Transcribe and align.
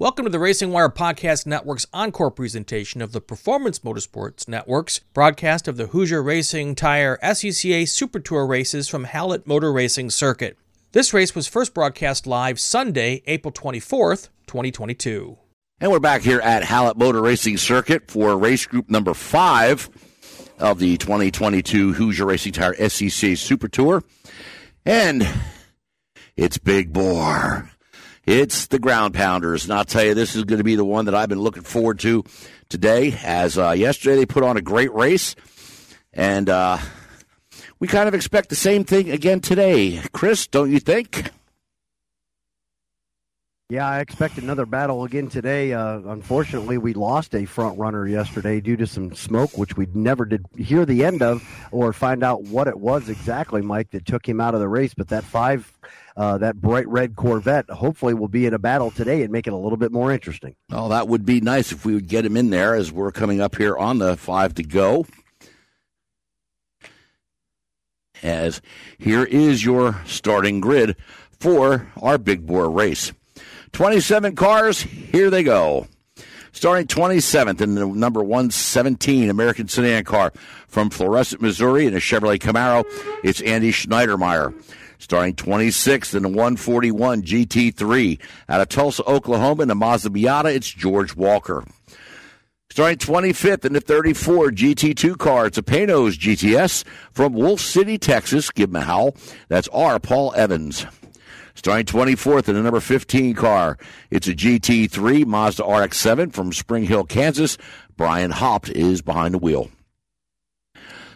Welcome 0.00 0.26
to 0.26 0.30
the 0.30 0.38
Racing 0.38 0.70
Wire 0.70 0.88
Podcast 0.88 1.44
Network's 1.44 1.88
encore 1.92 2.30
presentation 2.30 3.02
of 3.02 3.10
the 3.10 3.20
Performance 3.20 3.80
Motorsports 3.80 4.46
Network's 4.46 5.00
broadcast 5.12 5.66
of 5.66 5.76
the 5.76 5.88
Hoosier 5.88 6.22
Racing 6.22 6.76
Tire 6.76 7.18
SCCA 7.20 7.88
Super 7.88 8.20
Tour 8.20 8.46
races 8.46 8.88
from 8.88 9.02
Hallett 9.02 9.44
Motor 9.44 9.72
Racing 9.72 10.10
Circuit. 10.10 10.56
This 10.92 11.12
race 11.12 11.34
was 11.34 11.48
first 11.48 11.74
broadcast 11.74 12.28
live 12.28 12.60
Sunday, 12.60 13.24
April 13.26 13.50
24th, 13.50 14.28
2022. 14.46 15.36
And 15.80 15.90
we're 15.90 15.98
back 15.98 16.22
here 16.22 16.38
at 16.38 16.62
Hallett 16.62 16.96
Motor 16.96 17.20
Racing 17.20 17.56
Circuit 17.56 18.08
for 18.08 18.38
race 18.38 18.66
group 18.66 18.88
number 18.88 19.14
five 19.14 19.90
of 20.60 20.78
the 20.78 20.96
2022 20.98 21.94
Hoosier 21.94 22.24
Racing 22.24 22.52
Tire 22.52 22.74
SCCA 22.74 23.36
Super 23.36 23.66
Tour. 23.66 24.04
And 24.86 25.28
it's 26.36 26.56
Big 26.56 26.92
Bore. 26.92 27.68
It's 28.28 28.66
the 28.66 28.78
ground 28.78 29.14
pounders, 29.14 29.64
and 29.64 29.72
I'll 29.72 29.86
tell 29.86 30.04
you, 30.04 30.12
this 30.12 30.36
is 30.36 30.44
going 30.44 30.58
to 30.58 30.64
be 30.64 30.74
the 30.74 30.84
one 30.84 31.06
that 31.06 31.14
I've 31.14 31.30
been 31.30 31.40
looking 31.40 31.62
forward 31.62 31.98
to 32.00 32.24
today. 32.68 33.18
As 33.24 33.56
uh, 33.56 33.70
yesterday 33.70 34.16
they 34.16 34.26
put 34.26 34.42
on 34.42 34.58
a 34.58 34.60
great 34.60 34.92
race, 34.92 35.34
and 36.12 36.46
uh, 36.50 36.76
we 37.78 37.88
kind 37.88 38.06
of 38.06 38.12
expect 38.12 38.50
the 38.50 38.54
same 38.54 38.84
thing 38.84 39.10
again 39.10 39.40
today. 39.40 40.02
Chris, 40.12 40.46
don't 40.46 40.70
you 40.70 40.78
think? 40.78 41.30
Yeah, 43.70 43.88
I 43.88 44.00
expect 44.00 44.36
another 44.36 44.66
battle 44.66 45.04
again 45.04 45.28
today. 45.28 45.72
Uh, 45.72 46.00
unfortunately, 46.06 46.76
we 46.76 46.92
lost 46.92 47.34
a 47.34 47.46
front 47.46 47.78
runner 47.78 48.06
yesterday 48.06 48.60
due 48.60 48.76
to 48.76 48.86
some 48.86 49.14
smoke, 49.14 49.56
which 49.56 49.76
we 49.76 49.86
never 49.94 50.26
did 50.26 50.44
hear 50.56 50.84
the 50.84 51.04
end 51.04 51.22
of 51.22 51.42
or 51.70 51.94
find 51.94 52.22
out 52.22 52.44
what 52.44 52.66
it 52.66 52.78
was 52.78 53.08
exactly, 53.08 53.62
Mike, 53.62 53.90
that 53.92 54.04
took 54.04 54.28
him 54.28 54.38
out 54.38 54.54
of 54.54 54.60
the 54.60 54.68
race. 54.68 54.92
But 54.94 55.08
that 55.08 55.24
five 55.24 55.70
uh, 56.18 56.36
that 56.36 56.60
bright 56.60 56.88
red 56.88 57.14
Corvette 57.14 57.70
hopefully 57.70 58.12
will 58.12 58.28
be 58.28 58.44
in 58.44 58.52
a 58.52 58.58
battle 58.58 58.90
today 58.90 59.22
and 59.22 59.30
make 59.30 59.46
it 59.46 59.52
a 59.52 59.56
little 59.56 59.78
bit 59.78 59.92
more 59.92 60.12
interesting. 60.12 60.56
Oh, 60.72 60.88
that 60.88 61.06
would 61.06 61.24
be 61.24 61.40
nice 61.40 61.70
if 61.70 61.86
we 61.86 61.94
would 61.94 62.08
get 62.08 62.26
him 62.26 62.36
in 62.36 62.50
there 62.50 62.74
as 62.74 62.90
we're 62.90 63.12
coming 63.12 63.40
up 63.40 63.54
here 63.54 63.76
on 63.76 63.98
the 63.98 64.16
five 64.16 64.52
to 64.54 64.64
go. 64.64 65.06
As 68.20 68.60
here 68.98 69.22
is 69.22 69.64
your 69.64 70.00
starting 70.06 70.60
grid 70.60 70.96
for 71.38 71.86
our 72.02 72.18
big 72.18 72.44
bore 72.48 72.68
race. 72.68 73.12
27 73.70 74.34
cars, 74.34 74.82
here 74.82 75.30
they 75.30 75.44
go. 75.44 75.86
Starting 76.50 76.88
27th 76.88 77.60
in 77.60 77.76
the 77.76 77.86
number 77.86 78.24
117 78.24 79.30
American 79.30 79.68
sedan 79.68 80.02
car 80.02 80.32
from 80.66 80.90
Florissant, 80.90 81.40
Missouri 81.40 81.86
in 81.86 81.94
a 81.94 81.98
Chevrolet 81.98 82.40
Camaro, 82.40 82.84
it's 83.22 83.40
Andy 83.42 83.70
Schneidermeyer 83.70 84.52
starting 84.98 85.34
26th 85.34 86.14
in 86.14 86.22
the 86.22 86.28
141 86.28 87.22
GT3. 87.22 88.18
Out 88.48 88.60
of 88.60 88.68
Tulsa, 88.68 89.04
Oklahoma, 89.04 89.62
in 89.62 89.68
the 89.68 89.74
Mazda 89.74 90.10
Miata, 90.10 90.54
it's 90.54 90.68
George 90.68 91.16
Walker. 91.16 91.64
Starting 92.70 92.98
25th 92.98 93.64
in 93.64 93.72
the 93.72 93.80
34 93.80 94.50
GT2 94.50 95.18
car, 95.18 95.46
it's 95.46 95.58
a 95.58 95.62
Panoz 95.62 96.18
GTS 96.18 96.84
from 97.10 97.32
Wolf 97.32 97.60
City, 97.60 97.98
Texas. 97.98 98.50
Give 98.50 98.68
him 98.70 98.76
a 98.76 98.80
howl. 98.82 99.16
That's 99.48 99.68
R. 99.68 99.98
Paul 99.98 100.34
Evans. 100.36 100.86
Starting 101.54 101.86
24th 101.86 102.48
in 102.48 102.54
the 102.54 102.62
number 102.62 102.78
15 102.78 103.34
car, 103.34 103.78
it's 104.10 104.28
a 104.28 104.34
GT3 104.34 105.26
Mazda 105.26 105.64
RX-7 105.64 106.32
from 106.32 106.52
Spring 106.52 106.84
Hill, 106.84 107.04
Kansas. 107.04 107.58
Brian 107.96 108.30
Hopt 108.30 108.68
is 108.68 109.02
behind 109.02 109.34
the 109.34 109.38
wheel. 109.38 109.68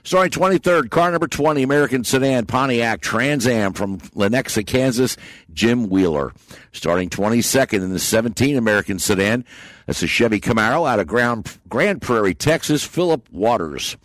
Starting 0.05 0.33
23rd, 0.33 0.91
car 0.91 1.13
number 1.13 1.29
20, 1.29 1.63
American 1.63 2.03
sedan 2.03 2.45
Pontiac 2.45 3.01
Trans 3.03 3.47
Am 3.47 3.73
from 3.73 3.99
Lenexa, 3.99 4.67
Kansas, 4.67 5.17
Jim 5.55 5.89
Wheeler. 5.89 6.33
Starting 6.73 7.09
22nd 7.09 7.75
in 7.75 7.93
the 7.93 8.01
17 8.01 8.57
American 8.57 8.99
sedan, 8.99 9.45
that's 9.87 10.03
a 10.03 10.09
Chevy 10.09 10.41
Camaro 10.41 10.91
out 10.91 10.99
of 10.99 11.07
Grand, 11.07 11.57
Grand 11.69 12.03
Prairie, 12.03 12.35
Texas, 12.35 12.83
Philip 12.83 13.29
Waters. 13.31 13.97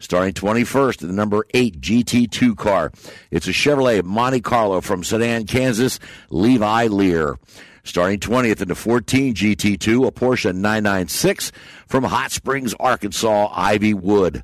Starting 0.00 0.34
21st 0.34 1.00
in 1.00 1.08
the 1.08 1.14
number 1.14 1.46
8 1.54 1.80
GT2 1.80 2.54
car, 2.54 2.92
it's 3.30 3.48
a 3.48 3.52
Chevrolet 3.52 4.04
Monte 4.04 4.42
Carlo 4.42 4.82
from 4.82 5.02
Sedan, 5.02 5.46
Kansas, 5.46 5.98
Levi 6.28 6.88
Lear. 6.88 7.38
Starting 7.84 8.20
20th 8.20 8.60
in 8.60 8.68
the 8.68 8.74
14 8.74 9.34
GT2, 9.34 10.06
a 10.06 10.12
Porsche 10.12 10.54
996 10.54 11.52
from 11.86 12.04
Hot 12.04 12.30
Springs, 12.30 12.74
Arkansas, 12.74 13.50
Ivy 13.50 13.94
Wood. 13.94 14.42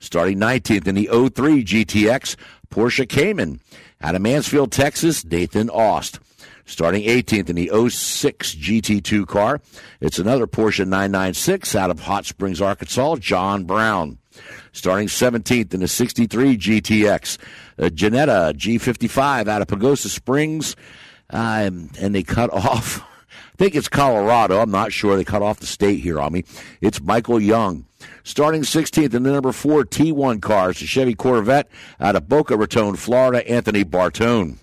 Starting 0.00 0.38
19th 0.38 0.86
in 0.86 0.94
the 0.94 1.06
03 1.06 1.64
GTX, 1.64 2.36
Porsche 2.70 3.08
Cayman. 3.08 3.60
Out 4.02 4.14
of 4.14 4.22
Mansfield, 4.22 4.72
Texas, 4.72 5.24
Nathan 5.24 5.70
Ost. 5.70 6.20
Starting 6.68 7.04
18th 7.04 7.48
in 7.48 7.56
the 7.56 7.88
06 7.88 8.56
GT2 8.56 9.24
car, 9.26 9.60
it's 10.00 10.18
another 10.18 10.48
Porsche 10.48 10.80
996 10.80 11.76
out 11.76 11.90
of 11.90 12.00
Hot 12.00 12.26
Springs, 12.26 12.60
Arkansas, 12.60 13.16
John 13.16 13.64
Brown. 13.64 14.18
Starting 14.72 15.06
17th 15.06 15.72
in 15.72 15.80
the 15.80 15.88
63 15.88 16.58
GTX, 16.58 17.38
a 17.78 17.88
Ginetta 17.88 18.52
G55 18.52 19.46
out 19.46 19.62
of 19.62 19.68
Pagosa 19.68 20.08
Springs, 20.08 20.74
um, 21.30 21.88
and 22.00 22.14
they 22.14 22.24
cut 22.24 22.50
off. 22.52 23.00
Think 23.56 23.74
it's 23.74 23.88
Colorado. 23.88 24.60
I'm 24.60 24.70
not 24.70 24.92
sure. 24.92 25.16
They 25.16 25.24
cut 25.24 25.42
off 25.42 25.60
the 25.60 25.66
state 25.66 26.00
here 26.00 26.20
on 26.20 26.32
me. 26.32 26.44
It's 26.80 27.00
Michael 27.00 27.40
Young. 27.40 27.86
Starting 28.22 28.62
16th 28.62 29.14
in 29.14 29.22
the 29.22 29.32
number 29.32 29.52
four 29.52 29.84
T1 29.84 30.42
cars, 30.42 30.80
the 30.80 30.86
Chevy 30.86 31.14
Corvette 31.14 31.68
out 31.98 32.16
of 32.16 32.28
Boca 32.28 32.56
Raton, 32.56 32.96
Florida, 32.96 33.48
Anthony 33.48 33.84
Bartone. 33.84 34.58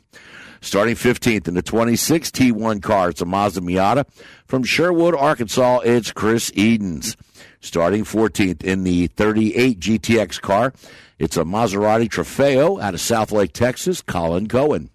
Starting 0.61 0.95
15th 0.95 1.47
in 1.47 1.55
the 1.55 1.61
26 1.61 2.29
T1 2.31 2.81
car, 2.81 3.09
it's 3.09 3.21
a 3.21 3.25
Mazda 3.25 3.61
Miata. 3.61 4.05
From 4.45 4.63
Sherwood, 4.63 5.15
Arkansas, 5.15 5.79
it's 5.79 6.11
Chris 6.11 6.51
Edens. 6.55 7.17
Starting 7.59 8.03
14th 8.03 8.63
in 8.63 8.83
the 8.83 9.07
38 9.07 9.79
GTX 9.79 10.39
car, 10.39 10.73
it's 11.19 11.35
a 11.35 11.43
Maserati 11.43 12.07
Trofeo 12.07 12.81
out 12.81 12.93
of 12.93 12.99
Southlake, 12.99 13.53
Texas, 13.53 14.01
Colin 14.01 14.47
Cohen. 14.47 14.89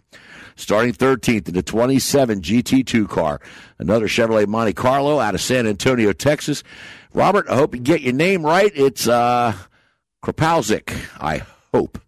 Starting 0.58 0.92
13th 0.92 1.46
in 1.46 1.54
the 1.54 1.62
27 1.62 2.40
GT2 2.40 3.08
car, 3.08 3.40
another 3.78 4.08
Chevrolet 4.08 4.48
Monte 4.48 4.72
Carlo 4.72 5.20
out 5.20 5.36
of 5.36 5.40
San 5.40 5.68
Antonio, 5.68 6.12
Texas, 6.12 6.64
Robert, 7.14 7.48
I 7.48 7.54
hope 7.54 7.76
you 7.76 7.80
get 7.80 8.00
your 8.00 8.12
name 8.12 8.44
right. 8.44 8.72
It's 8.74 9.06
uh, 9.06 9.54
Kropalzik, 10.20 10.92
I 11.20 11.42
hope. 11.72 12.00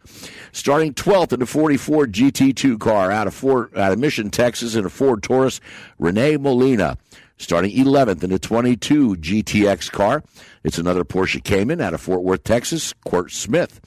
Starting 0.50 0.92
12th 0.94 1.32
in 1.32 1.38
the 1.38 1.46
44 1.46 2.06
GT2 2.08 2.80
car 2.80 3.12
out 3.12 3.28
of 3.28 3.34
Fort, 3.34 3.76
out 3.76 3.92
of 3.92 4.00
Mission, 4.00 4.30
Texas, 4.30 4.74
in 4.74 4.84
a 4.84 4.90
Ford 4.90 5.22
Taurus, 5.22 5.60
Renee 6.00 6.36
Molina. 6.36 6.98
Starting 7.38 7.70
11th 7.70 8.24
in 8.24 8.30
the 8.30 8.38
22 8.40 9.14
GTX 9.14 9.92
car, 9.92 10.24
it's 10.64 10.76
another 10.76 11.04
Porsche 11.04 11.42
Cayman 11.42 11.80
out 11.80 11.94
of 11.94 12.00
Fort 12.00 12.24
Worth, 12.24 12.42
Texas, 12.42 12.94
Quirt 13.04 13.30
Smith. 13.30 13.80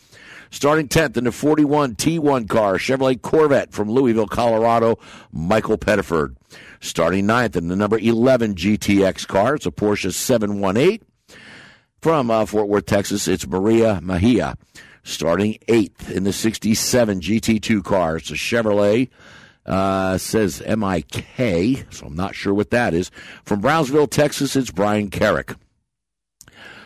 Starting 0.53 0.88
10th 0.88 1.18
in 1.18 1.24
the 1.24 1.31
41 1.31 1.96
T1 1.96 2.47
car, 2.47 2.75
Chevrolet 2.75 3.19
Corvette 3.19 3.74
from 3.74 3.90
Louisville, 3.90 4.28
Colorado, 4.28 5.00
Michael 5.31 5.80
Pettiford. 5.80 6.36
Starting 6.80 7.25
9th 7.25 7.56
in 7.56 7.69
the 7.69 7.75
number 7.75 7.97
11 7.97 8.53
GTX 8.53 9.28
car, 9.28 9.56
it's 9.56 9.66
a 9.66 9.72
Porsche 9.72 10.14
718 10.14 11.00
from 12.03 12.30
uh, 12.30 12.46
Fort 12.46 12.68
Worth, 12.68 12.86
Texas, 12.86 13.28
it's 13.28 13.47
Maria 13.47 14.00
Mejia. 14.03 14.56
Starting 15.02 15.58
eighth 15.69 16.12
in 16.12 16.24
the 16.24 16.31
67 16.31 17.20
GT2 17.20 17.84
car, 17.84 18.18
it's 18.18 18.30
a 18.30 18.35
Chevrolet. 18.35 19.09
Uh, 19.66 20.20
says 20.20 20.62
MIK, 20.68 21.85
so 21.90 22.06
I'm 22.06 22.16
not 22.16 22.35
sure 22.35 22.53
what 22.53 22.70
that 22.70 22.94
is. 22.94 23.09
From 23.44 23.59
Brownsville, 23.59 24.08
Texas, 24.08 24.56
it's 24.56 24.70
Brian 24.70 25.09
Carrick. 25.09 25.56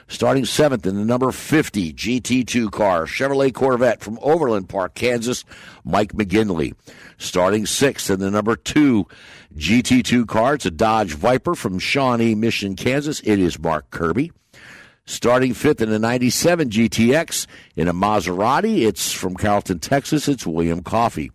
Starting 0.10 0.46
seventh 0.46 0.86
in 0.86 0.96
the 0.96 1.04
number 1.04 1.32
50 1.32 1.92
GT2 1.92 2.72
car, 2.72 3.06
Chevrolet 3.06 3.54
Corvette 3.54 4.00
from 4.02 4.18
Overland 4.22 4.70
Park, 4.70 4.94
Kansas, 4.94 5.44
Mike 5.84 6.14
McGinley. 6.14 6.76
Starting 7.18 7.66
sixth 7.66 8.10
in 8.10 8.22
the 8.22 8.32
number 8.32 8.56
two 8.56 9.06
GT2 9.58 10.26
car, 10.26 10.54
it's 10.54 10.66
a 10.66 10.72
Dodge 10.72 11.14
Viper 11.14 11.56
from 11.56 11.78
Shawnee, 11.78 12.36
Mission, 12.36 12.78
Kansas. 12.78 13.20
It 13.22 13.38
is 13.38 13.60
Mark 13.60 13.90
Kirby. 13.90 14.32
Starting 15.10 15.54
fifth 15.54 15.82
in 15.82 15.90
the 15.90 15.98
97 15.98 16.70
GTX 16.70 17.48
in 17.78 17.88
a 17.88 17.94
Maserati, 17.94 18.86
it's 18.86 19.14
from 19.14 19.38
Carrollton, 19.38 19.80
Texas, 19.80 20.28
it's 20.28 20.46
William 20.46 20.84
Coffey. 20.84 21.32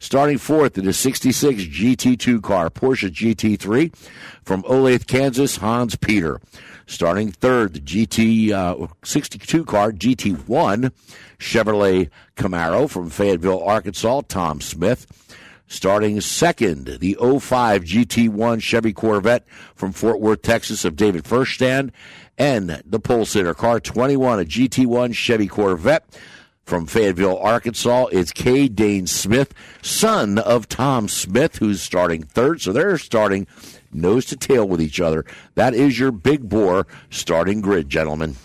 Starting 0.00 0.38
fourth 0.38 0.76
in 0.76 0.84
the 0.84 0.92
66 0.92 1.62
GT2 1.62 2.42
car, 2.42 2.68
Porsche 2.68 3.08
GT3 3.08 3.94
from 4.42 4.64
Olathe, 4.64 5.06
Kansas, 5.06 5.58
Hans 5.58 5.94
Peter. 5.94 6.40
Starting 6.86 7.30
third, 7.30 7.74
the 7.74 7.80
GT 7.80 8.50
uh, 8.50 8.88
62 9.04 9.64
car, 9.66 9.92
GT1 9.92 10.90
Chevrolet 11.38 12.10
Camaro 12.36 12.90
from 12.90 13.08
Fayetteville, 13.08 13.62
Arkansas, 13.62 14.22
Tom 14.26 14.60
Smith. 14.60 15.06
Starting 15.72 16.20
second, 16.20 16.98
the 17.00 17.16
05 17.18 17.82
GT1 17.82 18.60
Chevy 18.60 18.92
Corvette 18.92 19.46
from 19.74 19.90
Fort 19.90 20.20
Worth, 20.20 20.42
Texas 20.42 20.84
of 20.84 20.96
David 20.96 21.24
Fershtand 21.24 21.92
and 22.36 22.82
the 22.84 23.00
pole 23.00 23.24
sitter. 23.24 23.54
Car 23.54 23.80
21, 23.80 24.40
a 24.40 24.44
GT1 24.44 25.14
Chevy 25.14 25.46
Corvette 25.46 26.04
from 26.62 26.84
Fayetteville, 26.84 27.38
Arkansas. 27.38 28.08
It's 28.12 28.32
K. 28.32 28.68
Dane 28.68 29.06
Smith, 29.06 29.54
son 29.80 30.38
of 30.38 30.68
Tom 30.68 31.08
Smith, 31.08 31.56
who's 31.56 31.80
starting 31.80 32.22
third. 32.22 32.60
So 32.60 32.74
they're 32.74 32.98
starting 32.98 33.46
nose 33.94 34.26
to 34.26 34.36
tail 34.36 34.68
with 34.68 34.82
each 34.82 35.00
other. 35.00 35.24
That 35.54 35.72
is 35.72 35.98
your 35.98 36.12
big 36.12 36.50
bore 36.50 36.86
starting 37.08 37.62
grid, 37.62 37.88
gentlemen. 37.88 38.36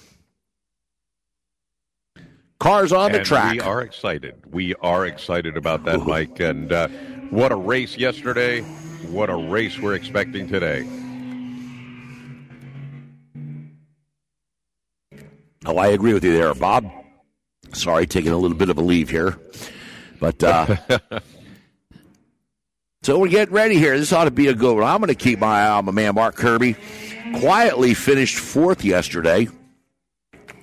Cars 2.60 2.92
on 2.92 3.12
the 3.12 3.24
track. 3.24 3.54
We 3.54 3.60
are 3.60 3.82
excited. 3.82 4.36
We 4.52 4.74
are 4.76 5.06
excited 5.06 5.58
about 5.58 5.84
that, 5.86 6.00
Mike. 6.08 6.40
And 6.40 6.72
uh, 6.74 6.88
what 7.30 7.52
a 7.52 7.56
race 7.56 7.98
yesterday. 7.98 8.62
What 9.10 9.30
a 9.30 9.36
race 9.36 9.80
we're 9.80 9.94
expecting 9.96 10.48
today. 10.48 10.88
Oh, 15.66 15.78
I 15.78 15.88
agree 15.88 16.14
with 16.14 16.24
you 16.24 16.34
there, 16.34 16.54
Bob. 16.54 16.90
Sorry, 17.74 18.08
taking 18.08 18.32
a 18.32 18.38
little 18.38 18.58
bit 18.58 18.70
of 18.70 18.78
a 18.78 18.82
leave 18.82 19.10
here. 19.10 19.38
But 20.20 20.44
uh, 20.44 20.78
so 23.04 23.20
we're 23.20 23.28
getting 23.28 23.54
ready 23.54 23.76
here. 23.78 23.98
This 23.98 24.14
ought 24.14 24.26
to 24.26 24.32
be 24.32 24.48
a 24.48 24.54
good 24.54 24.76
one. 24.76 24.84
I'm 24.84 25.00
going 25.00 25.10
to 25.10 25.16
keep 25.16 25.40
my 25.40 25.64
eye 25.64 25.70
on 25.70 25.86
my 25.86 25.92
man, 25.92 26.16
Mark 26.16 26.36
Kirby. 26.36 26.76
Quietly 27.40 27.94
finished 27.94 28.38
fourth 28.38 28.84
yesterday. 28.84 29.48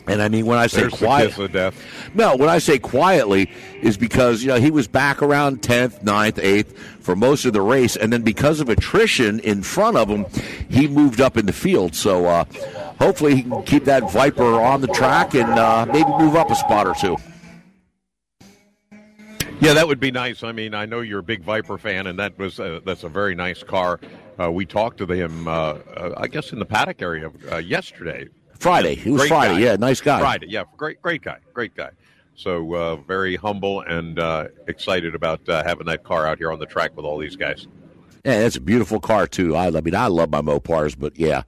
And 0.07 0.21
I 0.21 0.29
mean, 0.29 0.45
when 0.45 0.59
I 0.59 0.67
say 0.67 0.83
There's 0.83 0.95
quiet, 0.95 1.35
the 1.35 1.49
death. 1.49 1.83
no, 2.15 2.37
when 2.37 2.51
I 2.51 2.59
say 2.59 2.79
quietly 2.79 3.51
is 3.81 3.97
because 3.97 4.43
you 4.43 4.49
know 4.49 4.57
he 4.57 4.71
was 4.71 4.87
back 4.87 5.23
around 5.23 5.63
tenth, 5.63 6.03
9th, 6.05 6.39
eighth 6.43 6.79
for 7.01 7.17
most 7.17 7.47
of 7.47 7.55
the 7.55 7.63
race, 7.63 7.97
and 7.97 8.13
then 8.13 8.23
because 8.23 8.61
of 8.61 8.69
attrition 8.69 9.41
in 9.41 9.63
front 9.63 9.97
of 9.97 10.09
him, 10.09 10.27
he 10.69 10.89
moved 10.89 11.21
up 11.23 11.39
in 11.39 11.47
the 11.47 11.53
field. 11.55 11.95
So 11.95 12.27
uh, 12.27 12.45
hopefully 12.99 13.37
he 13.37 13.43
can 13.45 13.63
keep 13.63 13.85
that 13.85 14.11
Viper 14.11 14.61
on 14.61 14.83
the 14.83 14.89
track 14.89 15.35
and 15.35 15.51
uh, 15.51 15.87
maybe 15.87 16.11
move 16.19 16.37
up 16.37 16.51
a 16.51 16.55
spot 16.55 16.87
or 16.87 16.95
two. 16.95 17.17
Yeah, 19.61 19.73
that 19.73 19.87
would 19.87 20.01
be 20.01 20.11
nice. 20.11 20.43
I 20.43 20.53
mean, 20.53 20.75
I 20.75 20.85
know 20.85 21.01
you're 21.01 21.21
a 21.21 21.23
big 21.23 21.43
Viper 21.43 21.79
fan, 21.79 22.07
and 22.07 22.19
that 22.19 22.39
was 22.39 22.59
a, 22.59 22.83
that's 22.85 23.05
a 23.05 23.09
very 23.09 23.35
nice 23.35 23.63
car. 23.63 24.01
Uh, 24.39 24.51
we 24.51 24.67
talked 24.67 24.99
to 24.99 25.07
him, 25.07 25.49
uh, 25.49 25.51
uh, 25.51 26.15
I 26.17 26.27
guess, 26.27 26.53
in 26.53 26.59
the 26.59 26.67
paddock 26.67 27.01
area 27.01 27.31
uh, 27.51 27.59
yesterday. 27.59 28.29
Friday, 28.59 28.95
it 28.95 29.07
was 29.07 29.23
Great 29.23 29.29
Friday. 29.29 29.55
guy. 29.55 29.61
Yeah, 29.61 29.77
nice 29.77 30.01
guy. 30.01 30.21
Friday, 30.21 30.47
yeah, 30.49 30.65
great, 30.77 31.01
great 31.03 31.23
guy, 31.23 31.39
great 31.53 31.75
guy. 31.75 31.91
So 32.37 32.75
uh, 32.75 32.97
very 32.97 33.37
humble 33.37 33.81
and 33.83 34.19
uh, 34.19 34.49
excited 34.67 35.15
about 35.15 35.49
uh, 35.49 35.63
having 35.65 35.87
that 35.87 36.03
car 36.03 36.27
out 36.27 36.39
here 36.39 36.51
on 36.53 36.59
the 36.59 36.67
track 36.67 36.97
with 36.97 37.05
all 37.05 37.19
these 37.19 37.37
guys. 37.37 37.67
Yeah, 38.25 38.41
that's 38.41 38.57
a 38.57 38.61
beautiful 38.61 39.01
car 39.01 39.27
too. 39.27 39.55
I, 39.55 39.67
I 39.69 39.81
mean, 39.81 39.95
I 39.95 40.07
love 40.07 40.31
my 40.31 40.41
Mopars, 40.41 40.99
but 40.99 41.19
yeah. 41.19 41.43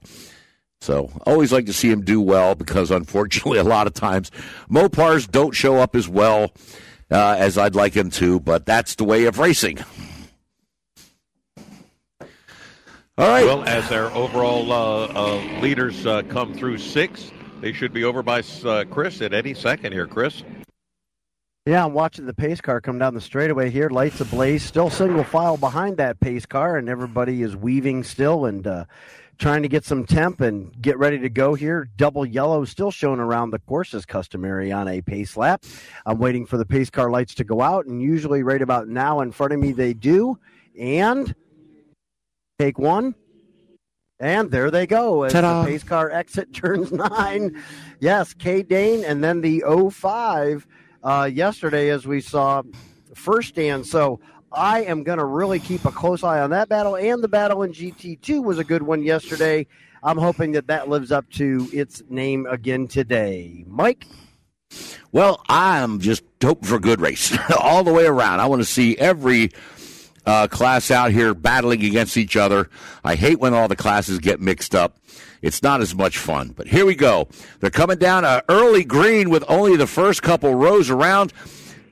So 0.79 1.11
always 1.25 1.51
like 1.51 1.65
to 1.65 1.73
see 1.73 1.89
him 1.89 2.03
do 2.03 2.21
well 2.21 2.55
because 2.55 2.91
unfortunately, 2.91 3.57
a 3.59 3.63
lot 3.63 3.87
of 3.87 3.93
times 3.93 4.31
Mopars 4.69 5.29
don't 5.29 5.53
show 5.53 5.77
up 5.77 5.95
as 5.95 6.07
well 6.07 6.51
uh, 7.11 7.35
as 7.37 7.57
I'd 7.57 7.75
like 7.75 7.93
him 7.95 8.09
to. 8.11 8.39
But 8.39 8.65
that's 8.65 8.95
the 8.95 9.03
way 9.03 9.25
of 9.25 9.39
racing. 9.39 9.79
All 13.19 13.27
right. 13.27 13.45
Well, 13.45 13.63
as 13.63 13.91
our 13.91 14.11
overall 14.11 14.71
uh, 14.71 15.07
uh, 15.07 15.59
leaders 15.59 16.05
uh, 16.05 16.21
come 16.29 16.53
through 16.53 16.77
six, 16.77 17.31
they 17.61 17.73
should 17.73 17.91
be 17.91 18.03
over 18.03 18.21
by 18.21 18.43
uh, 18.63 18.83
Chris 18.91 19.23
at 19.23 19.33
any 19.33 19.55
second 19.55 19.91
here. 19.91 20.05
Chris. 20.05 20.43
Yeah, 21.65 21.83
I'm 21.83 21.93
watching 21.93 22.27
the 22.27 22.33
pace 22.35 22.61
car 22.61 22.79
come 22.79 22.99
down 22.99 23.15
the 23.15 23.21
straightaway 23.21 23.71
here, 23.71 23.89
lights 23.89 24.21
ablaze, 24.21 24.63
still 24.63 24.91
single 24.91 25.23
file 25.23 25.57
behind 25.57 25.97
that 25.97 26.19
pace 26.19 26.45
car, 26.45 26.77
and 26.77 26.87
everybody 26.87 27.41
is 27.41 27.55
weaving 27.55 28.03
still 28.03 28.45
and 28.45 28.67
uh, 28.67 28.85
trying 29.39 29.63
to 29.63 29.67
get 29.67 29.83
some 29.83 30.05
temp 30.05 30.39
and 30.39 30.79
get 30.79 30.99
ready 30.99 31.17
to 31.17 31.27
go 31.27 31.55
here. 31.55 31.89
Double 31.97 32.23
yellow 32.23 32.65
still 32.65 32.91
shown 32.91 33.19
around 33.19 33.49
the 33.49 33.59
course 33.59 33.95
as 33.95 34.05
customary 34.05 34.71
on 34.71 34.87
a 34.87 35.01
pace 35.01 35.35
lap. 35.35 35.63
I'm 36.05 36.19
waiting 36.19 36.45
for 36.45 36.57
the 36.57 36.67
pace 36.67 36.91
car 36.91 37.09
lights 37.09 37.33
to 37.33 37.43
go 37.43 37.63
out, 37.63 37.87
and 37.87 37.99
usually 37.99 38.43
right 38.43 38.61
about 38.61 38.87
now 38.87 39.21
in 39.21 39.31
front 39.31 39.53
of 39.53 39.59
me 39.59 39.71
they 39.71 39.95
do. 39.95 40.37
And 40.79 41.33
take 42.59 42.79
one. 42.79 43.13
And 44.19 44.49
there 44.49 44.71
they 44.71 44.87
go 44.87 45.23
as 45.23 45.33
Ta-da. 45.33 45.61
the 45.61 45.69
pace 45.69 45.83
car 45.83 46.09
exit 46.09 46.51
turns 46.53 46.91
nine. 46.91 47.61
Yes, 47.99 48.33
K 48.33 48.63
Dane, 48.63 49.05
and 49.05 49.23
then 49.23 49.41
the 49.41 49.63
05 49.91 50.65
uh, 51.03 51.29
yesterday, 51.31 51.89
as 51.89 52.07
we 52.07 52.19
saw 52.19 52.63
first 53.13 53.49
stand. 53.49 53.85
So 53.85 54.19
I 54.51 54.83
am 54.83 55.03
going 55.03 55.19
to 55.19 55.25
really 55.25 55.59
keep 55.59 55.85
a 55.85 55.91
close 55.91 56.23
eye 56.23 56.39
on 56.39 56.49
that 56.49 56.67
battle. 56.67 56.95
And 56.95 57.23
the 57.23 57.27
battle 57.27 57.61
in 57.61 57.73
GT2 57.73 58.43
was 58.43 58.57
a 58.57 58.63
good 58.63 58.81
one 58.81 59.03
yesterday. 59.03 59.67
I'm 60.01 60.17
hoping 60.17 60.53
that 60.53 60.65
that 60.67 60.89
lives 60.89 61.11
up 61.11 61.29
to 61.33 61.69
its 61.71 62.01
name 62.09 62.47
again 62.47 62.87
today. 62.87 63.65
Mike? 63.67 64.07
Well, 65.11 65.43
I'm 65.47 65.99
just 65.99 66.23
hoping 66.41 66.67
for 66.67 66.75
a 66.75 66.79
good 66.79 67.01
race 67.01 67.37
all 67.59 67.83
the 67.83 67.93
way 67.93 68.05
around. 68.05 68.39
I 68.39 68.47
want 68.47 68.61
to 68.61 68.65
see 68.65 68.97
every 68.97 69.51
uh, 70.27 70.47
class 70.47 70.91
out 70.91 71.11
here 71.11 71.33
battling 71.33 71.83
against 71.83 72.17
each 72.17 72.35
other. 72.35 72.69
I 73.03 73.15
hate 73.15 73.39
when 73.39 73.53
all 73.53 73.67
the 73.67 73.75
classes 73.75 74.19
get 74.19 74.41
mixed 74.41 74.75
up. 74.75 74.97
It's 75.41 75.63
not 75.63 75.81
as 75.81 75.95
much 75.95 76.17
fun. 76.17 76.49
But 76.49 76.67
here 76.67 76.85
we 76.85 76.95
go. 76.95 77.29
They're 77.59 77.69
coming 77.69 77.97
down 77.97 78.25
a 78.25 78.43
early 78.49 78.83
green 78.83 79.29
with 79.29 79.43
only 79.47 79.77
the 79.77 79.87
first 79.87 80.21
couple 80.21 80.53
rows 80.53 80.89
around. 80.89 81.31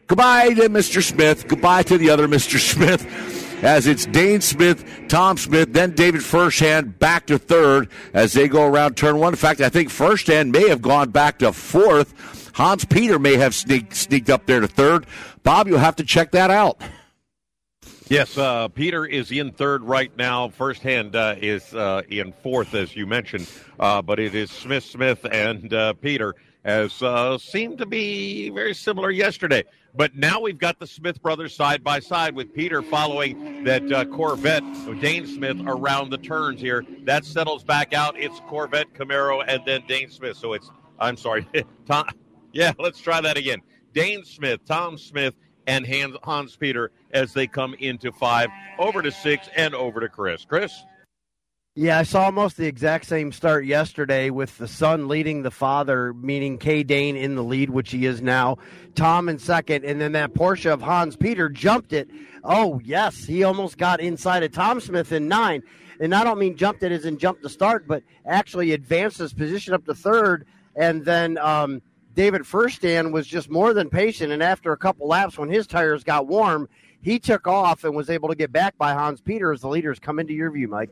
Goodbye 0.07 0.53
to 0.53 0.69
Mr. 0.69 1.01
Smith. 1.01 1.47
Goodbye 1.47 1.83
to 1.83 1.97
the 1.97 2.09
other 2.09 2.27
Mr. 2.27 2.59
Smith. 2.73 3.05
As 3.63 3.87
it's 3.87 4.05
Dane 4.05 4.41
Smith, 4.41 4.85
Tom 5.07 5.37
Smith, 5.37 5.71
then 5.71 5.91
David 5.91 6.21
Fershtand 6.21 6.99
back 6.99 7.25
to 7.27 7.39
third 7.39 7.89
as 8.13 8.33
they 8.33 8.49
go 8.49 8.67
around 8.67 8.95
turn 8.97 9.17
one. 9.17 9.33
In 9.33 9.37
fact, 9.37 9.61
I 9.61 9.69
think 9.69 9.89
Fershtand 9.89 10.51
may 10.51 10.67
have 10.67 10.81
gone 10.81 11.09
back 11.09 11.39
to 11.39 11.53
fourth. 11.53 12.51
Hans 12.53 12.85
Peter 12.85 13.17
may 13.17 13.37
have 13.37 13.55
sneaked, 13.55 13.95
sneaked 13.95 14.29
up 14.29 14.45
there 14.45 14.59
to 14.59 14.67
third. 14.67 15.07
Bob, 15.43 15.67
you'll 15.67 15.79
have 15.79 15.95
to 15.95 16.03
check 16.03 16.31
that 16.31 16.51
out. 16.51 16.81
Yes, 18.07 18.37
uh, 18.37 18.67
Peter 18.67 19.07
is 19.07 19.31
in 19.31 19.51
third 19.51 19.81
right 19.83 20.15
now. 20.15 20.49
Fershtand 20.49 21.15
uh, 21.15 21.35
is 21.41 21.73
uh, 21.73 22.03
in 22.07 22.33
fourth, 22.43 22.75
as 22.75 22.95
you 22.95 23.07
mentioned, 23.07 23.49
uh, 23.79 23.99
but 23.99 24.19
it 24.19 24.35
is 24.35 24.51
Smith, 24.51 24.83
Smith, 24.83 25.25
and 25.31 25.73
uh, 25.73 25.93
Peter, 25.93 26.35
as 26.63 27.01
uh, 27.01 27.35
seemed 27.39 27.79
to 27.79 27.87
be 27.87 28.51
very 28.51 28.75
similar 28.75 29.09
yesterday. 29.09 29.63
But 29.95 30.15
now 30.15 30.39
we've 30.39 30.59
got 30.59 30.77
the 30.77 30.85
Smith 30.85 31.19
brothers 31.19 31.55
side 31.55 31.83
by 31.83 31.99
side 31.99 32.35
with 32.35 32.53
Peter 32.53 32.83
following 32.83 33.63
that 33.63 33.89
Corvette, 34.11 34.63
Dane 35.01 35.25
Smith, 35.25 35.57
around 35.65 36.11
the 36.11 36.19
turns 36.19 36.61
here. 36.61 36.85
That 37.05 37.25
settles 37.25 37.63
back 37.63 37.95
out. 37.95 38.19
It's 38.19 38.39
Corvette, 38.41 38.93
Camaro, 38.93 39.43
and 39.47 39.63
then 39.65 39.81
Dane 39.87 40.11
Smith. 40.11 40.37
So 40.37 40.53
it's, 40.53 40.69
I'm 40.99 41.17
sorry, 41.17 41.47
Tom. 41.87 42.05
Yeah, 42.53 42.73
let's 42.77 42.99
try 42.99 43.19
that 43.21 43.35
again. 43.35 43.61
Dane 43.93 44.23
Smith, 44.25 44.59
Tom 44.65 44.97
Smith, 44.97 45.33
and 45.67 45.85
Hans, 46.23 46.55
Peter 46.55 46.91
as 47.11 47.33
they 47.33 47.47
come 47.47 47.73
into 47.75 48.11
five, 48.11 48.49
over 48.79 49.01
to 49.01 49.11
six, 49.11 49.49
and 49.55 49.73
over 49.73 49.99
to 49.99 50.09
Chris. 50.09 50.45
Chris? 50.45 50.83
Yeah, 51.77 51.99
I 51.99 52.03
saw 52.03 52.23
almost 52.23 52.55
the 52.55 52.67
exact 52.67 53.05
same 53.05 53.33
start 53.33 53.65
yesterday 53.65 54.29
with 54.29 54.57
the 54.57 54.67
son 54.67 55.09
leading 55.09 55.41
the 55.41 55.51
father, 55.51 56.13
meaning 56.13 56.57
K. 56.57 56.83
Dane 56.83 57.17
in 57.17 57.35
the 57.35 57.43
lead, 57.43 57.69
which 57.69 57.91
he 57.91 58.05
is 58.05 58.21
now. 58.21 58.59
Tom 58.95 59.27
in 59.27 59.39
second, 59.39 59.83
and 59.83 59.99
then 59.99 60.13
that 60.13 60.33
Porsche 60.33 60.71
of 60.71 60.81
Hans 60.81 61.17
Peter 61.17 61.49
jumped 61.49 61.91
it. 61.91 62.09
Oh, 62.45 62.79
yes, 62.81 63.25
he 63.25 63.43
almost 63.43 63.77
got 63.77 63.99
inside 63.99 64.43
of 64.43 64.53
Tom 64.53 64.79
Smith 64.79 65.11
in 65.11 65.27
nine. 65.27 65.63
And 65.99 66.15
I 66.15 66.23
don't 66.23 66.39
mean 66.39 66.55
jumped 66.55 66.81
it 66.83 66.93
as 66.93 67.03
in 67.03 67.17
jumped 67.17 67.41
the 67.41 67.49
start, 67.49 67.87
but 67.87 68.03
actually 68.25 68.71
advanced 68.71 69.17
his 69.17 69.33
position 69.33 69.73
up 69.73 69.85
to 69.85 69.93
third. 69.93 70.45
And 70.77 71.03
then 71.03 71.37
um, 71.39 71.81
David 72.15 72.43
Fershtand 72.43 73.11
was 73.11 73.27
just 73.27 73.49
more 73.49 73.73
than 73.73 73.89
patient. 73.89 74.31
And 74.31 74.41
after 74.41 74.71
a 74.71 74.77
couple 74.77 75.07
laps, 75.07 75.37
when 75.37 75.49
his 75.49 75.67
tires 75.67 76.03
got 76.03 76.27
warm, 76.27 76.69
he 77.01 77.19
took 77.19 77.45
off 77.45 77.83
and 77.83 77.93
was 77.93 78.09
able 78.09 78.29
to 78.29 78.35
get 78.35 78.51
back 78.51 78.77
by 78.77 78.93
Hans 78.93 79.21
Peter 79.21 79.51
as 79.51 79.61
the 79.61 79.67
leaders 79.67 79.99
come 79.99 80.17
into 80.17 80.33
your 80.33 80.49
view, 80.49 80.67
Mike. 80.67 80.89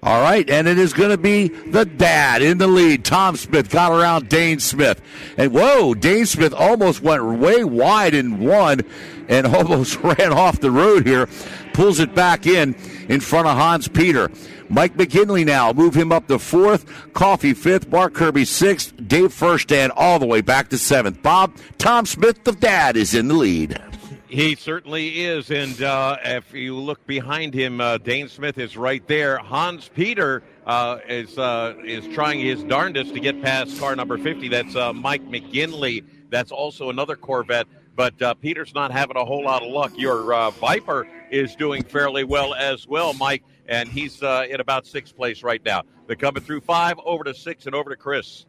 All 0.00 0.22
right, 0.22 0.48
and 0.48 0.68
it 0.68 0.78
is 0.78 0.92
going 0.92 1.10
to 1.10 1.18
be 1.18 1.48
the 1.48 1.84
dad 1.84 2.40
in 2.40 2.58
the 2.58 2.68
lead. 2.68 3.04
Tom 3.04 3.34
Smith 3.36 3.68
got 3.68 3.90
around 3.90 4.28
Dane 4.28 4.60
Smith. 4.60 5.02
And 5.36 5.52
whoa, 5.52 5.92
Dane 5.94 6.24
Smith 6.24 6.54
almost 6.54 7.02
went 7.02 7.24
way 7.24 7.64
wide 7.64 8.14
in 8.14 8.38
one 8.38 8.82
and 9.28 9.46
almost 9.54 9.96
ran 9.96 10.32
off 10.32 10.60
the 10.60 10.70
road 10.70 11.04
here. 11.04 11.28
Pulls 11.72 11.98
it 11.98 12.14
back 12.14 12.46
in 12.46 12.76
in 13.08 13.18
front 13.18 13.48
of 13.48 13.56
Hans 13.56 13.88
Peter. 13.88 14.30
Mike 14.68 14.96
McGinley 14.96 15.44
now 15.44 15.72
move 15.72 15.94
him 15.94 16.12
up 16.12 16.26
to 16.28 16.38
fourth. 16.38 17.12
Coffey 17.12 17.54
fifth. 17.54 17.88
Mark 17.88 18.14
Kirby 18.14 18.44
sixth. 18.44 18.94
Dave 19.08 19.32
Fershtand 19.32 19.90
all 19.96 20.18
the 20.18 20.26
way 20.26 20.40
back 20.40 20.68
to 20.70 20.78
seventh. 20.78 21.22
Bob, 21.22 21.56
Tom 21.78 22.06
Smith, 22.06 22.44
the 22.44 22.52
dad, 22.52 22.96
is 22.96 23.14
in 23.14 23.28
the 23.28 23.34
lead. 23.34 23.80
He 24.28 24.56
certainly 24.56 25.24
is. 25.24 25.50
And 25.50 25.80
uh, 25.82 26.18
if 26.22 26.52
you 26.52 26.76
look 26.76 27.06
behind 27.06 27.54
him, 27.54 27.80
uh, 27.80 27.96
Dane 27.98 28.28
Smith 28.28 28.58
is 28.58 28.76
right 28.76 29.06
there. 29.08 29.38
Hans 29.38 29.88
Peter 29.94 30.42
uh, 30.66 30.98
is 31.08 31.38
uh, 31.38 31.74
is 31.82 32.06
trying 32.08 32.40
his 32.40 32.62
darndest 32.64 33.14
to 33.14 33.20
get 33.20 33.40
past 33.42 33.78
car 33.80 33.96
number 33.96 34.18
50. 34.18 34.48
That's 34.48 34.76
uh, 34.76 34.92
Mike 34.92 35.24
McGinley. 35.24 36.04
That's 36.28 36.52
also 36.52 36.90
another 36.90 37.16
Corvette. 37.16 37.66
But 37.96 38.20
uh, 38.20 38.34
Peter's 38.34 38.74
not 38.74 38.92
having 38.92 39.16
a 39.16 39.24
whole 39.24 39.42
lot 39.42 39.62
of 39.62 39.72
luck. 39.72 39.92
Your 39.96 40.50
Viper 40.52 41.08
is 41.30 41.56
doing 41.56 41.82
fairly 41.82 42.22
well 42.22 42.54
as 42.54 42.86
well, 42.86 43.12
Mike, 43.14 43.42
and 43.68 43.88
he's 43.88 44.22
in 44.22 44.60
about 44.60 44.86
sixth 44.86 45.14
place 45.14 45.42
right 45.42 45.64
now. 45.64 45.82
They're 46.06 46.16
coming 46.16 46.42
through 46.42 46.62
five, 46.62 46.98
over 47.04 47.22
to 47.24 47.34
six, 47.34 47.66
and 47.66 47.74
over 47.74 47.90
to 47.90 47.96
Chris. 47.96 48.46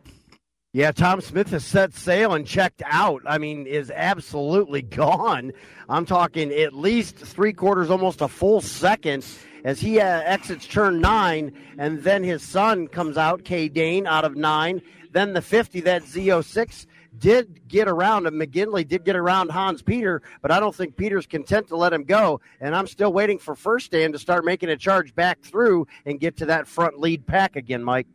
Yeah, 0.72 0.92
Tom 0.92 1.20
Smith 1.20 1.50
has 1.50 1.66
set 1.66 1.96
sail 1.96 2.36
and 2.36 2.46
checked 2.46 2.84
out. 2.86 3.24
I 3.26 3.40
mean, 3.40 3.66
is 3.66 3.92
absolutely 3.92 4.82
gone. 4.84 5.52
I'm 5.90 6.06
talking 6.06 6.52
at 6.52 6.74
least 6.74 7.16
three 7.16 7.54
quarters, 7.54 7.90
almost 7.90 8.22
a 8.22 8.28
full 8.28 8.62
second 8.62 9.26
as 9.64 9.80
he 9.80 10.00
uh, 10.00 10.22
exits 10.24 10.68
turn 10.68 11.02
nine, 11.02 11.52
and 11.78 12.04
then 12.04 12.24
his 12.24 12.44
son 12.44 12.88
comes 12.88 13.18
out, 13.18 13.44
K. 13.44 13.68
Dane, 13.68 14.08
out 14.08 14.26
of 14.26 14.36
nine. 14.36 14.82
Then 15.12 15.34
the 15.34 15.42
50, 15.42 15.82
that 15.82 16.04
Z06 16.04 16.86
did 17.18 17.68
get 17.68 17.88
around, 17.88 18.28
and 18.28 18.40
McGinley 18.40 18.88
did 18.88 19.04
get 19.04 19.16
around 19.16 19.50
Hans 19.50 19.82
Peter, 19.82 20.22
but 20.42 20.52
I 20.52 20.60
don't 20.60 20.76
think 20.76 20.96
Peter's 20.96 21.26
content 21.26 21.68
to 21.70 21.76
let 21.76 21.94
him 21.94 22.04
go. 22.04 22.42
And 22.62 22.76
I'm 22.76 22.88
still 22.88 23.12
waiting 23.12 23.40
for 23.40 23.56
Fershtand 23.56 24.12
to 24.14 24.20
start 24.20 24.46
making 24.46 24.70
a 24.70 24.78
charge 24.78 25.16
back 25.16 25.42
through 25.42 25.88
and 26.06 26.20
get 26.20 26.38
to 26.38 26.46
that 26.48 26.68
front 26.68 27.00
lead 27.00 27.26
pack 27.26 27.56
again, 27.56 27.84
Mike. 27.84 28.08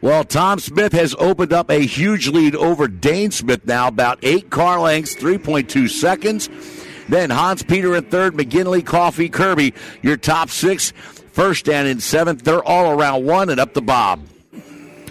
Well, 0.00 0.24
Tom 0.24 0.58
Smith 0.58 0.92
has 0.92 1.14
opened 1.18 1.52
up 1.52 1.70
a 1.70 1.80
huge 1.80 2.28
lead 2.28 2.56
over 2.56 2.88
Dane 2.88 3.30
Smith 3.30 3.66
now, 3.66 3.88
about 3.88 4.18
eight 4.22 4.50
car 4.50 4.80
lengths, 4.80 5.14
3.2 5.14 5.88
seconds. 5.88 6.48
Then 7.08 7.30
Hans 7.30 7.62
Peter 7.62 7.94
in 7.94 8.04
third, 8.04 8.34
McGinley, 8.34 8.84
Coffey, 8.84 9.28
Kirby, 9.28 9.74
your 10.00 10.16
top 10.16 10.48
six, 10.48 10.92
Fershtand 11.34 11.90
in 11.90 12.00
seventh, 12.00 12.42
they're 12.42 12.64
all 12.64 12.98
around 12.98 13.24
one 13.26 13.50
and 13.50 13.60
up 13.60 13.74
the 13.74 13.82
Bob. 13.82 14.20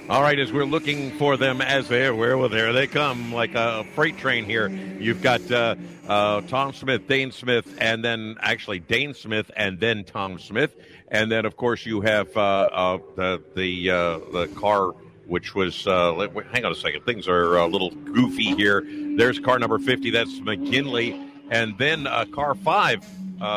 All 0.09 0.23
right, 0.23 0.39
as 0.39 0.51
we're 0.51 0.65
looking 0.65 1.11
for 1.19 1.37
them 1.37 1.61
as 1.61 1.87
they're 1.87 2.15
where 2.15 2.35
well 2.35 2.49
there 2.49 2.73
they 2.73 2.87
come 2.87 3.31
like 3.31 3.53
a 3.53 3.85
freight 3.93 4.17
train 4.17 4.43
here. 4.43 4.67
You've 4.67 5.21
got 5.21 5.51
uh, 5.51 5.75
uh, 6.07 6.41
Tom 6.41 6.73
Smith, 6.73 7.07
Dane 7.07 7.31
Smith, 7.31 7.77
and 7.77 8.03
then 8.03 8.35
actually 8.41 8.79
Dane 8.79 9.13
Smith, 9.13 9.51
and 9.55 9.79
then 9.79 10.03
Tom 10.03 10.39
Smith, 10.39 10.75
and 11.09 11.31
then 11.31 11.45
of 11.45 11.55
course 11.57 11.85
you 11.85 12.01
have 12.01 12.35
uh, 12.35 12.39
uh 12.39 12.97
the 13.15 13.43
the 13.55 13.91
uh, 13.91 14.19
the 14.33 14.47
car 14.55 14.95
which 15.27 15.53
was 15.53 15.85
uh, 15.85 16.27
hang 16.51 16.65
on 16.65 16.71
a 16.71 16.75
second, 16.75 17.05
things 17.05 17.27
are 17.27 17.57
a 17.57 17.67
little 17.67 17.91
goofy 17.91 18.55
here. 18.55 18.83
There's 19.15 19.37
car 19.37 19.59
number 19.59 19.77
fifty, 19.77 20.09
that's 20.09 20.39
McGinley, 20.39 21.29
and 21.51 21.77
then 21.77 22.05
car 22.33 22.55
five, 22.55 23.05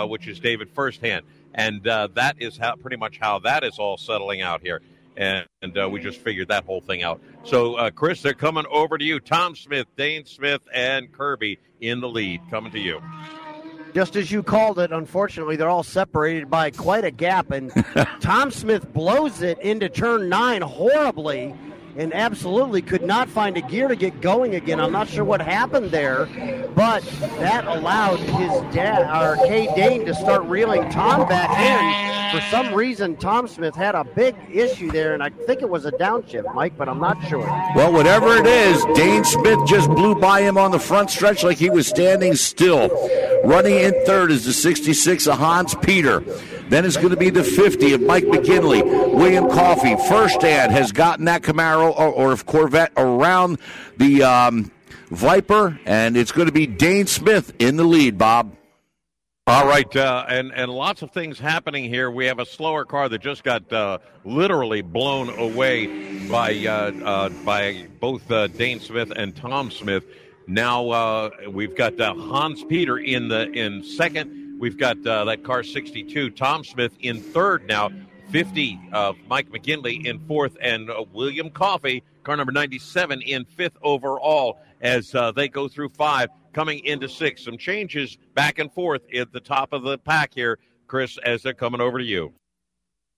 which 0.07 0.29
is 0.29 0.39
David 0.39 0.75
Fershtand, 0.75 1.23
and 1.55 1.83
that 1.85 2.35
is 2.41 2.59
how 2.59 2.75
pretty 2.75 2.99
much 2.99 3.17
how 3.19 3.39
that 3.39 3.65
is 3.65 3.79
all 3.79 3.97
settling 3.97 4.43
out 4.43 4.61
here 4.61 4.83
and, 5.17 5.47
and 5.61 5.77
uh, 5.79 5.89
we 5.89 6.01
just 6.01 6.21
figured 6.21 6.49
that 6.49 6.65
whole 6.65 6.81
thing 6.81 7.03
out. 7.03 7.21
So, 7.45 7.75
uh, 7.75 7.91
Chris, 7.91 8.23
they're 8.23 8.35
coming 8.35 8.65
over 8.71 8.99
to 8.99 9.05
you. 9.05 9.21
Tom 9.21 9.55
Smith, 9.55 9.87
Dane 9.97 10.25
Smith, 10.25 10.63
and 10.73 11.13
Kirby 11.13 11.59
in 11.81 12.01
the 12.01 12.09
lead. 12.09 12.41
Coming 12.51 12.73
to 12.73 12.79
you. 12.79 13.03
Just 13.95 14.17
as 14.17 14.33
you 14.33 14.43
called 14.43 14.79
it, 14.79 14.91
unfortunately, 14.91 15.57
they're 15.57 15.69
all 15.69 15.83
separated 15.83 16.49
by 16.49 16.71
quite 16.71 17.05
a 17.05 17.11
gap, 17.11 17.51
and 17.51 17.71
Tom 18.21 18.51
Smith 18.51 18.91
blows 18.93 19.43
it 19.43 19.59
into 19.59 19.89
turn 19.89 20.31
nine 20.31 20.63
horribly 20.63 21.55
and 21.97 22.15
absolutely 22.15 22.83
could 22.83 23.03
not 23.03 23.29
find 23.29 23.57
a 23.57 23.61
gear 23.63 23.89
to 23.89 23.97
get 23.97 24.21
going 24.21 24.55
again. 24.55 24.81
I'm 24.81 24.93
not 24.93 25.09
sure 25.09 25.25
what 25.25 25.41
happened 25.41 25.91
there, 25.91 26.27
but 26.75 27.03
that 27.39 27.67
allowed 27.67 28.19
his 28.19 28.75
dad, 28.75 29.03
or 29.23 29.37
K. 29.47 29.67
Dane, 29.75 30.07
to 30.07 30.15
start 30.15 30.45
reeling 30.45 30.89
Tom 30.91 31.29
back 31.29 31.51
in. 31.59 32.13
For 32.33 32.41
some 32.51 32.75
reason, 32.75 33.17
Tom 33.17 33.47
Smith 33.47 33.75
had 33.75 33.95
a 33.95 34.05
big 34.05 34.35
issue 34.51 34.91
there, 34.91 35.13
and 35.13 35.23
I 35.23 35.29
think 35.29 35.61
it 35.61 35.69
was 35.69 35.85
a 35.85 35.93
downshift, 35.93 36.55
Mike, 36.55 36.79
but 36.79 36.89
I'm 36.89 36.99
not 36.99 37.23
sure. 37.29 37.47
Well, 37.77 37.93
whatever 37.93 38.37
it 38.37 38.47
is, 38.47 38.83
Dane 38.95 39.25
Smith 39.25 39.59
just 39.67 39.91
blew 39.91 40.15
by 40.15 40.41
him 40.41 40.57
on 40.57 40.71
the 40.71 40.79
front 40.79 41.11
stretch 41.11 41.45
like 41.45 41.59
he 41.59 41.69
was 41.69 41.87
standing 41.87 42.35
still. 42.35 42.89
Running 43.45 43.75
in 43.75 43.93
third 44.07 44.31
is 44.31 44.47
the 44.47 44.53
66 44.53 45.27
of 45.27 45.39
Hans 45.39 45.75
Peter. 45.83 46.25
Then 46.69 46.85
it's 46.85 46.97
going 46.97 47.11
to 47.11 47.17
be 47.17 47.31
the 47.31 47.45
50 47.45 47.93
of 47.95 48.01
Mike 48.03 48.25
McGinley. 48.25 48.83
William 49.13 49.49
Coffey, 49.49 49.95
Fershtand, 49.95 50.71
has 50.71 50.93
gotten 50.93 51.27
that 51.27 51.43
Camaro 51.43 51.97
or, 51.97 52.09
or 52.09 52.37
Corvette 52.37 52.93
around 52.97 53.59
the 53.99 54.23
um, 54.23 54.71
Viper, 55.11 55.79
and 55.85 56.17
it's 56.17 56.33
going 56.33 56.47
to 56.47 56.53
be 56.53 56.67
Dane 56.67 57.07
Smith 57.07 57.53
in 57.59 57.77
the 57.77 57.85
lead, 57.85 58.17
Bob. 58.17 58.57
All 59.49 59.67
right, 59.67 59.97
uh, 59.97 60.25
and 60.29 60.53
and 60.55 60.71
lots 60.71 61.03
of 61.03 61.11
things 61.11 61.39
happening 61.39 61.85
here. 61.85 62.13
We 62.13 62.27
have 62.27 62.39
a 62.39 62.47
slower 62.47 62.85
car 62.85 63.09
that 63.09 63.21
just 63.21 63.43
got 63.43 63.71
uh, 63.73 63.99
literally 64.25 64.83
blown 64.83 65.37
away 65.37 66.29
by 66.29 66.55
uh, 66.65 66.93
uh 67.05 67.29
by 67.45 67.89
both 67.99 68.31
uh, 68.31 68.47
Dane 68.47 68.79
Smith 68.79 69.13
and 69.15 69.35
Tom 69.35 69.73
Smith. 69.73 70.05
Now 70.47 70.91
uh, 70.91 71.31
we've 71.51 71.77
got 71.77 71.99
Hans 71.99 72.63
Peter 72.65 72.99
in 72.99 73.27
the 73.27 73.51
in 73.51 73.83
second. 73.83 74.42
We've 74.63 74.79
got 74.79 75.05
uh, 75.05 75.25
that 75.25 75.43
car 75.43 75.65
62, 75.65 76.31
Tom 76.31 76.63
Smith 76.63 76.93
in 77.01 77.21
third 77.21 77.67
now, 77.67 77.91
50, 78.31 78.79
uh, 78.93 79.13
Mike 79.27 79.51
McGinley 79.51 80.07
in 80.07 80.21
fourth, 80.21 80.57
and 80.61 80.89
uh, 80.89 81.03
William 81.13 81.51
Coffey, 81.51 82.05
car 82.23 82.37
number 82.37 82.53
97, 82.53 83.23
in 83.23 83.45
fifth 83.45 83.77
overall 83.83 84.61
as 84.81 85.17
uh, 85.17 85.33
they 85.33 85.49
go 85.49 85.67
through 85.67 85.89
five, 85.89 86.29
coming 86.53 86.79
into 86.85 87.09
six. 87.09 87.43
Some 87.45 87.59
changes 87.59 88.17
back 88.37 88.61
and 88.61 88.73
forth 88.73 89.03
at 89.13 89.33
the 89.33 89.41
top 89.41 89.73
of 89.73 89.83
the 89.83 89.99
pack 89.99 90.33
here, 90.33 90.61
Chris, 90.87 91.19
as 91.25 91.43
they're 91.43 91.55
coming 91.55 91.81
over 91.81 91.99
to 91.99 92.05
you. 92.05 92.33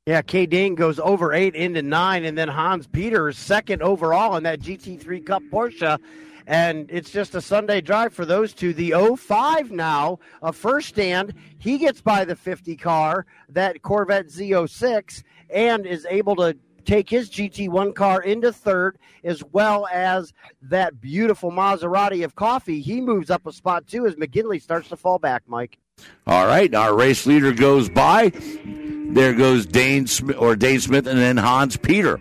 Yeah, 0.07 0.23
K. 0.23 0.47
Dane 0.47 0.75
goes 0.75 0.99
over 0.99 1.35
eight 1.35 1.55
into 1.55 1.83
nine, 1.83 2.25
and 2.25 2.39
then 2.39 2.49
Hans 2.49 2.87
Peters 2.87 3.37
second 3.37 3.83
overall 3.83 4.39
in 4.39 4.45
that 4.45 4.61
GT3 4.61 5.27
Cup 5.27 5.43
Porsche 5.53 5.99
and 6.47 6.91
it's 6.91 7.11
just 7.11 7.35
a 7.35 7.41
Sunday 7.41 7.81
drive 7.81 8.13
for 8.13 8.25
those 8.25 8.53
two. 8.53 8.73
The 8.73 8.95
05 9.17 9.71
now, 9.71 10.19
a 10.43 10.53
Fershtand, 10.53 11.35
he 11.59 11.79
gets 11.79 12.01
by 12.01 12.25
the 12.25 12.37
50 12.37 12.77
car, 12.77 13.27
that 13.49 13.83
Corvette 13.83 14.27
Z06, 14.27 15.23
and 15.51 15.87
is 15.87 16.07
able 16.09 16.37
to 16.37 16.57
take 16.85 17.09
his 17.09 17.31
GT1 17.31 17.95
car 17.95 18.23
into 18.23 18.53
third, 18.53 18.99
as 19.23 19.43
well 19.53 19.87
as 19.91 20.33
that 20.63 21.01
beautiful 21.01 21.51
Maserati 21.51 22.25
of 22.25 22.35
Coffey. 22.35 22.81
He 22.81 23.01
moves 23.01 23.31
up 23.31 23.47
a 23.47 23.53
spot 23.53 23.87
too 23.87 24.07
as 24.07 24.17
McGinley 24.17 24.61
starts 24.61 24.89
to 24.91 24.97
fall 24.97 25.19
back, 25.19 25.43
Mike. 25.47 25.79
All 26.27 26.47
right, 26.47 26.75
our 26.75 26.95
race 26.95 27.25
leader 27.27 27.53
goes 27.53 27.89
by. 27.89 28.33
There 28.35 29.33
goes 29.33 29.65
Dane 29.65 30.07
Smith 30.07 30.37
or 30.39 30.57
Dane 30.57 30.81
Smith 30.81 31.07
and 31.07 31.19
then 31.19 31.37
Hans 31.37 31.77
Peter. 31.77 32.21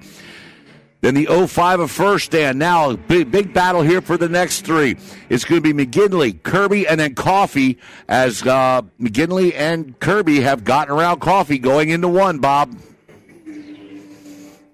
Then 1.03 1.15
the 1.15 1.25
05 1.25 1.81
of 1.81 1.91
Fershtand. 1.91 2.55
Now, 2.55 2.95
big, 2.95 3.29
big 3.29 3.53
battle 3.53 3.81
here 3.81 3.99
for 3.99 4.15
the 4.15 4.29
next 4.29 4.61
three. 4.61 4.95
It's 5.27 5.43
going 5.43 5.61
to 5.61 5.73
be 5.73 5.85
McGinley, 5.85 6.41
Kirby, 6.41 6.87
and 6.87 6.97
then 6.97 7.13
Coffey 7.13 7.77
as 8.07 8.41
uh, 8.43 8.83
McGinley 9.01 9.53
and 9.53 9.99
Kirby 9.99 10.39
have 10.39 10.63
gotten 10.63 10.95
around 10.95 11.19
Coffey 11.19 11.59
going 11.59 11.89
into 11.89 12.07
one, 12.07 12.39
Bob. 12.39 12.73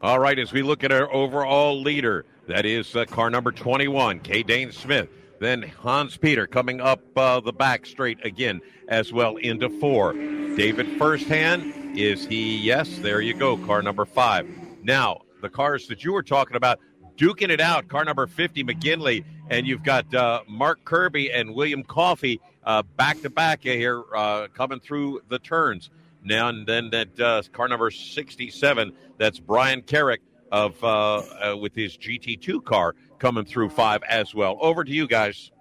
All 0.03 0.19
right, 0.19 0.37
as 0.37 0.53
we 0.53 0.61
look 0.61 0.83
at 0.83 0.91
our 0.91 1.11
overall 1.11 1.81
leader, 1.81 2.25
that 2.47 2.63
is 2.63 2.95
uh, 2.95 3.05
car 3.05 3.31
number 3.31 3.51
21, 3.51 4.19
K. 4.19 4.43
Dane 4.43 4.71
Smith. 4.71 5.09
Then 5.39 5.63
Hans 5.63 6.15
Peter 6.15 6.45
coming 6.45 6.79
up 6.79 7.01
uh, 7.17 7.39
the 7.39 7.53
back 7.53 7.87
straight 7.87 8.23
again 8.23 8.61
as 8.87 9.11
well 9.11 9.37
into 9.37 9.67
four. 9.79 10.13
David 10.13 10.99
Fershtand, 10.99 11.97
is 11.97 12.23
he? 12.23 12.55
Yes, 12.55 12.99
there 12.99 13.19
you 13.19 13.33
go, 13.33 13.57
car 13.57 13.81
number 13.81 14.05
five. 14.05 14.47
Now, 14.83 15.21
the 15.41 15.49
cars 15.49 15.87
that 15.87 16.03
you 16.03 16.13
were 16.13 16.23
talking 16.23 16.55
about, 16.55 16.79
duking 17.17 17.49
it 17.49 17.61
out. 17.61 17.87
Car 17.87 18.05
number 18.05 18.27
50, 18.27 18.63
McGinley, 18.63 19.23
and 19.49 19.67
you've 19.67 19.83
got 19.83 20.13
uh, 20.13 20.41
Mark 20.47 20.83
Kirby 20.85 21.31
and 21.31 21.53
William 21.53 21.83
Coffey 21.83 22.39
back 22.95 23.21
to 23.21 23.29
back 23.29 23.63
here 23.63 24.03
uh, 24.15 24.47
coming 24.53 24.79
through 24.79 25.21
the 25.29 25.39
turns. 25.39 25.89
Now 26.23 26.49
and 26.49 26.67
then 26.67 26.89
that 26.89 27.19
uh, 27.19 27.41
car 27.53 27.67
number 27.67 27.89
67, 27.91 28.93
that's 29.17 29.39
Brian 29.39 29.81
Carrick 29.81 30.21
of 30.51 30.83
uh, 30.83 31.17
uh, 31.17 31.57
with 31.57 31.75
his 31.75 31.97
GT2 31.97 32.63
car 32.63 32.95
coming 33.19 33.45
through 33.45 33.69
five 33.69 34.03
as 34.03 34.33
well. 34.33 34.57
Over 34.61 34.83
to 34.83 34.91
you 34.91 35.07
guys. 35.07 35.51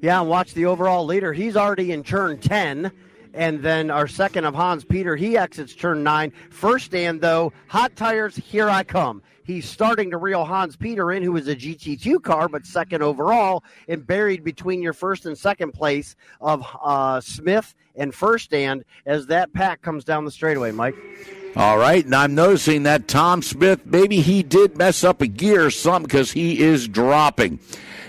Yeah, 0.00 0.20
watch 0.20 0.54
the 0.54 0.66
overall 0.66 1.04
leader. 1.04 1.32
He's 1.32 1.56
already 1.56 1.92
in 1.92 2.02
turn 2.02 2.38
10 2.38 2.90
and 3.34 3.62
then 3.62 3.90
our 3.90 4.06
second 4.06 4.44
of 4.44 4.54
Hans 4.54 4.84
Peter, 4.84 5.16
he 5.16 5.36
exits 5.36 5.74
turn 5.74 6.02
nine. 6.02 6.32
Fershtand, 6.50 7.20
though, 7.20 7.52
hot 7.68 7.94
tires, 7.96 8.36
here 8.36 8.68
I 8.68 8.84
come. 8.84 9.22
He's 9.44 9.68
starting 9.68 10.10
to 10.10 10.18
reel 10.18 10.44
Hans 10.44 10.76
Peter 10.76 11.10
in, 11.12 11.22
who 11.22 11.36
is 11.36 11.48
a 11.48 11.56
GT2 11.56 12.22
car, 12.22 12.48
but 12.48 12.64
second 12.64 13.02
overall, 13.02 13.64
and 13.88 14.06
buried 14.06 14.44
between 14.44 14.82
your 14.82 14.92
first 14.92 15.26
and 15.26 15.36
second 15.36 15.72
place 15.72 16.14
of 16.40 16.64
uh, 16.82 17.20
Smith 17.20 17.74
and 17.96 18.12
Fershtand 18.12 18.84
as 19.04 19.26
that 19.26 19.52
pack 19.52 19.82
comes 19.82 20.04
down 20.04 20.24
the 20.24 20.30
straightaway, 20.30 20.70
Mike. 20.70 20.94
All 21.56 21.76
right, 21.76 22.04
and 22.04 22.14
I'm 22.14 22.34
noticing 22.34 22.84
that 22.84 23.08
Tom 23.08 23.42
Smith, 23.42 23.84
maybe 23.84 24.20
he 24.20 24.42
did 24.42 24.78
mess 24.78 25.04
up 25.04 25.20
a 25.20 25.26
gear 25.26 25.70
something 25.70 26.04
because 26.04 26.32
he 26.32 26.60
is 26.60 26.88
dropping. 26.88 27.58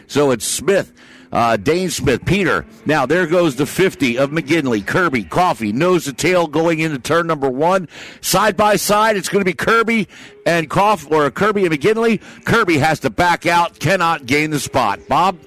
So 0.08 0.32
it's 0.32 0.46
Smith 0.46 0.94
uh, 1.34 1.58
Dane 1.58 1.90
Smith, 1.90 2.24
Peter. 2.26 2.66
Now 2.86 3.06
there 3.06 3.26
goes 3.28 3.56
the 3.56 3.66
50 3.66 4.18
of 4.20 4.30
McGinley, 4.30 4.86
Kirby, 4.86 5.24
Coffey, 5.24 5.74
nose 5.74 6.06
to 6.06 6.14
tail 6.14 6.48
going 6.48 6.80
into 6.80 7.00
turn 7.00 7.28
number 7.28 7.50
one. 7.50 7.90
Side 8.22 8.56
by 8.56 8.76
side, 8.76 9.18
it's 9.18 9.28
going 9.28 9.44
to 9.44 9.50
be 9.50 9.56
Kirby 9.56 10.08
and 10.46 10.70
Coffey, 10.70 11.08
or 11.14 11.30
Kirby 11.32 11.66
and 11.66 11.74
McGinley. 11.74 12.22
Kirby 12.46 12.78
has 12.78 13.00
to 13.02 13.10
back 13.10 13.46
out, 13.46 13.80
cannot 13.80 14.28
gain 14.28 14.52
the 14.52 14.60
spot. 14.60 15.00
Bob? 15.10 15.40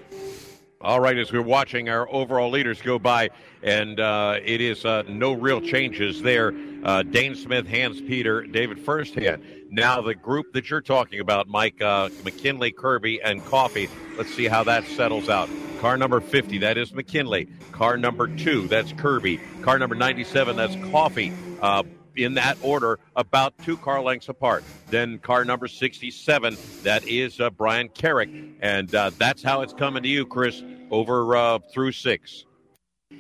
All 0.81 1.01
right, 1.01 1.17
as 1.17 1.33
we're 1.33 1.43
watching 1.43 1.89
our 1.89 2.13
overall 2.13 2.51
leaders 2.51 2.83
go 2.83 2.99
by, 2.99 3.31
and 3.63 3.99
uh, 3.99 4.39
it 4.45 4.61
is 4.61 4.85
uh, 4.85 5.03
no 5.09 5.33
real 5.33 5.61
changes 5.61 6.21
there. 6.21 6.53
Uh, 6.85 7.03
Dane 7.03 7.35
Smith, 7.35 7.67
Hans 7.67 8.01
Peter, 8.01 8.43
David 8.43 8.79
Fershtand. 8.79 9.43
Now 9.71 10.01
the 10.01 10.15
group 10.15 10.53
that 10.53 10.71
you're 10.71 10.81
talking 10.81 11.21
about, 11.21 11.49
Mike 11.49 11.83
uh, 11.83 12.09
McGinley, 12.23 12.75
Kirby, 12.75 13.21
and 13.23 13.45
Coffey. 13.45 13.89
Let's 14.17 14.33
see 14.33 14.47
how 14.47 14.65
that 14.65 14.85
settles 14.85 15.29
out. 15.29 15.49
Car 15.81 15.97
number 15.97 16.21
50, 16.21 16.59
that 16.59 16.79
is 16.79 16.93
McGinley. 16.93 17.49
Car 17.73 17.97
number 17.97 18.29
two, 18.29 18.67
that's 18.69 18.93
Kirby. 18.93 19.41
Car 19.63 19.79
number 19.79 19.95
97, 19.95 20.57
that's 20.57 20.77
Coffey. 20.91 21.33
Uh, 21.61 21.83
in 22.17 22.35
that 22.35 22.57
order, 22.63 22.99
about 23.15 23.57
two 23.59 23.77
car 23.77 24.03
lengths 24.03 24.29
apart. 24.29 24.65
Then 24.89 25.19
car 25.19 25.45
number 25.45 25.69
67, 25.69 26.57
that 26.83 27.07
is 27.07 27.41
uh, 27.41 27.51
Brian 27.51 27.89
Carrick. 27.89 28.31
And 28.61 28.95
uh, 28.95 29.11
that's 29.19 29.43
how 29.43 29.61
it's 29.61 29.75
coming 29.75 30.03
to 30.03 30.09
you, 30.09 30.25
Chris, 30.27 30.63
over 30.91 31.37
uh, 31.37 31.59
through 31.73 31.93
six. 31.93 32.45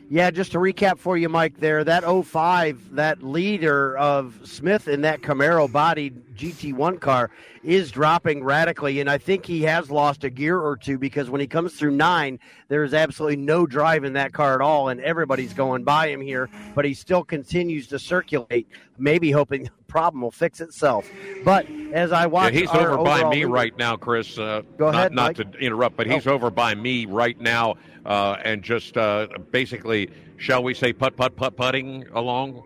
Yeah, 0.09 0.31
just 0.31 0.53
to 0.53 0.59
recap 0.59 0.99
for 0.99 1.17
you, 1.17 1.29
Mike, 1.29 1.59
there, 1.59 1.83
that 1.83 2.05
05, 2.05 2.95
that 2.95 3.25
leader 3.25 3.99
of 3.99 4.39
Smith 4.45 4.87
in 4.87 5.01
that 5.01 5.21
Camaro 5.21 5.71
bodied 5.71 6.37
GT1 6.37 7.01
car 7.01 7.31
is 7.65 7.91
dropping 7.91 8.45
radically. 8.45 9.01
And 9.01 9.11
I 9.11 9.19
think 9.19 9.45
he 9.45 9.63
has 9.63 9.91
lost 9.91 10.23
a 10.23 10.31
gear 10.31 10.61
or 10.61 10.77
two 10.77 10.97
because 10.97 11.29
when 11.29 11.41
he 11.41 11.49
comes 11.49 11.75
through 11.75 11.91
nine, 11.91 12.39
there's 12.69 12.95
absolutely 12.95 13.39
no 13.39 13.67
drive 13.67 14.05
in 14.05 14.13
that 14.13 14.33
car 14.33 14.55
at 14.55 14.61
all. 14.61 14.91
And 14.91 15.01
everybody's 15.01 15.53
going 15.53 15.83
by 15.83 16.09
him 16.09 16.21
here, 16.21 16.49
but 16.77 16.85
he 16.85 16.95
still 16.95 17.25
continues 17.25 17.89
to 17.89 17.99
circulate, 17.99 18.69
maybe 18.99 19.33
hoping 19.33 19.65
the 19.65 19.71
problem 19.89 20.23
will 20.23 20.31
fix 20.31 20.61
itself. 20.61 21.11
But 21.45 21.67
as 21.93 22.13
I 22.13 22.27
watch, 22.27 22.55
yeah, 22.55 22.61
he's 22.61 22.71
over 22.71 22.99
by 22.99 23.29
me 23.29 23.45
right 23.45 23.77
now, 23.77 23.97
Chris. 23.97 24.39
Uh, 24.39 24.63
Go 24.77 24.87
ahead, 24.87 25.13
not, 25.13 25.37
not 25.37 25.53
to 25.53 25.59
interrupt, 25.59 25.97
but 25.97 26.07
he's 26.07 26.29
oh. 26.29 26.35
over 26.35 26.51
by 26.51 26.77
me 26.77 27.07
right 27.07 27.41
now 27.41 27.75
uh, 28.07 28.37
and 28.45 28.63
just 28.63 28.97
uh, 28.97 29.27
basically, 29.51 29.96
shall 30.37 30.63
we 30.63 30.75
say, 30.75 30.93
putt, 30.93 31.17
putt, 31.17 31.37
putt, 31.37 31.57
putting 31.57 32.07
along. 32.09 32.63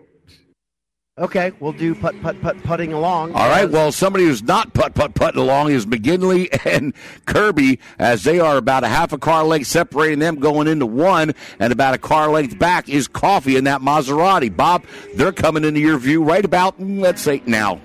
Okay, 1.17 1.51
we'll 1.59 1.73
do 1.73 1.93
putt, 1.93 2.19
putt, 2.21 2.41
putt, 2.41 2.63
putting 2.63 2.93
along. 2.93 3.33
All 3.33 3.49
right. 3.49 3.69
Well, 3.69 3.91
somebody 3.91 4.25
who's 4.25 4.41
not 4.41 4.73
putt, 4.73 4.95
putt, 4.95 5.13
putting 5.13 5.41
along 5.41 5.71
is 5.71 5.85
McGinley 5.85 6.47
and 6.65 6.93
Kirby, 7.25 7.79
as 7.99 8.23
they 8.23 8.39
are 8.39 8.57
about 8.57 8.83
a 8.83 8.87
half 8.87 9.11
a 9.11 9.17
car 9.17 9.43
length 9.43 9.67
separating 9.67 10.19
them 10.19 10.37
going 10.37 10.67
into 10.67 10.85
one, 10.85 11.33
and 11.59 11.73
about 11.73 11.93
a 11.93 11.97
car 11.97 12.31
length 12.31 12.57
back 12.57 12.89
is 12.89 13.07
Coffey 13.07 13.57
in 13.57 13.65
that 13.65 13.81
Maserati. 13.81 14.55
Bob, 14.55 14.85
they're 15.15 15.33
coming 15.33 15.65
into 15.65 15.81
your 15.81 15.97
view 15.97 16.23
right 16.23 16.43
about, 16.43 16.79
mm, 16.79 17.01
let's 17.01 17.21
say, 17.21 17.43
now. 17.45 17.79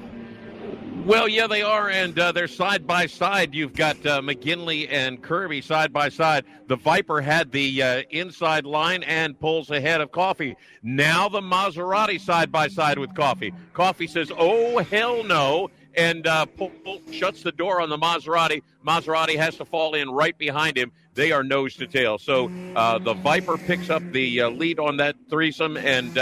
Well, 1.06 1.28
yeah, 1.28 1.46
they 1.46 1.62
are, 1.62 1.88
and 1.88 2.18
uh, 2.18 2.32
they're 2.32 2.48
side 2.48 2.84
by 2.84 3.06
side. 3.06 3.54
You've 3.54 3.75
got 3.75 3.94
uh, 4.04 4.20
McGinley 4.20 4.88
and 4.90 5.22
Kirby 5.22 5.60
side 5.60 5.92
by 5.92 6.08
side. 6.08 6.44
The 6.66 6.75
Viper 6.75 7.20
had 7.20 7.52
the 7.52 7.80
uh, 7.80 8.02
inside 8.10 8.66
line 8.66 9.04
and 9.04 9.38
pulls 9.38 9.70
ahead 9.70 10.00
of 10.00 10.10
Coffey. 10.10 10.56
Now 10.82 11.28
the 11.28 11.40
Maserati 11.40 12.20
side 12.20 12.50
by 12.50 12.66
side 12.66 12.98
with 12.98 13.14
Coffey. 13.14 13.54
Coffey 13.72 14.08
says, 14.08 14.32
"Oh 14.36 14.78
hell 14.78 15.22
no!" 15.22 15.70
and 15.94 16.26
uh, 16.26 16.44
pull, 16.44 16.70
pull, 16.84 17.00
shuts 17.12 17.44
the 17.44 17.52
door 17.52 17.80
on 17.80 17.88
the 17.88 17.98
Maserati. 17.98 18.64
Maserati 18.84 19.36
has 19.36 19.54
to 19.58 19.64
fall 19.64 19.94
in 19.94 20.10
right 20.10 20.36
behind 20.36 20.76
him. 20.76 20.90
They 21.14 21.30
are 21.30 21.44
nose 21.44 21.76
to 21.76 21.86
tail. 21.86 22.18
So 22.18 22.50
uh, 22.75 22.98
the 22.98 23.14
Viper 23.14 23.58
picks 23.58 23.90
up 23.90 24.02
the 24.10 24.40
uh, 24.42 24.50
lead 24.50 24.80
on 24.80 24.96
that 24.96 25.14
threesome, 25.30 25.76
and 25.76 26.18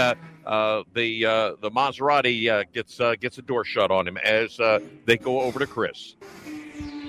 uh, 0.47 0.83
the 0.95 1.25
uh, 1.25 1.55
the 1.61 1.71
Maserati 1.71 2.49
uh, 2.49 2.65
gets 2.73 3.01
uh, 3.01 3.15
gets 3.21 3.39
a 3.39 3.43
door 3.43 3.65
shut 3.65 3.91
on 3.91 4.07
him 4.07 4.17
as 4.19 4.59
uh, 4.61 4.81
they 5.07 5.17
go 5.17 5.41
over 5.41 5.59
to 5.59 5.67
Chris. 5.67 6.17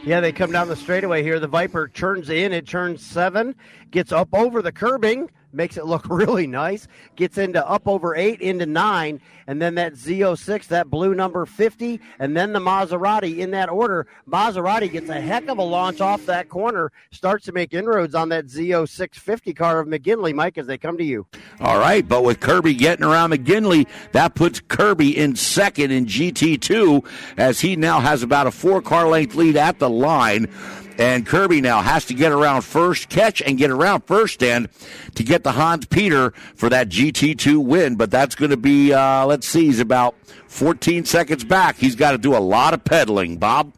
Yeah, 0.04 0.20
they 0.20 0.32
come 0.32 0.52
down 0.52 0.68
the 0.68 0.76
straightaway 0.76 1.24
here. 1.24 1.40
The 1.40 1.48
Viper 1.48 1.88
turns 1.88 2.30
in. 2.30 2.54
It 2.54 2.68
turns 2.68 3.04
seven, 3.04 3.56
gets 3.90 4.12
up 4.12 4.30
over 4.34 4.62
the 4.62 4.72
curbing, 4.72 5.32
makes 5.56 5.78
it 5.78 5.86
look 5.86 6.06
really 6.10 6.48
nice. 6.48 6.88
Gets 7.16 7.38
into 7.38 7.66
up 7.68 7.88
over 7.88 8.16
eight, 8.16 8.42
into 8.42 8.66
nine, 8.66 9.22
and 9.48 9.62
then 9.62 9.76
that 9.76 9.94
Z06, 9.94 10.68
that 10.68 10.90
blue 10.90 11.16
number 11.16 11.46
50, 11.46 12.00
and 12.20 12.36
then 12.36 12.54
the 12.54 12.60
Maserati 12.60 13.40
in 13.40 13.52
that 13.52 13.70
order. 13.70 14.08
Maserati 14.30 14.92
gets 14.92 15.10
a 15.10 15.20
heck 15.20 15.48
of 15.48 15.58
a 15.58 15.64
launch 15.64 16.02
off 16.02 16.26
that 16.26 16.50
corner, 16.50 16.92
starts 17.12 17.46
to 17.46 17.52
make 17.52 17.74
inroads 17.74 18.16
on 18.16 18.30
that 18.30 18.48
Z06 18.48 19.16
50 19.16 19.54
car 19.54 19.80
of 19.80 19.88
McGinley, 19.88 20.34
Mike, 20.34 20.58
as 20.58 20.68
they 20.68 20.78
come 20.78 20.98
to 20.98 21.04
you. 21.04 21.26
All 21.60 21.80
right, 21.80 22.08
but 22.08 22.24
with 22.24 22.40
Kirby 22.40 22.74
getting 22.74 23.06
around 23.06 23.32
McGinley, 23.32 23.88
that 24.12 24.36
puts 24.36 24.60
Kirby 24.60 25.16
in 25.18 25.36
second 25.36 25.92
in 25.92 26.06
GT2 26.06 27.06
as 27.38 27.62
he 27.62 27.76
now 27.76 28.00
has 28.00 28.24
about 28.24 28.48
a 28.48 28.52
four 28.52 28.82
car 28.82 29.08
length 29.08 29.36
lead 29.36 29.58
at 29.58 29.80
the 29.80 29.90
line. 29.90 30.50
And 30.98 31.26
Kirby 31.26 31.62
now 31.62 31.82
has 31.82 32.06
to 32.06 32.14
get 32.14 32.32
around 32.32 32.62
first 32.62 33.10
catch 33.10 33.42
and 33.42 33.58
get 33.58 33.70
around 33.70 34.06
Fershtand 34.06 34.70
to 35.16 35.24
get 35.24 35.44
the 35.44 35.52
Hans 35.52 35.86
Peter 35.86 36.32
for 36.56 36.70
that 36.70 36.90
GT2 36.90 37.58
win. 37.58 37.96
But 37.96 38.12
that's 38.12 38.36
going 38.36 38.52
to 38.52 38.58
be, 38.58 38.94
uh, 38.94 39.26
let's 39.26 39.48
see, 39.48 39.66
he's 39.66 39.80
about 39.80 40.16
14 40.48 41.06
seconds 41.06 41.44
back. 41.44 41.76
He's 41.78 41.96
got 41.96 42.12
to 42.12 42.18
do 42.18 42.36
a 42.36 42.40
lot 42.40 42.74
of 42.74 42.84
pedaling, 42.84 43.38
Bob. 43.38 43.74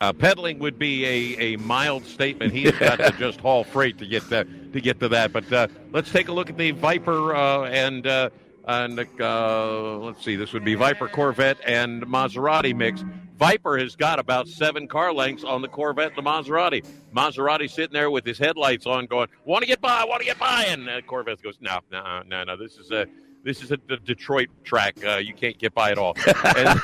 Uh, 0.00 0.12
pedaling 0.12 0.60
would 0.60 0.78
be 0.78 1.04
a, 1.04 1.54
a 1.54 1.56
mild 1.56 2.04
statement. 2.04 2.52
He's 2.52 2.70
got 2.72 2.96
to 2.96 3.10
just 3.18 3.40
haul 3.40 3.64
freight 3.64 3.98
to 3.98 4.06
get 4.06 4.28
that 4.30 4.46
to 4.72 4.80
get 4.80 5.00
to 5.00 5.08
that. 5.08 5.32
But 5.32 5.52
uh, 5.52 5.66
let's 5.92 6.12
take 6.12 6.28
a 6.28 6.32
look 6.32 6.50
at 6.50 6.56
the 6.56 6.70
Viper 6.70 7.34
uh, 7.34 7.64
and 7.64 8.06
uh, 8.06 8.30
and 8.68 9.00
uh, 9.20 9.96
let's 9.98 10.24
see. 10.24 10.36
This 10.36 10.52
would 10.52 10.64
be 10.64 10.76
Viper 10.76 11.08
Corvette 11.08 11.58
and 11.66 12.02
Maserati 12.02 12.76
mix. 12.76 13.02
Viper 13.38 13.78
has 13.78 13.94
got 13.94 14.18
about 14.18 14.48
seven 14.48 14.88
car 14.88 15.12
lengths 15.12 15.44
on 15.44 15.62
the 15.62 15.68
Corvette 15.68 16.16
the 16.16 16.22
Maserati. 16.22 16.84
Maserati 17.14 17.70
sitting 17.70 17.92
there 17.92 18.10
with 18.10 18.26
his 18.26 18.36
headlights 18.36 18.84
on, 18.84 19.06
going, 19.06 19.28
"Want 19.44 19.62
to 19.62 19.68
get 19.68 19.80
by? 19.80 20.04
Want 20.04 20.20
to 20.20 20.26
get 20.26 20.38
by?" 20.40 20.64
And 20.68 20.88
uh, 20.88 21.00
Corvette 21.02 21.40
goes, 21.40 21.56
"No, 21.60 21.78
no, 21.92 22.22
no, 22.26 22.42
no. 22.42 22.56
This 22.56 22.78
is 22.78 22.90
a 22.90 23.06
this 23.44 23.62
is 23.62 23.70
a, 23.70 23.78
a 23.90 23.96
Detroit 23.96 24.48
track. 24.64 24.96
Uh, 25.04 25.16
you 25.16 25.34
can't 25.34 25.56
get 25.56 25.72
by 25.72 25.92
at 25.92 25.98
all." 25.98 26.16
and, 26.56 26.80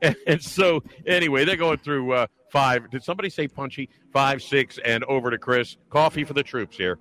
and, 0.00 0.16
and, 0.26 0.42
so, 0.42 0.82
anyway, 1.06 1.44
they're 1.44 1.56
going 1.56 1.78
through 1.78 2.12
uh, 2.12 2.26
five. 2.50 2.90
Did 2.90 3.04
somebody 3.04 3.28
say 3.28 3.48
punchy? 3.48 3.90
Five, 4.10 4.42
six, 4.42 4.78
and 4.82 5.04
over 5.04 5.30
to 5.30 5.36
Chris. 5.36 5.76
Coffee 5.90 6.24
for 6.24 6.32
the 6.32 6.42
troops 6.42 6.78
here. 6.78 6.98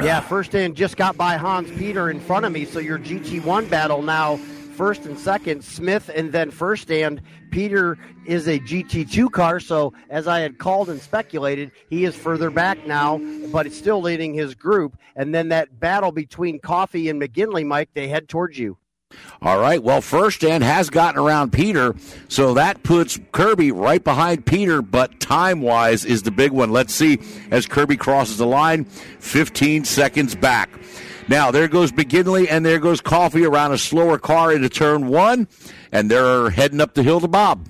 Yeah, 0.00 0.20
first 0.20 0.54
in 0.54 0.74
just 0.74 0.96
got 0.96 1.16
by 1.16 1.36
Hans 1.36 1.70
Peter 1.72 2.10
in 2.10 2.20
front 2.20 2.46
of 2.46 2.52
me. 2.52 2.64
So 2.64 2.78
your 2.78 2.98
GT1 2.98 3.68
battle 3.68 4.02
now 4.02 4.38
first 4.82 5.06
and 5.06 5.16
second, 5.16 5.62
Smith, 5.62 6.10
and 6.12 6.32
then 6.32 6.50
first 6.50 6.90
and 6.90 7.22
Peter 7.52 7.96
is 8.26 8.48
a 8.48 8.58
GT2 8.58 9.30
car. 9.30 9.60
So, 9.60 9.92
as 10.10 10.26
I 10.26 10.40
had 10.40 10.58
called 10.58 10.90
and 10.90 11.00
speculated, 11.00 11.70
he 11.88 12.04
is 12.04 12.16
further 12.16 12.50
back 12.50 12.84
now, 12.84 13.20
but 13.52 13.64
it's 13.64 13.78
still 13.78 14.00
leading 14.00 14.34
his 14.34 14.56
group. 14.56 14.98
And 15.14 15.32
then 15.32 15.50
that 15.50 15.78
battle 15.78 16.10
between 16.10 16.58
Coffey 16.58 17.08
and 17.08 17.22
McGinley, 17.22 17.64
Mike, 17.64 17.90
they 17.94 18.08
head 18.08 18.28
towards 18.28 18.58
you. 18.58 18.76
All 19.40 19.60
right. 19.60 19.80
Well, 19.80 20.00
Fershtand 20.00 20.62
has 20.62 20.90
gotten 20.90 21.20
around 21.20 21.52
Peter, 21.52 21.94
so 22.26 22.54
that 22.54 22.82
puts 22.82 23.20
Kirby 23.30 23.70
right 23.70 24.02
behind 24.02 24.46
Peter, 24.46 24.82
but 24.82 25.20
time 25.20 25.60
wise 25.60 26.04
is 26.04 26.24
the 26.24 26.32
big 26.32 26.50
one. 26.50 26.72
Let's 26.72 26.92
see 26.92 27.20
as 27.52 27.66
Kirby 27.66 27.98
crosses 27.98 28.38
the 28.38 28.46
line, 28.46 28.86
15 28.86 29.84
seconds 29.84 30.34
back. 30.34 30.70
Now, 31.28 31.50
there 31.50 31.68
goes 31.68 31.92
McGinley 31.92 32.46
and 32.50 32.66
there 32.66 32.78
goes 32.78 33.00
Coffey 33.00 33.44
around 33.44 33.72
a 33.72 33.78
slower 33.78 34.18
car 34.18 34.52
into 34.52 34.68
turn 34.68 35.08
one, 35.08 35.48
and 35.92 36.10
they're 36.10 36.50
heading 36.50 36.80
up 36.80 36.94
the 36.94 37.02
hill 37.02 37.20
to 37.20 37.28
Bob. 37.28 37.68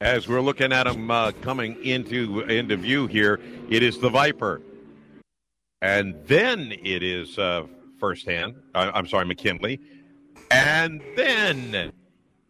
As 0.00 0.28
we're 0.28 0.40
looking 0.40 0.72
at 0.72 0.84
them 0.84 1.10
uh, 1.10 1.32
coming 1.42 1.82
into 1.84 2.40
into 2.40 2.76
view 2.76 3.06
here, 3.06 3.40
it 3.70 3.82
is 3.82 3.98
the 3.98 4.10
Viper, 4.10 4.60
and 5.80 6.14
then 6.26 6.72
it 6.72 7.02
is 7.02 7.38
uh, 7.38 7.66
first 7.98 8.26
hand. 8.26 8.56
Uh, 8.74 8.90
I'm 8.92 9.06
sorry, 9.06 9.26
McKinley, 9.26 9.80
and 10.50 11.00
then 11.16 11.92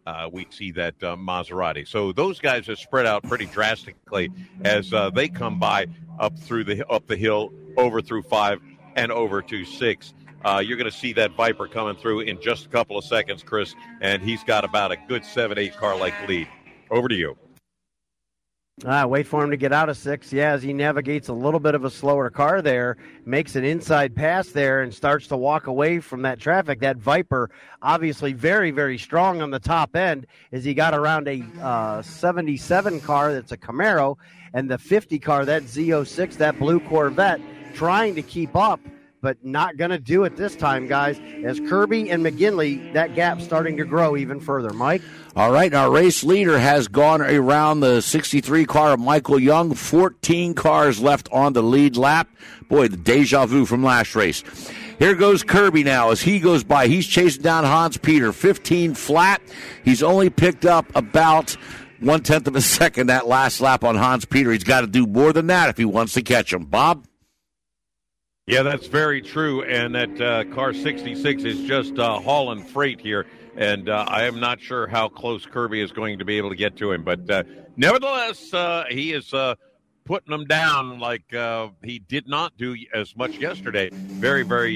uh, 0.05 0.29
we 0.31 0.47
see 0.49 0.71
that 0.71 0.95
uh, 1.03 1.15
Maserati. 1.15 1.87
So 1.87 2.11
those 2.11 2.39
guys 2.39 2.67
are 2.69 2.75
spread 2.75 3.05
out 3.05 3.23
pretty 3.23 3.45
drastically 3.45 4.31
as 4.63 4.91
uh, 4.91 5.11
they 5.11 5.27
come 5.27 5.59
by 5.59 5.85
up 6.19 6.37
through 6.39 6.63
the 6.63 6.87
up 6.87 7.05
the 7.07 7.15
hill, 7.15 7.53
over 7.77 8.01
through 8.01 8.23
five, 8.23 8.61
and 8.95 9.11
over 9.11 9.41
to 9.41 9.65
six. 9.65 10.13
Uh, 10.45 10.61
you're 10.63 10.77
going 10.77 10.89
to 10.89 10.97
see 10.97 11.13
that 11.13 11.31
Viper 11.35 11.67
coming 11.67 11.95
through 11.95 12.21
in 12.21 12.41
just 12.41 12.65
a 12.65 12.69
couple 12.69 12.97
of 12.97 13.05
seconds, 13.05 13.43
Chris, 13.43 13.75
and 14.01 14.21
he's 14.21 14.43
got 14.43 14.65
about 14.65 14.91
a 14.91 14.97
good 15.07 15.23
seven, 15.23 15.57
eight 15.57 15.75
car 15.77 15.97
like 15.97 16.13
lead. 16.27 16.47
Over 16.91 17.07
to 17.07 17.15
you. 17.15 17.37
Ah, 18.85 19.05
wait 19.05 19.27
for 19.27 19.43
him 19.43 19.51
to 19.51 19.57
get 19.57 19.71
out 19.71 19.87
of 19.87 19.97
six. 19.97 20.33
Yeah, 20.33 20.51
as 20.51 20.63
he 20.63 20.73
navigates 20.73 21.27
a 21.27 21.33
little 21.33 21.59
bit 21.59 21.75
of 21.75 21.85
a 21.85 21.91
slower 21.91 22.31
car 22.31 22.61
there, 22.61 22.97
makes 23.23 23.55
an 23.55 23.63
inside 23.63 24.15
pass 24.15 24.49
there, 24.49 24.81
and 24.81 24.91
starts 24.91 25.27
to 25.27 25.37
walk 25.37 25.67
away 25.67 25.99
from 25.99 26.23
that 26.23 26.39
traffic. 26.39 26.79
That 26.79 26.97
Viper, 26.97 27.51
obviously 27.83 28.33
very, 28.33 28.71
very 28.71 28.97
strong 28.97 29.43
on 29.43 29.51
the 29.51 29.59
top 29.59 29.95
end, 29.95 30.25
as 30.51 30.65
he 30.65 30.73
got 30.73 30.95
around 30.95 31.27
a 31.27 31.43
uh, 31.61 32.01
77 32.01 32.99
car 33.01 33.31
that's 33.31 33.51
a 33.51 33.57
Camaro, 33.57 34.17
and 34.55 34.69
the 34.69 34.79
50 34.79 35.19
car, 35.19 35.45
that 35.45 35.63
Z06, 35.63 36.37
that 36.37 36.57
blue 36.57 36.79
Corvette, 36.79 37.41
trying 37.73 38.15
to 38.15 38.21
keep 38.21 38.55
up. 38.55 38.79
but 39.21 39.37
not 39.41 39.77
going 39.77 39.89
to 39.89 39.97
do 39.97 40.25
it 40.25 40.35
this 40.35 40.53
time, 40.53 40.85
guys. 40.85 41.17
As 41.45 41.57
Kirby 41.61 42.09
and 42.09 42.25
McGinley, 42.25 42.91
that 42.91 43.15
gap 43.15 43.39
starting 43.39 43.77
to 43.77 43.85
grow 43.85 44.17
even 44.17 44.41
further. 44.41 44.73
Mike? 44.73 45.01
All 45.33 45.49
right, 45.49 45.73
our 45.73 45.89
race 45.89 46.25
leader 46.25 46.59
has 46.59 46.89
gone 46.89 47.21
around 47.21 47.79
the 47.79 48.01
63 48.01 48.65
car 48.65 48.91
of 48.91 48.99
Michael 48.99 49.39
Young. 49.39 49.75
14 49.75 50.53
cars 50.55 50.99
left 50.99 51.29
on 51.31 51.53
the 51.53 51.63
lead 51.63 51.95
lap. 51.95 52.27
Boy, 52.67 52.89
the 52.89 52.97
deja 52.97 53.45
vu 53.45 53.65
from 53.65 53.81
last 53.81 54.13
race. 54.13 54.43
Here 54.99 55.15
goes 55.15 55.41
Kirby 55.41 55.85
now 55.85 56.11
as 56.11 56.21
he 56.21 56.39
goes 56.41 56.65
by. 56.65 56.87
He's 56.87 57.07
chasing 57.07 57.43
down 57.43 57.63
Hans 57.63 57.95
Peter, 57.95 58.33
15 58.33 58.93
flat. 58.93 59.41
He's 59.85 60.03
only 60.03 60.29
picked 60.29 60.65
up 60.65 60.85
about 60.95 61.51
one 62.01 62.23
tenth 62.23 62.47
of 62.49 62.57
a 62.57 62.61
second 62.79 63.07
that 63.07 63.25
last 63.25 63.61
lap 63.61 63.85
on 63.85 63.95
Hans 63.95 64.25
Peter. 64.25 64.51
He's 64.51 64.65
got 64.65 64.81
to 64.81 64.87
do 64.87 65.07
more 65.07 65.31
than 65.31 65.47
that 65.47 65.69
if 65.69 65.77
he 65.77 65.85
wants 65.85 66.11
to 66.15 66.21
catch 66.21 66.51
him. 66.51 66.65
Bob? 66.65 67.05
Yeah, 68.45 68.63
that's 68.63 68.87
very 68.87 69.21
true. 69.21 69.63
And 69.63 69.95
that 69.95 70.19
uh, 70.19 70.43
car 70.53 70.73
66 70.73 71.43
is 71.45 71.61
just 71.61 71.97
uh, 71.97 72.19
hauling 72.19 72.65
freight 72.65 72.99
here. 72.99 73.25
And 73.55 73.87
uh, 73.87 74.03
I 74.05 74.23
am 74.23 74.41
not 74.41 74.59
sure 74.59 74.85
how 74.85 75.07
close 75.07 75.45
Kirby 75.45 75.79
is 75.79 75.93
going 75.93 76.19
to 76.19 76.25
be 76.25 76.37
able 76.37 76.49
to 76.49 76.55
get 76.57 76.75
to 76.77 76.91
him. 76.91 77.05
But 77.05 77.29
uh, 77.29 77.43
nevertheless, 77.77 78.53
uh, 78.53 78.83
he 78.89 79.13
is 79.13 79.33
uh, 79.33 79.55
putting 80.03 80.29
them 80.29 80.43
down 80.43 80.99
like 80.99 81.23
he 81.83 81.99
did 81.99 82.27
not 82.27 82.57
do 82.57 82.75
as 82.93 83.15
much 83.15 83.37
yesterday. 83.37 83.89
Very, 83.93 84.43
very 84.43 84.75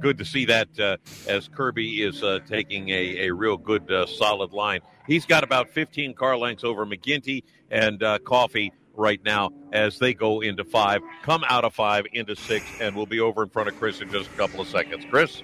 good 0.00 0.18
to 0.18 0.24
see 0.24 0.44
that 0.46 0.98
as 1.28 1.46
Kirby 1.46 2.02
is 2.02 2.24
taking 2.48 2.88
a, 2.88 3.28
a 3.28 3.30
real 3.32 3.58
good, 3.58 3.92
solid 4.08 4.52
line. 4.52 4.80
He's 5.06 5.24
got 5.24 5.44
about 5.44 5.70
15 5.70 6.14
car 6.14 6.36
lengths 6.36 6.64
over 6.64 6.84
McGinley 6.84 7.44
and 7.70 8.02
Coffey 8.24 8.72
right 8.94 9.22
now 9.24 9.50
as 9.72 9.98
they 9.98 10.14
go 10.14 10.40
into 10.40 10.64
five, 10.64 11.02
come 11.22 11.44
out 11.48 11.64
of 11.64 11.74
five 11.74 12.04
into 12.12 12.36
six, 12.36 12.64
and 12.80 12.94
we'll 12.94 13.06
be 13.06 13.20
over 13.20 13.42
in 13.42 13.48
front 13.48 13.68
of 13.68 13.78
Chris 13.78 14.00
in 14.00 14.10
just 14.10 14.30
a 14.30 14.34
couple 14.34 14.60
of 14.60 14.68
seconds. 14.68 15.04
Chris? 15.10 15.42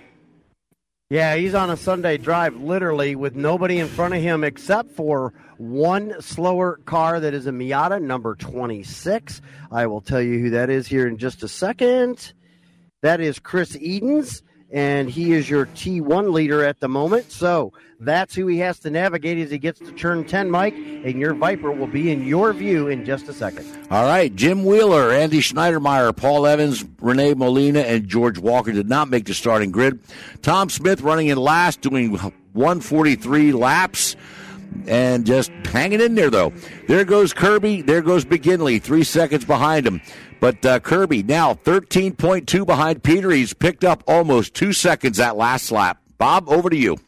Yeah, 1.11 1.37
he's 1.37 1.55
on 1.55 1.71
a 1.71 1.77
Sunday 1.77 2.19
drive, 2.19 2.55
literally, 2.57 3.17
with 3.17 3.35
nobody 3.35 3.79
in 3.79 3.89
front 3.89 4.13
of 4.13 4.21
him 4.21 4.45
except 4.45 4.91
for 4.91 5.33
one 5.57 6.21
slower 6.21 6.77
car 6.85 7.19
that 7.19 7.33
is 7.33 7.47
a 7.47 7.51
Miata, 7.51 8.01
number 8.01 8.35
26. 8.35 9.41
I 9.73 9.87
will 9.87 10.03
tell 10.03 10.21
you 10.21 10.39
who 10.39 10.51
that 10.51 10.69
is 10.69 10.87
here 10.87 11.07
in 11.07 11.17
just 11.17 11.43
a 11.43 11.49
second. 11.49 12.35
That 13.01 13.21
is 13.23 13.39
Chris 13.39 13.75
Edens 13.77 14.43
and 14.71 15.09
he 15.09 15.33
is 15.33 15.49
your 15.49 15.67
T1 15.67 16.33
leader 16.33 16.65
at 16.65 16.81
the 16.81 16.89
moment. 16.89 17.31
So 17.33 17.73
that's 18.01 18.35
who 18.35 18.47
he 18.47 18.59
has 18.59 18.79
to 18.81 18.91
navigate 18.91 19.39
as 19.39 19.51
he 19.51 19.59
gets 19.59 19.79
to 19.81 19.91
turn 19.93 20.25
10, 20.25 20.51
Mike. 20.51 20.75
And 20.75 21.19
your 21.19 21.35
Viper 21.35 21.73
will 21.73 21.87
be 21.87 22.11
in 22.11 22.27
your 22.27 22.53
view 22.53 22.89
in 22.89 23.05
just 23.05 23.29
a 23.29 23.33
second. 23.33 23.67
All 23.91 24.05
right. 24.05 24.35
Jim 24.35 24.65
Wheeler, 24.65 25.11
Andy 25.11 25.41
Schneidermeyer, 25.41 26.15
Paul 26.15 26.47
Evans, 26.47 26.85
Renee 27.01 27.35
Molina, 27.35 27.81
and 27.81 28.07
George 28.09 28.39
Walker 28.39 28.73
did 28.73 28.89
not 28.89 29.09
make 29.09 29.25
the 29.25 29.35
starting 29.35 29.71
grid. 29.71 30.01
Tom 30.43 30.69
Smith 30.71 31.01
running 31.01 31.29
in 31.29 31.39
last, 31.39 31.81
doing 31.81 32.13
143 32.13 33.53
laps 33.53 34.17
and 34.87 35.27
just 35.27 35.51
hanging 35.67 36.01
in 36.01 36.15
there, 36.15 36.31
though. 36.31 36.53
There 36.87 37.05
goes 37.05 37.33
Kirby. 37.33 37.83
There 37.83 38.03
goes 38.03 38.25
McGinley, 38.27 38.81
three 38.83 39.05
seconds 39.05 39.45
behind 39.45 39.87
him. 39.87 40.01
But 40.41 40.65
uh, 40.65 40.81
Kirby 40.81 41.23
now 41.23 41.55
13.2 41.55 42.67
behind 42.67 43.03
Peter. 43.03 43.31
He's 43.31 43.55
picked 43.55 43.85
up 43.85 44.05
almost 44.07 44.55
two 44.55 44.73
seconds 44.73 45.17
that 45.17 45.37
last 45.37 45.71
lap. 45.71 46.01
Bob, 46.17 46.49
over 46.49 46.71
to 46.71 46.77
you. 46.77 46.99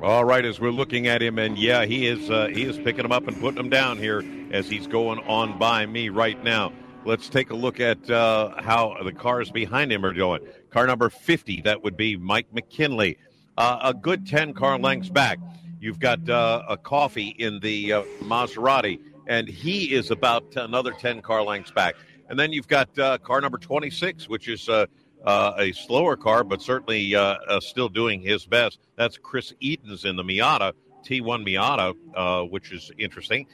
All 0.00 0.24
right, 0.24 0.44
as 0.44 0.58
we're 0.58 0.70
looking 0.70 1.06
at 1.06 1.22
him, 1.22 1.38
and 1.38 1.56
yeah, 1.56 1.84
he 1.84 2.08
is 2.08 2.28
uh, 2.28 2.48
he 2.48 2.64
is 2.64 2.76
picking 2.76 3.02
them 3.02 3.12
up 3.12 3.28
and 3.28 3.38
putting 3.40 3.56
them 3.56 3.70
down 3.70 3.98
here 3.98 4.24
as 4.50 4.68
he's 4.68 4.88
going 4.88 5.20
on 5.20 5.58
by 5.60 5.86
me 5.86 6.08
right 6.08 6.42
now. 6.42 6.72
Let's 7.04 7.28
take 7.28 7.50
a 7.50 7.54
look 7.54 7.78
at 7.78 8.10
uh, 8.10 8.60
how 8.60 8.96
the 9.04 9.12
cars 9.12 9.50
behind 9.52 9.92
him 9.92 10.04
are 10.04 10.12
doing. 10.12 10.40
Car 10.70 10.86
number 10.86 11.08
50, 11.08 11.62
that 11.62 11.82
would 11.82 11.96
be 11.96 12.16
Mike 12.16 12.46
McGinley, 12.52 13.16
uh, 13.56 13.78
a 13.82 13.94
good 13.94 14.26
10 14.26 14.54
car 14.54 14.78
lengths 14.78 15.08
back. 15.08 15.38
You've 15.80 15.98
got 15.98 16.28
uh, 16.28 16.62
a 16.68 16.76
Coffey 16.76 17.28
in 17.38 17.58
the 17.60 17.92
uh, 17.92 18.02
Maserati, 18.22 19.00
and 19.26 19.48
he 19.48 19.92
is 19.92 20.12
about 20.12 20.44
another 20.54 20.92
10 20.92 21.22
car 21.22 21.42
lengths 21.42 21.72
back. 21.72 21.96
And 22.32 22.40
then 22.40 22.50
you've 22.50 22.66
got 22.66 22.98
uh, 22.98 23.18
car 23.18 23.42
number 23.42 23.58
26, 23.58 24.26
which 24.26 24.48
is 24.48 24.66
uh, 24.66 24.86
uh, 25.22 25.52
a 25.58 25.72
slower 25.72 26.16
car, 26.16 26.42
but 26.44 26.62
certainly 26.62 27.14
uh, 27.14 27.36
uh, 27.46 27.60
still 27.60 27.90
doing 27.90 28.22
his 28.22 28.46
best. 28.46 28.78
That's 28.96 29.18
Chris 29.18 29.52
Edens 29.60 30.06
in 30.06 30.16
the 30.16 30.22
Miata, 30.22 30.72
T1 31.04 31.46
Miata, 31.46 31.94
uh, 32.14 32.44
which 32.46 32.72
is 32.72 32.90
interesting, 32.96 33.46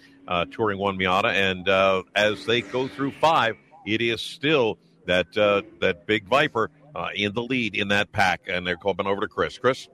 touring 0.52 0.78
one 0.78 0.96
Miata. 0.96 1.32
And 1.32 1.68
as 2.14 2.46
they 2.46 2.60
go 2.60 2.86
through 2.86 3.10
five, 3.20 3.56
it 3.84 4.00
is 4.00 4.20
still 4.20 4.78
that 5.06 5.32
that 5.32 6.06
big 6.06 6.28
Viper 6.28 6.70
in 7.16 7.32
the 7.32 7.42
lead 7.42 7.74
in 7.74 7.88
that 7.88 8.12
pack. 8.12 8.42
And 8.46 8.64
they're 8.64 8.76
coming 8.76 9.08
over 9.08 9.22
to 9.22 9.28
Chris. 9.28 9.58
Chris? 9.58 9.88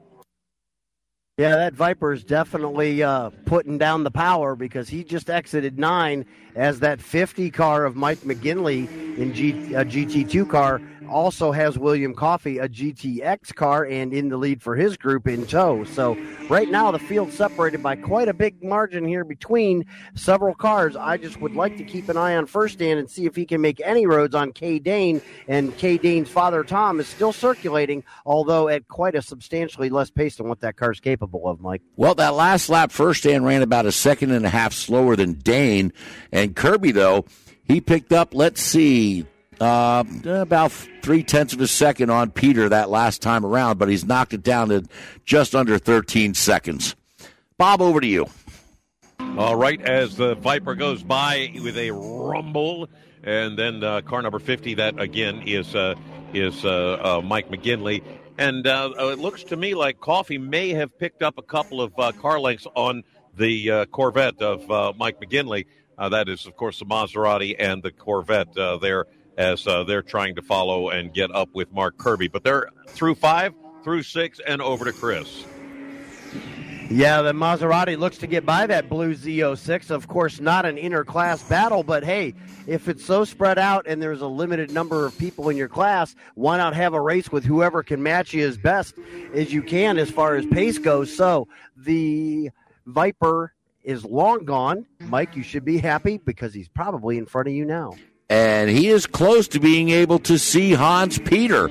Yeah, 1.37 1.57
that 1.57 1.73
Viper 1.75 2.13
is 2.13 2.23
definitely 2.23 3.03
uh, 3.03 3.31
putting 3.45 3.77
down 3.77 4.05
the 4.05 4.11
power 4.13 4.55
because 4.55 4.89
he 4.89 5.03
just 5.03 5.29
exited 5.29 5.81
nine 5.81 6.27
as 6.55 6.81
that 6.81 7.01
50 7.01 7.51
car 7.51 7.85
of 7.85 7.97
Mike 7.97 8.21
McGinley 8.21 8.89
in 9.19 9.33
G, 9.35 9.75
uh, 9.75 9.81
a 9.81 9.85
GT2 9.85 10.49
car 10.49 10.81
also 11.09 11.53
has 11.53 11.79
William 11.79 12.15
Coffey, 12.15 12.59
a 12.59 12.69
GTX 12.69 13.55
car, 13.55 13.85
and 13.85 14.13
in 14.13 14.29
the 14.29 14.37
lead 14.37 14.63
for 14.63 14.75
his 14.75 14.97
group 14.97 15.29
in 15.29 15.47
tow. 15.47 15.85
So 15.85 16.17
right 16.49 16.71
now 16.71 16.91
the 16.91 16.99
field's 16.99 17.37
separated 17.37 17.83
by 17.83 17.97
quite 17.97 18.29
a 18.29 18.35
big 18.35 18.63
margin 18.63 19.05
here 19.05 19.25
between 19.25 19.85
several 20.15 20.55
cars. 20.55 20.97
I 20.97 21.17
just 21.17 21.41
would 21.41 21.55
like 21.55 21.77
to 21.79 21.85
keep 21.85 22.09
an 22.09 22.17
eye 22.17 22.37
on 22.37 22.47
Fershtand 22.47 22.99
and 22.99 23.09
see 23.09 23.27
if 23.27 23.37
he 23.37 23.45
can 23.45 23.61
make 23.61 23.81
any 23.85 24.07
roads 24.07 24.35
on 24.35 24.53
K 24.53 24.79
Dane. 24.79 25.21
And 25.49 25.77
K 25.77 25.99
Dane's 25.99 26.29
father 26.29 26.65
Tom 26.65 27.01
is 27.01 27.07
still 27.07 27.33
circulating, 27.33 28.05
although 28.27 28.69
at 28.69 28.89
quite 28.89 29.15
a 29.15 29.23
substantially 29.23 29.91
less 29.91 30.11
pace 30.11 30.37
than 30.37 30.49
what 30.49 30.61
that 30.61 30.77
car's 30.77 31.01
capable 31.01 31.47
of, 31.49 31.61
Mike. 31.61 31.83
Well, 31.97 32.15
that 32.17 32.35
last 32.35 32.69
lap 32.69 32.91
Fershtand 32.91 33.45
ran 33.45 33.63
about 33.63 33.87
a 33.87 33.93
second 33.93 34.33
and 34.33 34.45
a 34.45 34.51
half 34.51 34.73
slower 34.73 35.17
than 35.17 35.35
Dane. 35.35 35.93
And 36.33 36.44
Kirby, 36.53 36.93
though, 36.93 37.25
he 37.65 37.81
picked 37.81 38.13
up, 38.13 38.35
let's 38.35 38.61
see, 38.61 39.27
uh, 39.61 40.05
about 40.27 40.73
three 41.03 41.23
tenths 41.23 41.55
of 41.55 41.61
a 41.61 41.67
second 41.67 42.11
on 42.11 42.31
Peter 42.31 42.69
that 42.69 42.91
last 42.91 43.23
time 43.23 43.45
around, 43.45 43.79
but 43.79 43.89
he's 43.89 44.05
knocked 44.05 44.35
it 44.35 44.43
down 44.43 44.69
to 44.69 44.85
just 45.25 45.55
under 45.55 45.79
13 45.79 46.35
seconds. 46.35 46.97
Bob, 47.57 47.81
over 47.81 48.01
to 48.01 48.07
you. 48.07 48.27
All 49.39 49.57
right, 49.57 49.81
as 49.81 50.17
the 50.17 50.35
Viper 50.35 50.75
goes 50.75 51.03
by 51.03 51.53
with 51.63 51.77
a 51.77 51.91
rumble, 51.93 52.89
and 53.23 53.59
then 53.59 53.83
uh, 53.83 54.01
car 54.03 54.23
number 54.23 54.39
50, 54.39 54.75
that 54.75 55.01
again 55.01 55.43
is 55.47 55.75
uh, 55.75 55.95
is 56.33 56.65
uh, 56.65 56.99
uh 57.03 57.21
Mike 57.25 57.51
McGinley. 57.51 58.03
And 58.39 58.67
uh, 58.67 58.93
it 58.99 59.19
looks 59.19 59.45
to 59.45 59.57
me 59.57 59.75
like 59.75 60.01
Coffey 60.01 60.39
may 60.39 60.71
have 60.71 60.99
picked 60.99 61.23
up 61.23 61.39
a 61.39 61.43
couple 61.43 61.81
of 61.81 61.95
car 62.21 62.41
lengths 62.41 62.67
on 62.75 63.05
the 63.37 63.87
Corvette 63.93 64.43
of 64.43 64.97
Mike 64.97 65.21
McGinley. 65.21 65.67
That 65.99 66.29
is, 66.29 66.47
of 66.47 66.57
course, 66.57 66.79
the 66.79 66.87
Maserati 66.87 67.57
and 67.59 67.83
the 67.83 67.91
Corvette 67.91 68.55
there 68.81 69.07
as 69.37 69.67
uh, 69.67 69.85
they're 69.85 70.03
trying 70.03 70.35
to 70.37 70.43
follow 70.43 70.91
and 70.91 71.13
get 71.13 71.35
up 71.35 71.49
with 71.55 71.73
Mark 71.73 71.99
Kirby. 71.99 72.29
But 72.29 72.45
they're 72.45 72.69
through 72.89 73.17
five, 73.17 73.53
through 73.83 74.03
six, 74.03 74.41
and 74.47 74.63
over 74.63 74.85
to 74.85 74.93
Chris. 74.93 75.45
Yeah, 76.91 77.23
the 77.23 77.33
Maserati 77.33 77.99
looks 77.99 78.19
to 78.19 78.27
get 78.27 78.45
by 78.45 78.67
that 78.67 78.91
blue 78.91 79.15
Z06. 79.15 79.91
Of 79.91 80.07
course, 80.07 80.39
not 80.39 80.67
an 80.67 80.77
inter-class 80.77 81.43
battle, 81.45 81.83
but 81.83 82.05
hey, 82.05 82.35
if 82.67 82.89
it's 82.89 83.05
so 83.05 83.25
spread 83.25 83.59
out 83.59 83.87
and 83.89 84.03
there's 84.03 84.21
a 84.21 84.27
limited 84.27 84.71
number 84.71 85.07
of 85.07 85.17
people 85.17 85.49
in 85.49 85.57
your 85.57 85.69
class, 85.69 86.15
why 86.35 86.59
not 86.59 86.75
have 86.75 86.93
a 86.93 87.01
race 87.01 87.33
with 87.33 87.43
whoever 87.43 87.83
can 87.83 88.03
match 88.03 88.35
you 88.35 88.47
as 88.47 88.59
best 88.59 88.97
as 89.33 89.51
you 89.51 89.63
can 89.63 89.97
as 89.97 90.11
far 90.11 90.37
as 90.37 90.45
pace 90.47 90.77
goes? 90.77 91.15
So 91.15 91.49
the 91.75 92.51
Viper 92.85 93.54
is 93.85 94.05
long 94.05 94.45
gone. 94.45 94.87
Mike, 95.01 95.37
you 95.37 95.43
should 95.43 95.65
be 95.65 95.79
happy 95.79 96.19
because 96.19 96.53
he's 96.53 96.69
probably 96.69 97.19
in 97.19 97.27
front 97.27 97.49
of 97.49 97.55
you 97.55 97.65
now 97.65 97.95
and 98.29 98.71
he 98.71 98.89
is 98.89 99.07
close 99.07 99.49
to 99.49 99.61
being 99.61 99.91
able 99.91 100.19
to 100.21 100.39
see 100.39 100.73
Hans 100.73 101.19
Peter. 101.19 101.71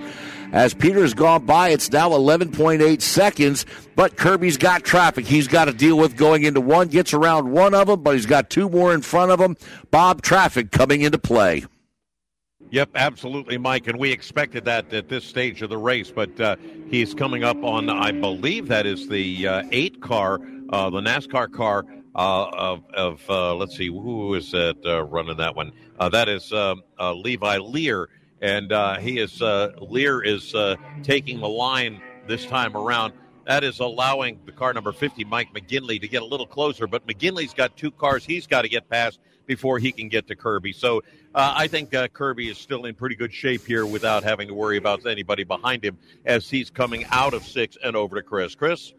As 0.51 0.75
Peter's 0.75 1.15
gone 1.15 1.47
by, 1.47 1.69
it's 1.69 1.91
now 1.91 2.11
11.8 2.11 3.01
seconds, 3.01 3.65
but 3.95 4.17
Kirby's 4.17 4.57
got 4.57 4.83
traffic 4.83 5.25
he's 5.25 5.47
got 5.47 5.65
to 5.65 5.73
deal 5.73 5.97
with 5.97 6.15
going 6.15 6.43
into 6.43 6.61
one. 6.61 6.89
Gets 6.89 7.13
around 7.13 7.51
one 7.51 7.73
of 7.73 7.87
them, 7.87 8.03
but 8.03 8.13
he's 8.13 8.27
got 8.27 8.51
two 8.51 8.69
more 8.69 8.93
in 8.93 9.01
front 9.01 9.31
of 9.31 9.39
him. 9.39 9.57
Bob 9.89 10.21
traffic 10.21 10.71
coming 10.71 11.01
into 11.01 11.17
play. 11.17 11.65
Yep, 12.69 12.89
absolutely, 12.95 13.57
Mike. 13.57 13.87
And 13.87 13.99
we 13.99 14.11
expected 14.11 14.65
that 14.65 14.93
at 14.93 15.09
this 15.09 15.25
stage 15.25 15.61
of 15.63 15.69
the 15.69 15.77
race, 15.77 16.11
but 16.11 16.39
uh, 16.39 16.55
he's 16.87 17.15
coming 17.15 17.43
up 17.43 17.63
on, 17.63 17.89
I 17.89 18.11
believe 18.11 18.67
that 18.67 18.85
is 18.85 19.07
the 19.09 19.47
uh, 19.47 19.63
eight 19.71 20.01
car, 20.01 20.39
uh, 20.69 20.89
the 20.91 21.01
NASCAR 21.01 21.51
car 21.51 21.85
uh, 22.15 22.45
of, 22.51 22.83
of 22.93 23.21
uh, 23.29 23.55
let's 23.55 23.75
see, 23.75 23.87
who 23.87 24.35
is 24.35 24.51
that 24.51 24.77
uh, 24.85 25.03
running 25.03 25.37
that 25.37 25.55
one? 25.55 25.71
Uh, 25.99 26.09
that 26.09 26.29
is 26.29 26.51
um, 26.53 26.83
uh, 26.99 27.13
Levi 27.13 27.57
Lear, 27.57 28.09
and 28.41 28.71
uh, 28.71 28.97
he 28.99 29.19
is 29.19 29.41
Lear 29.41 30.21
is 30.23 30.55
taking 31.03 31.39
the 31.39 31.49
line 31.49 32.01
this 32.27 32.45
time 32.45 32.75
around. 32.75 33.13
That 33.45 33.63
is 33.63 33.79
allowing 33.79 34.39
the 34.45 34.53
car 34.53 34.73
number 34.73 34.93
50, 34.93 35.25
Mike 35.25 35.53
McGinley, 35.53 35.99
to 35.99 36.07
get 36.07 36.21
a 36.21 36.25
little 36.25 36.47
closer. 36.47 36.87
But 36.87 37.05
McGinley's 37.07 37.53
got 37.53 37.75
two 37.75 37.91
cars 37.91 38.23
he's 38.23 38.47
got 38.47 38.61
to 38.61 38.69
get 38.69 38.89
past 38.89 39.19
before 39.45 39.79
he 39.79 39.91
can 39.91 40.07
get 40.07 40.27
to 40.27 40.35
Kirby. 40.35 40.71
So 40.71 41.03
uh, 41.35 41.53
I 41.55 41.67
think 41.67 41.93
uh, 41.93 42.07
Kirby 42.07 42.49
is 42.49 42.57
still 42.57 42.85
in 42.85 42.95
pretty 42.95 43.15
good 43.15 43.33
shape 43.33 43.65
here 43.65 43.85
without 43.85 44.23
having 44.23 44.47
to 44.47 44.53
worry 44.53 44.77
about 44.77 45.05
anybody 45.05 45.43
behind 45.43 45.83
him 45.83 45.97
as 46.25 46.49
he's 46.49 46.69
coming 46.69 47.05
out 47.11 47.33
of 47.33 47.43
six 47.43 47.77
and 47.83 47.95
over 47.95 48.15
to 48.15 48.23
Chris. 48.23 48.55
Chris? 48.55 48.93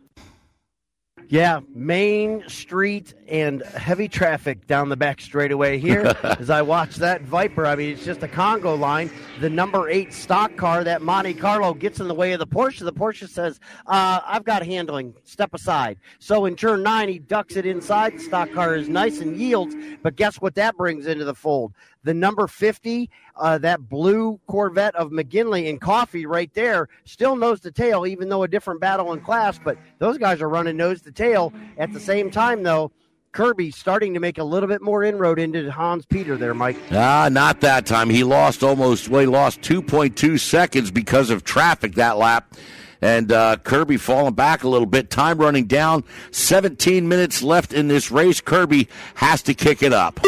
Yeah, 1.28 1.60
Main 1.74 2.48
Street 2.48 3.14
and 3.28 3.62
heavy 3.62 4.08
traffic 4.08 4.66
down 4.66 4.88
the 4.88 4.96
back 4.96 5.20
straightaway 5.20 5.78
here 5.78 6.14
as 6.22 6.50
I 6.50 6.62
watch 6.62 6.96
that 6.96 7.22
Viper. 7.22 7.66
I 7.66 7.76
mean, 7.76 7.90
it's 7.90 8.04
just 8.04 8.22
a 8.22 8.28
Congo 8.28 8.74
line. 8.74 9.10
The 9.40 9.48
number 9.48 9.88
eight 9.88 10.12
stock 10.12 10.56
car, 10.56 10.84
that 10.84 11.02
Monte 11.02 11.34
Carlo, 11.34 11.74
gets 11.74 12.00
in 12.00 12.08
the 12.08 12.14
way 12.14 12.32
of 12.32 12.38
the 12.38 12.46
Porsche. 12.46 12.80
The 12.84 12.92
Porsche 12.92 13.28
says, 13.28 13.58
uh, 13.86 14.20
I've 14.24 14.44
got 14.44 14.64
handling. 14.64 15.14
Step 15.24 15.54
aside. 15.54 15.98
So 16.18 16.44
in 16.44 16.56
turn 16.56 16.82
nine, 16.82 17.08
he 17.08 17.18
ducks 17.18 17.56
it 17.56 17.66
inside. 17.66 18.14
The 18.18 18.22
stock 18.22 18.52
car 18.52 18.76
is 18.76 18.88
nice 18.88 19.20
and 19.20 19.36
yields. 19.36 19.74
But 20.02 20.16
guess 20.16 20.36
what 20.36 20.54
that 20.56 20.76
brings 20.76 21.06
into 21.06 21.24
the 21.24 21.34
fold? 21.34 21.72
The 22.04 22.14
number 22.14 22.46
50, 22.46 23.10
uh, 23.36 23.58
that 23.58 23.88
blue 23.88 24.38
Corvette 24.46 24.94
of 24.94 25.10
McGinley 25.10 25.68
and 25.68 25.80
Coffey 25.80 26.26
right 26.26 26.52
there, 26.54 26.88
still 27.04 27.34
nose 27.34 27.60
to 27.60 27.70
tail, 27.70 28.06
even 28.06 28.28
though 28.28 28.42
a 28.42 28.48
different 28.48 28.80
battle 28.80 29.12
in 29.12 29.20
class. 29.20 29.58
But 29.62 29.78
those 29.98 30.18
guys 30.18 30.40
are 30.40 30.48
running 30.48 30.76
nose 30.76 31.00
to 31.02 31.12
tail. 31.12 31.52
At 31.78 31.92
the 31.92 32.00
same 32.00 32.30
time, 32.30 32.62
though, 32.62 32.92
Kirby 33.32 33.72
starting 33.72 34.14
to 34.14 34.20
make 34.20 34.38
a 34.38 34.44
little 34.44 34.68
bit 34.68 34.80
more 34.80 35.02
inroad 35.02 35.38
into 35.40 35.70
Hans 35.70 36.06
Peter 36.06 36.36
there, 36.36 36.54
Mike. 36.54 36.76
Ah, 36.92 37.28
not 37.30 37.60
that 37.62 37.84
time. 37.84 38.08
He 38.08 38.22
lost 38.22 38.62
almost, 38.62 39.08
well, 39.08 39.22
he 39.22 39.26
lost 39.26 39.60
2.2 39.62 40.38
seconds 40.38 40.90
because 40.92 41.30
of 41.30 41.42
traffic 41.42 41.96
that 41.96 42.16
lap. 42.16 42.54
And 43.02 43.32
uh, 43.32 43.56
Kirby 43.56 43.96
falling 43.96 44.34
back 44.34 44.62
a 44.62 44.68
little 44.68 44.86
bit. 44.86 45.10
Time 45.10 45.38
running 45.38 45.66
down. 45.66 46.04
17 46.30 47.06
minutes 47.06 47.42
left 47.42 47.72
in 47.72 47.88
this 47.88 48.10
race. 48.10 48.40
Kirby 48.40 48.88
has 49.16 49.42
to 49.42 49.52
kick 49.52 49.82
it 49.82 49.92
up. 49.92 50.20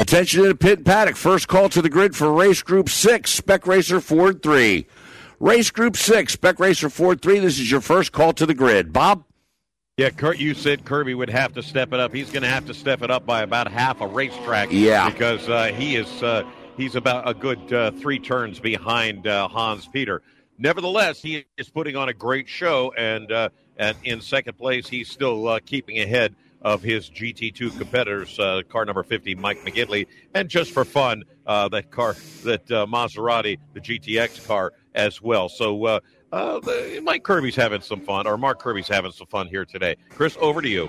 Attention 0.00 0.44
in 0.44 0.48
the 0.48 0.54
pit 0.54 0.78
and 0.78 0.86
paddock. 0.86 1.14
First 1.14 1.46
call 1.46 1.68
to 1.68 1.82
the 1.82 1.90
grid 1.90 2.16
for 2.16 2.32
race 2.32 2.62
group 2.62 2.88
six, 2.88 3.30
Spec 3.32 3.66
Racer 3.66 4.00
Ford 4.00 4.42
3. 4.42 4.86
Race 5.40 5.70
group 5.70 5.94
six, 5.94 6.32
Spec 6.32 6.58
Racer 6.58 6.88
Ford 6.88 7.20
3. 7.20 7.40
This 7.40 7.60
is 7.60 7.70
your 7.70 7.82
first 7.82 8.10
call 8.10 8.32
to 8.32 8.46
the 8.46 8.54
grid. 8.54 8.94
Bob? 8.94 9.24
Yeah, 9.98 10.08
Kurt, 10.08 10.38
you 10.38 10.54
said 10.54 10.86
Kirby 10.86 11.12
would 11.12 11.28
have 11.28 11.52
to 11.52 11.62
step 11.62 11.92
it 11.92 12.00
up. 12.00 12.14
He's 12.14 12.30
going 12.30 12.44
to 12.44 12.48
have 12.48 12.64
to 12.68 12.72
step 12.72 13.02
it 13.02 13.10
up 13.10 13.26
by 13.26 13.42
about 13.42 13.70
half 13.70 14.00
a 14.00 14.06
racetrack. 14.06 14.70
Yeah. 14.72 15.10
Because 15.10 15.46
uh, 15.50 15.66
he 15.66 15.96
is 15.96 16.22
uh, 16.22 16.44
he's 16.78 16.94
about 16.94 17.28
a 17.28 17.34
good 17.34 17.70
uh, 17.70 17.90
three 17.90 18.18
turns 18.18 18.58
behind 18.58 19.26
uh, 19.26 19.48
Hans 19.48 19.86
Peter. 19.86 20.22
Nevertheless, 20.56 21.20
he 21.20 21.44
is 21.58 21.68
putting 21.68 21.96
on 21.96 22.08
a 22.08 22.14
great 22.14 22.48
show, 22.48 22.94
and, 22.96 23.30
uh, 23.30 23.50
and 23.76 23.98
in 24.04 24.22
second 24.22 24.56
place, 24.56 24.88
he's 24.88 25.10
still 25.10 25.46
uh, 25.46 25.60
keeping 25.62 26.00
ahead 26.00 26.34
of 26.62 26.82
his 26.82 27.08
GT2 27.10 27.76
competitors, 27.78 28.38
uh, 28.38 28.62
car 28.68 28.84
number 28.84 29.02
50, 29.02 29.34
Mike 29.36 29.58
McGinley, 29.64 30.06
and 30.34 30.48
just 30.48 30.72
for 30.72 30.84
fun, 30.84 31.24
uh, 31.46 31.68
that 31.68 31.90
car, 31.90 32.14
that 32.44 32.70
uh, 32.70 32.86
Maserati, 32.86 33.58
the 33.72 33.80
GTX 33.80 34.46
car 34.46 34.72
as 34.94 35.22
well. 35.22 35.48
So 35.48 35.84
uh, 35.84 36.00
uh, 36.32 36.60
the, 36.60 37.00
Mike 37.02 37.22
Kirby's 37.22 37.56
having 37.56 37.80
some 37.80 38.00
fun, 38.00 38.26
or 38.26 38.36
Mark 38.36 38.60
Kirby's 38.60 38.88
having 38.88 39.12
some 39.12 39.26
fun 39.26 39.48
here 39.48 39.64
today. 39.64 39.96
Chris, 40.10 40.36
over 40.40 40.60
to 40.60 40.68
you. 40.68 40.88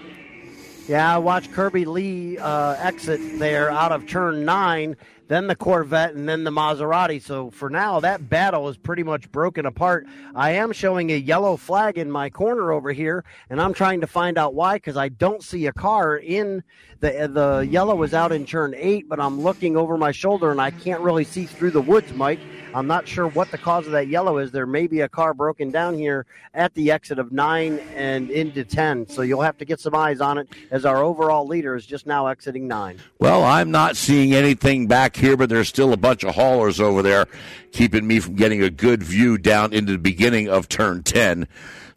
Yeah, 0.87 1.15
I 1.15 1.19
watched 1.19 1.51
Kirby 1.51 1.85
Lee 1.85 2.37
uh, 2.37 2.75
exit 2.79 3.39
there 3.39 3.69
out 3.69 3.91
of 3.91 4.07
turn 4.07 4.43
nine 4.43 4.97
then 5.31 5.47
the 5.47 5.55
Corvette, 5.55 6.13
and 6.13 6.27
then 6.27 6.43
the 6.43 6.51
Maserati. 6.51 7.21
So 7.21 7.49
for 7.51 7.69
now, 7.69 7.99
that 8.01 8.29
battle 8.29 8.67
is 8.67 8.77
pretty 8.77 9.03
much 9.03 9.31
broken 9.31 9.65
apart. 9.65 10.05
I 10.35 10.51
am 10.51 10.73
showing 10.73 11.11
a 11.11 11.15
yellow 11.15 11.55
flag 11.55 11.97
in 11.97 12.11
my 12.11 12.29
corner 12.29 12.71
over 12.71 12.91
here, 12.91 13.23
and 13.49 13.61
I'm 13.61 13.73
trying 13.73 14.01
to 14.01 14.07
find 14.07 14.37
out 14.37 14.53
why 14.53 14.75
because 14.75 14.97
I 14.97 15.09
don't 15.09 15.43
see 15.43 15.67
a 15.67 15.73
car 15.73 16.17
in 16.17 16.63
the 17.01 17.29
the 17.31 17.67
yellow 17.69 18.01
is 18.03 18.13
out 18.13 18.31
in 18.31 18.45
turn 18.45 18.73
eight, 18.77 19.09
but 19.09 19.19
I'm 19.19 19.41
looking 19.41 19.75
over 19.75 19.97
my 19.97 20.11
shoulder 20.11 20.51
and 20.51 20.61
I 20.61 20.71
can't 20.71 21.01
really 21.01 21.23
see 21.23 21.45
through 21.45 21.71
the 21.71 21.81
woods, 21.81 22.13
Mike. 22.13 22.39
I'm 22.73 22.87
not 22.87 23.07
sure 23.07 23.27
what 23.27 23.51
the 23.51 23.57
cause 23.57 23.85
of 23.85 23.91
that 23.91 24.07
yellow 24.07 24.37
is. 24.37 24.51
There 24.51 24.65
may 24.65 24.87
be 24.87 25.01
a 25.01 25.09
car 25.09 25.33
broken 25.33 25.71
down 25.71 25.97
here 25.97 26.25
at 26.53 26.73
the 26.73 26.91
exit 26.91 27.19
of 27.19 27.31
nine 27.31 27.79
and 27.95 28.29
into 28.31 28.63
10. 28.63 29.09
So 29.09 29.23
you'll 29.23 29.41
have 29.41 29.57
to 29.57 29.65
get 29.65 29.79
some 29.79 29.93
eyes 29.93 30.21
on 30.21 30.37
it 30.37 30.47
as 30.69 30.85
our 30.85 31.03
overall 31.03 31.45
leader 31.45 31.75
is 31.75 31.85
just 31.85 32.05
now 32.05 32.27
exiting 32.27 32.67
nine. 32.67 32.99
Well, 33.19 33.43
I'm 33.43 33.71
not 33.71 33.97
seeing 33.97 34.33
anything 34.33 34.87
back 34.87 35.17
here, 35.17 35.35
but 35.35 35.49
there's 35.49 35.67
still 35.67 35.91
a 35.91 35.97
bunch 35.97 36.23
of 36.23 36.35
haulers 36.35 36.79
over 36.79 37.01
there 37.01 37.27
keeping 37.73 38.07
me 38.07 38.19
from 38.19 38.35
getting 38.35 38.63
a 38.63 38.69
good 38.69 39.03
view 39.03 39.37
down 39.37 39.73
into 39.73 39.93
the 39.93 39.97
beginning 39.97 40.47
of 40.47 40.69
turn 40.69 41.03
10. 41.03 41.47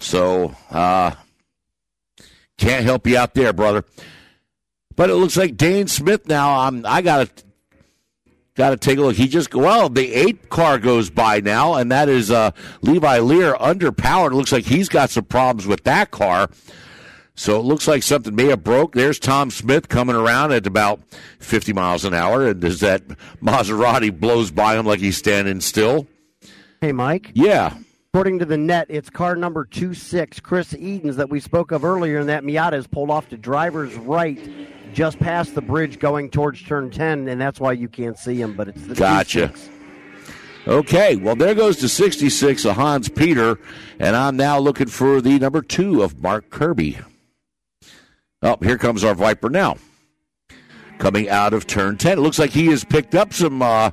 So, 0.00 0.56
uh, 0.70 1.12
can't 2.58 2.84
help 2.84 3.06
you 3.06 3.16
out 3.16 3.34
there, 3.34 3.52
brother. 3.52 3.84
But 4.96 5.11
it 5.11 5.14
looks 5.14 5.37
like 5.37 5.57
Dane 5.57 5.88
Smith 5.88 6.26
now. 6.26 6.61
I'm, 6.61 6.87
I 6.87 7.02
got 7.02 7.26
to 7.37 7.44
got 8.54 8.70
to 8.70 8.76
take 8.76 8.98
a 8.98 9.00
look. 9.00 9.16
He 9.16 9.28
just 9.28 9.54
well, 9.54 9.88
the 9.88 10.12
eight 10.14 10.48
car 10.50 10.78
goes 10.78 11.11
by 11.11 11.40
now, 11.40 11.74
and 11.74 11.90
that 11.90 12.09
is 12.09 12.30
uh, 12.30 12.52
Levi 12.83 13.18
Lear 13.18 13.54
underpowered. 13.54 14.33
It 14.33 14.37
looks 14.37 14.52
like 14.52 14.64
he's 14.64 14.88
got 14.88 15.11
some 15.11 15.24
problems 15.24 15.66
with 15.66 15.85
that 15.85 16.11
car. 16.11 16.50
So 17.37 17.59
it 17.59 17.64
looks 17.64 17.88
like 17.88 18.04
something 18.04 18.35
may 18.35 18.46
have 18.46 18.62
broke. 18.62 18.94
There's 18.94 19.18
Tom 19.18 19.50
Smith 19.50 19.88
coming 19.88 20.14
around 20.14 20.52
at 20.52 20.68
about 20.68 21.00
50 21.40 21.72
miles 21.72 22.04
an 22.04 22.14
hour, 22.14 22.46
and 22.46 22.64
as 22.64 22.78
that 22.80 23.02
Maserati 23.42 24.16
blows 24.16 24.52
by 24.52 24.78
him 24.78 24.87
like 24.87 25.00
he's 25.00 25.16
standing 25.16 25.61
still. 25.61 26.07
Hey, 26.80 26.92
Mike. 26.92 27.33
Yeah. 27.35 27.76
According 28.12 28.38
to 28.38 28.44
the 28.44 28.57
net, 28.57 28.87
it's 28.88 29.11
car 29.11 29.35
number 29.35 29.64
two 29.64 29.94
six, 29.94 30.38
Chris 30.38 30.72
Edens, 30.74 31.16
that 31.16 31.28
we 31.28 31.40
spoke 31.40 31.72
of 31.72 31.85
earlier, 31.85 32.20
and 32.20 32.28
that 32.28 32.44
Miata 32.44 32.74
is 32.74 32.87
pulled 32.87 33.11
off 33.11 33.28
to 33.30 33.37
driver's 33.37 33.92
right 33.96 34.38
just 34.94 35.18
past 35.18 35.54
the 35.54 35.61
bridge 35.61 35.98
going 35.98 36.30
towards 36.30 36.62
turn 36.62 36.90
10, 36.90 37.28
and 37.28 37.40
that's 37.40 37.61
why 37.61 37.72
you 37.72 37.88
can't 37.88 38.16
see 38.16 38.40
him, 38.40 38.54
but 38.54 38.68
it's 38.68 38.87
the 38.87 38.94
Gotcha. 38.94 39.52
Okay, 40.66 41.16
well, 41.16 41.37
there 41.37 41.54
goes 41.54 41.76
to 41.78 41.88
66 41.88 42.64
of 42.64 42.76
Hans 42.76 43.09
Peter, 43.11 43.59
and 43.98 44.16
I'm 44.16 44.37
now 44.37 44.59
looking 44.59 44.87
for 44.87 45.20
the 45.20 45.38
number 45.38 45.61
two 45.61 46.02
of 46.02 46.22
Mark 46.22 46.48
Kirby. 46.48 46.98
Oh, 48.40 48.57
here 48.62 48.78
comes 48.78 49.04
our 49.04 49.14
Viper 49.14 49.50
now. 49.50 49.76
Coming 50.98 51.28
out 51.28 51.52
of 51.52 51.66
turn 51.66 51.98
10. 51.98 52.18
It 52.18 52.20
looks 52.22 52.38
like 52.38 52.50
he 52.50 52.68
has 52.68 52.85
picked 52.85 53.14
up 53.14 53.35
some 53.35 53.61
uh, 53.61 53.90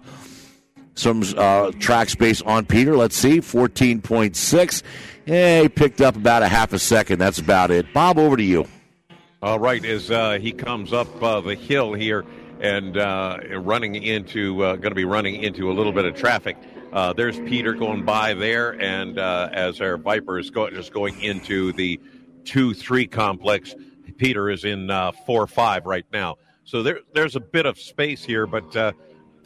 some 0.94 1.24
uh, 1.36 1.72
track 1.80 2.10
space 2.10 2.42
on 2.44 2.66
Peter. 2.66 2.96
Let's 2.96 3.16
see, 3.16 3.40
14.6. 3.40 4.84
Yeah, 5.26 5.62
he 5.62 5.70
picked 5.70 6.00
up 6.00 6.16
about 6.16 6.44
a 6.44 6.48
half 6.48 6.74
a 6.74 6.80
second. 6.80 7.20
That's 7.20 7.40
about 7.40 7.72
it. 7.72 7.92
Bob, 7.94 8.18
over 8.18 8.38
to 8.38 8.44
you. 8.44 8.68
All 9.44 9.58
right, 9.58 9.84
as 9.84 10.12
uh, 10.12 10.38
he 10.40 10.52
comes 10.52 10.94
up 10.94 11.08
uh, 11.24 11.42
the 11.42 11.56
hill 11.56 11.94
here 11.94 12.24
and 12.60 12.96
uh, 12.96 13.40
running 13.56 13.96
into, 13.96 14.64
uh, 14.64 14.76
going 14.76 14.92
to 14.92 14.96
be 14.96 15.04
running 15.04 15.42
into 15.42 15.72
a 15.72 15.74
little 15.74 15.92
bit 15.92 16.06
of 16.06 16.14
traffic. 16.14 16.58
Uh, 16.94 17.12
there's 17.14 17.40
Peter 17.40 17.74
going 17.74 18.06
by 18.06 18.36
there, 18.36 18.80
and 18.80 19.18
uh, 19.18 19.50
as 19.52 19.82
our 19.82 19.98
Viper 19.98 20.38
is 20.38 20.52
go- 20.52 20.70
just 20.70 20.94
going 20.94 21.20
into 21.22 21.74
the 21.74 22.00
two-three 22.46 23.08
complex, 23.08 23.74
Peter 24.18 24.48
is 24.48 24.64
in 24.64 24.92
four-five 25.26 25.88
right 25.88 26.06
now. 26.14 26.36
So 26.64 26.84
there, 26.84 27.00
there's 27.16 27.36
a 27.36 27.40
bit 27.40 27.66
of 27.66 27.80
space 27.80 28.24
here, 28.24 28.46
but 28.46 28.72
the 28.72 28.94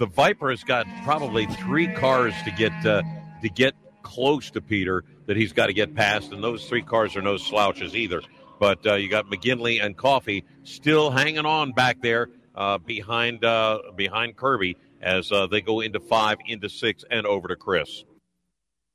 Viper 0.08 0.50
has 0.50 0.66
got 0.66 0.86
probably 1.06 1.46
three 1.46 1.88
cars 1.88 2.34
to 2.44 2.52
get 2.52 2.74
to 2.84 3.50
get 3.50 3.76
close 4.02 4.52
to 4.52 4.60
Peter 4.60 5.06
that 5.28 5.38
he's 5.38 5.54
got 5.54 5.68
to 5.68 5.74
get 5.74 5.96
past, 5.96 6.34
and 6.34 6.44
those 6.44 6.68
three 6.68 6.82
cars 6.82 7.16
are 7.16 7.22
no 7.22 7.38
slouches 7.38 7.96
either. 7.96 8.22
But 8.60 8.86
uh, 8.86 8.96
you 8.96 9.10
got 9.10 9.26
McGinley 9.28 9.84
and 9.84 9.98
Coffey 9.98 10.44
still 10.64 11.12
hanging 11.12 11.46
on 11.46 11.72
back 11.72 12.02
there 12.02 12.30
uh, 12.56 12.78
behind 12.78 13.44
uh, 13.44 13.80
behind 13.96 14.36
Kirby 14.36 14.78
as 15.02 15.32
uh, 15.32 15.48
they 15.48 15.62
go 15.62 15.82
into 15.82 16.00
five, 16.00 16.38
into 16.48 16.70
six, 16.70 17.04
and 17.12 17.26
over 17.26 17.48
to 17.48 17.56
Chris. 17.56 18.06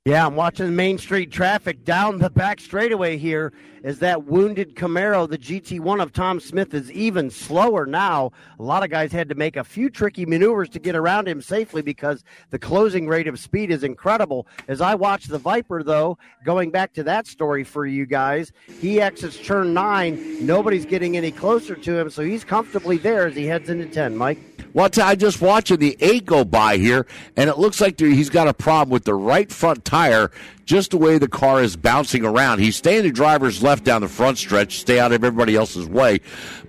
Yeah, 0.07 0.27
I'm 0.27 0.35
watching 0.35 0.75
Main 0.75 0.99
Street 0.99 1.31
traffic 1.31 1.85
down 1.85 2.18
the 2.18 2.31
back 2.31 2.59
straightaway 2.59 3.18
here 3.18 3.53
as 3.83 3.99
that 4.01 4.25
wounded 4.25 4.75
Camaro, 4.75 5.29
the 5.29 5.38
GT1 5.38 6.03
of 6.03 6.12
Tom 6.12 6.40
Smith, 6.40 6.75
is 6.75 6.90
even 6.93 7.31
slower 7.31 7.87
now. 7.87 8.33
A 8.59 8.62
lot 8.62 8.83
of 8.83 8.90
guys 8.90 9.12
had 9.12 9.29
to 9.29 9.35
make 9.35 9.57
a 9.57 9.64
few 9.64 9.90
tricky 9.90 10.27
maneuvers 10.27 10.69
to 10.71 10.79
get 10.79 10.95
around 10.95 11.29
him 11.29 11.40
safely 11.40 11.83
because 11.83 12.25
the 12.51 12.59
closing 12.59 13.09
rate 13.09 13.29
of 13.29 13.38
speed 13.38 13.71
is 13.71 13.85
incredible. 13.85 14.47
As 14.69 14.81
I 14.81 14.95
watch 14.95 15.27
the 15.27 15.38
Viper, 15.38 15.83
though, 15.83 16.19
going 16.45 16.71
back 16.71 16.93
to 16.95 17.03
that 17.05 17.27
story 17.27 17.64
for 17.64 17.87
you 17.87 18.07
guys, 18.07 18.53
he 18.81 19.01
exits 19.01 19.38
turn 19.38 19.75
nine. 19.75 20.45
Nobody's 20.45 20.87
getting 20.87 21.16
any 21.16 21.31
closer 21.31 21.75
to 21.75 21.99
him, 21.99 22.11
so 22.11 22.23
he's 22.23 22.45
comfortably 22.45 22.99
there 22.99 23.27
as 23.27 23.37
he 23.37 23.47
heads 23.47 23.71
into 23.71 23.87
10. 23.87 24.16
Mike? 24.16 24.38
Well, 24.73 24.88
I'm 24.99 25.19
just 25.19 25.40
watching 25.40 25.79
the 25.79 25.97
eight 26.01 26.27
go 26.27 26.45
by 26.45 26.77
here, 26.77 27.07
and 27.37 27.51
it 27.51 27.59
looks 27.59 27.81
like 27.81 27.99
he's 27.99 28.31
got 28.31 28.47
a 28.47 28.55
problem 28.55 28.90
with 28.90 29.05
the 29.05 29.14
right 29.14 29.51
front 29.51 29.85
tire. 29.85 30.31
Just 30.70 30.92
the 30.92 30.98
way 30.98 31.18
the 31.18 31.26
car 31.26 31.61
is 31.61 31.74
bouncing 31.74 32.24
around, 32.24 32.61
he's 32.61 32.76
staying 32.76 33.02
the 33.02 33.11
driver's 33.11 33.61
left 33.61 33.83
down 33.83 34.02
the 34.02 34.09
front 34.09 34.38
stretch, 34.38 34.78
stay 34.78 35.00
out 35.00 35.11
of 35.11 35.24
everybody 35.24 35.56
else's 35.56 35.88
way. 35.88 36.20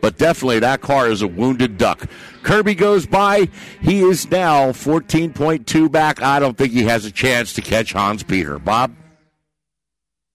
But 0.02 0.18
definitely, 0.18 0.58
that 0.58 0.82
car 0.82 1.08
is 1.08 1.22
a 1.22 1.28
wounded 1.28 1.78
duck. 1.78 2.10
Kirby 2.42 2.74
goes 2.74 3.06
by. 3.06 3.48
He 3.80 4.00
is 4.00 4.32
now 4.32 4.72
14.2 4.72 5.92
back. 5.92 6.20
I 6.20 6.40
don't 6.40 6.58
think 6.58 6.74
he 6.74 6.82
has 6.86 7.06
a 7.06 7.12
chance 7.12 7.54
to 7.54 7.62
catch 7.62 7.94
Hans 7.94 8.24
Peter. 8.24 8.58
Bob. 8.58 8.92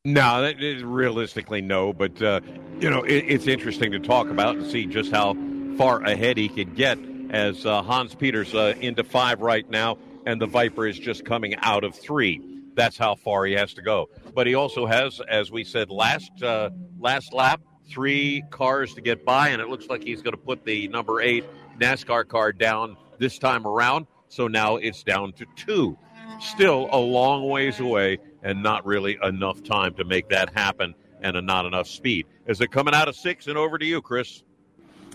No, 0.04 0.42
that 0.42 0.62
is 0.62 0.84
realistically 0.84 1.60
no, 1.60 1.92
but 1.92 2.22
uh, 2.22 2.42
you 2.78 2.88
know 2.88 3.02
it, 3.02 3.24
it's 3.26 3.48
interesting 3.48 3.90
to 3.90 3.98
talk 3.98 4.28
about 4.28 4.54
and 4.54 4.70
see 4.70 4.86
just 4.86 5.10
how 5.10 5.36
far 5.76 6.04
ahead 6.04 6.36
he 6.36 6.48
could 6.48 6.76
get 6.76 7.00
as 7.30 7.66
uh, 7.66 7.82
Hans 7.82 8.14
Peters 8.14 8.54
uh, 8.54 8.74
into 8.80 9.02
five 9.02 9.40
right 9.40 9.68
now, 9.68 9.98
and 10.24 10.40
the 10.40 10.46
Viper 10.46 10.86
is 10.86 10.96
just 10.96 11.24
coming 11.24 11.56
out 11.62 11.82
of 11.82 11.96
three. 11.96 12.55
That's 12.76 12.96
how 12.96 13.16
far 13.16 13.46
he 13.46 13.54
has 13.54 13.74
to 13.74 13.82
go. 13.82 14.08
But 14.34 14.46
he 14.46 14.54
also 14.54 14.86
has, 14.86 15.20
as 15.28 15.50
we 15.50 15.64
said 15.64 15.90
last 15.90 16.42
uh, 16.42 16.70
last 17.00 17.32
lap, 17.32 17.60
three 17.88 18.44
cars 18.50 18.94
to 18.94 19.00
get 19.00 19.24
by, 19.24 19.48
and 19.48 19.60
it 19.60 19.68
looks 19.68 19.86
like 19.88 20.04
he's 20.04 20.22
going 20.22 20.34
to 20.34 20.40
put 20.42 20.64
the 20.64 20.86
number 20.88 21.20
eight 21.20 21.44
NASCAR 21.80 22.28
car 22.28 22.52
down 22.52 22.96
this 23.18 23.38
time 23.38 23.66
around. 23.66 24.06
So 24.28 24.46
now 24.46 24.76
it's 24.76 25.02
down 25.02 25.32
to 25.34 25.46
two. 25.56 25.98
Still 26.38 26.88
a 26.92 26.98
long 26.98 27.48
ways 27.48 27.80
away, 27.80 28.18
and 28.42 28.62
not 28.62 28.84
really 28.84 29.18
enough 29.22 29.62
time 29.62 29.94
to 29.94 30.04
make 30.04 30.28
that 30.28 30.50
happen, 30.56 30.94
and 31.22 31.46
not 31.46 31.64
enough 31.64 31.88
speed. 31.88 32.26
Is 32.46 32.60
it 32.60 32.70
coming 32.70 32.94
out 32.94 33.08
of 33.08 33.16
six 33.16 33.46
and 33.46 33.56
over 33.56 33.78
to 33.78 33.86
you, 33.86 34.02
Chris? 34.02 34.42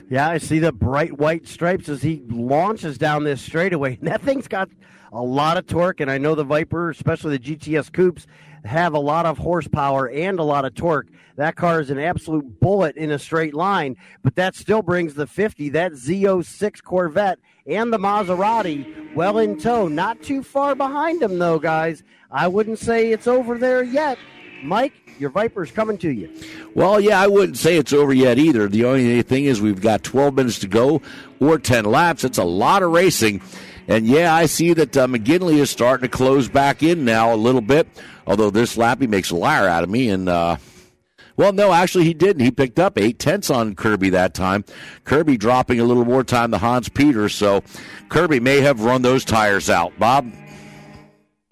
Yeah, 0.09 0.29
I 0.29 0.39
see 0.39 0.59
the 0.59 0.71
bright 0.71 1.17
white 1.17 1.47
stripes 1.47 1.87
as 1.87 2.01
he 2.01 2.23
launches 2.27 2.97
down 2.97 3.23
this 3.23 3.41
straightaway. 3.41 3.97
That 4.01 4.21
thing's 4.21 4.47
got 4.47 4.69
a 5.11 5.21
lot 5.21 5.57
of 5.57 5.67
torque, 5.67 5.99
and 5.99 6.09
I 6.09 6.17
know 6.17 6.35
the 6.35 6.43
Viper, 6.43 6.89
especially 6.89 7.37
the 7.37 7.55
GTS 7.55 7.91
coupes, 7.91 8.27
have 8.63 8.93
a 8.93 8.99
lot 8.99 9.25
of 9.25 9.37
horsepower 9.37 10.09
and 10.09 10.39
a 10.39 10.43
lot 10.43 10.65
of 10.65 10.75
torque. 10.75 11.07
That 11.35 11.55
car 11.55 11.81
is 11.81 11.89
an 11.89 11.99
absolute 11.99 12.59
bullet 12.59 12.95
in 12.95 13.11
a 13.11 13.19
straight 13.19 13.53
line, 13.53 13.97
but 14.23 14.35
that 14.35 14.55
still 14.55 14.81
brings 14.81 15.15
the 15.15 15.27
50, 15.27 15.69
that 15.69 15.93
Z06 15.93 16.83
Corvette, 16.83 17.39
and 17.65 17.91
the 17.91 17.97
Maserati 17.97 19.13
well 19.15 19.37
in 19.39 19.57
tow. 19.59 19.87
Not 19.87 20.21
too 20.21 20.43
far 20.43 20.75
behind 20.75 21.21
them, 21.21 21.39
though, 21.39 21.59
guys. 21.59 22.03
I 22.29 22.47
wouldn't 22.47 22.79
say 22.79 23.11
it's 23.11 23.27
over 23.27 23.57
there 23.57 23.83
yet. 23.83 24.17
Mike, 24.63 24.93
your 25.19 25.31
Viper's 25.31 25.71
coming 25.71 25.97
to 25.99 26.11
you. 26.11 26.31
Well, 26.75 26.99
yeah, 26.99 27.19
I 27.19 27.27
wouldn't 27.27 27.57
say 27.57 27.77
it's 27.77 27.93
over 27.93 28.13
yet 28.13 28.37
either. 28.37 28.67
The 28.67 28.85
only 28.85 29.21
thing 29.23 29.45
is 29.45 29.59
we've 29.59 29.81
got 29.81 30.03
12 30.03 30.35
minutes 30.35 30.59
to 30.59 30.67
go 30.67 31.01
or 31.39 31.57
10 31.57 31.85
laps. 31.85 32.23
It's 32.23 32.37
a 32.37 32.43
lot 32.43 32.83
of 32.83 32.91
racing. 32.91 33.41
And 33.87 34.05
yeah, 34.05 34.33
I 34.33 34.45
see 34.45 34.73
that 34.73 34.95
uh, 34.95 35.07
McGinley 35.07 35.57
is 35.57 35.69
starting 35.69 36.09
to 36.09 36.15
close 36.15 36.47
back 36.47 36.83
in 36.83 37.03
now 37.05 37.33
a 37.33 37.35
little 37.35 37.61
bit. 37.61 37.87
Although 38.27 38.51
this 38.51 38.77
lap 38.77 39.01
he 39.01 39.07
makes 39.07 39.31
a 39.31 39.35
liar 39.35 39.67
out 39.67 39.83
of 39.83 39.89
me, 39.89 40.09
and 40.09 40.29
uh, 40.29 40.57
well, 41.37 41.53
no, 41.53 41.73
actually 41.73 42.05
he 42.05 42.13
didn't. 42.13 42.43
He 42.43 42.51
picked 42.51 42.79
up 42.79 42.97
eight 42.97 43.17
tenths 43.19 43.49
on 43.49 43.75
Kirby 43.75 44.11
that 44.11 44.33
time. 44.33 44.63
Kirby 45.05 45.37
dropping 45.37 45.79
a 45.79 45.83
little 45.83 46.05
more 46.05 46.23
time 46.23 46.51
to 46.51 46.57
Hans 46.57 46.87
Peters, 46.87 47.33
so 47.33 47.63
Kirby 48.09 48.39
may 48.39 48.61
have 48.61 48.81
run 48.81 49.01
those 49.01 49.25
tires 49.25 49.69
out. 49.69 49.97
Bob. 49.97 50.31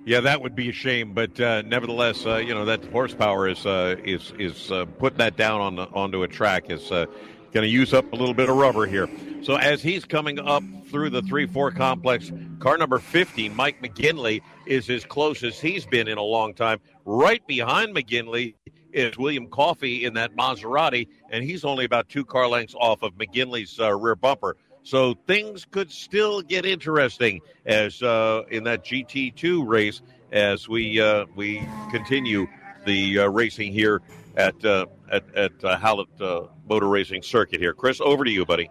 Yeah, 0.05 0.21
that 0.21 0.41
would 0.41 0.55
be 0.55 0.69
a 0.69 0.71
shame, 0.71 1.13
but 1.13 1.39
uh, 1.39 1.61
nevertheless, 1.63 2.25
uh, 2.25 2.37
you 2.37 2.53
know 2.53 2.65
that 2.65 2.85
horsepower 2.85 3.47
is 3.47 3.65
uh, 3.65 3.95
is 4.03 4.33
is 4.39 4.71
uh, 4.71 4.85
putting 4.85 5.17
that 5.17 5.37
down 5.37 5.61
on 5.61 5.75
the, 5.75 5.83
onto 5.89 6.23
a 6.23 6.27
track 6.27 6.69
is 6.69 6.91
uh, 6.91 7.05
going 7.51 7.63
to 7.63 7.69
use 7.69 7.93
up 7.93 8.11
a 8.13 8.15
little 8.15 8.33
bit 8.33 8.49
of 8.49 8.55
rubber 8.55 8.85
here. 8.85 9.07
So 9.41 9.55
as 9.55 9.81
he's 9.81 10.05
coming 10.05 10.39
up 10.39 10.63
through 10.89 11.11
the 11.11 11.21
3 11.21 11.47
4 11.47 11.71
complex, 11.71 12.31
car 12.59 12.77
number 12.77 12.99
50, 12.99 13.49
Mike 13.49 13.81
McGinley, 13.81 14.41
is 14.65 14.89
as 14.89 15.05
close 15.05 15.43
as 15.43 15.59
he's 15.59 15.85
been 15.85 16.07
in 16.07 16.17
a 16.17 16.23
long 16.23 16.53
time. 16.53 16.79
Right 17.05 17.45
behind 17.47 17.95
McGinley 17.95 18.55
is 18.91 19.17
William 19.17 19.47
Coffey 19.47 20.05
in 20.05 20.13
that 20.15 20.35
Maserati, 20.35 21.07
and 21.29 21.43
he's 21.43 21.63
only 21.63 21.85
about 21.85 22.09
two 22.09 22.25
car 22.25 22.47
lengths 22.47 22.75
off 22.75 23.01
of 23.03 23.13
McGinley's 23.13 23.79
uh, 23.79 23.95
rear 23.95 24.15
bumper. 24.15 24.57
So 24.83 25.13
things 25.27 25.65
could 25.65 25.91
still 25.91 26.41
get 26.41 26.65
interesting 26.65 27.41
as 27.65 28.01
uh, 28.01 28.43
in 28.49 28.63
that 28.63 28.83
GT2 28.83 29.67
race 29.67 30.01
as 30.31 30.67
we 30.67 30.99
uh, 31.01 31.25
we 31.35 31.67
continue 31.91 32.47
the 32.85 33.19
uh, 33.19 33.27
racing 33.27 33.73
here 33.73 34.01
at 34.35 34.63
uh, 34.65 34.85
at, 35.11 35.23
at 35.35 35.63
uh, 35.63 35.77
Hallett 35.77 36.09
uh, 36.21 36.47
Motor 36.67 36.87
Racing 36.87 37.21
Circuit 37.21 37.59
here. 37.59 37.73
Chris, 37.73 38.01
over 38.01 38.23
to 38.23 38.31
you, 38.31 38.45
buddy. 38.45 38.69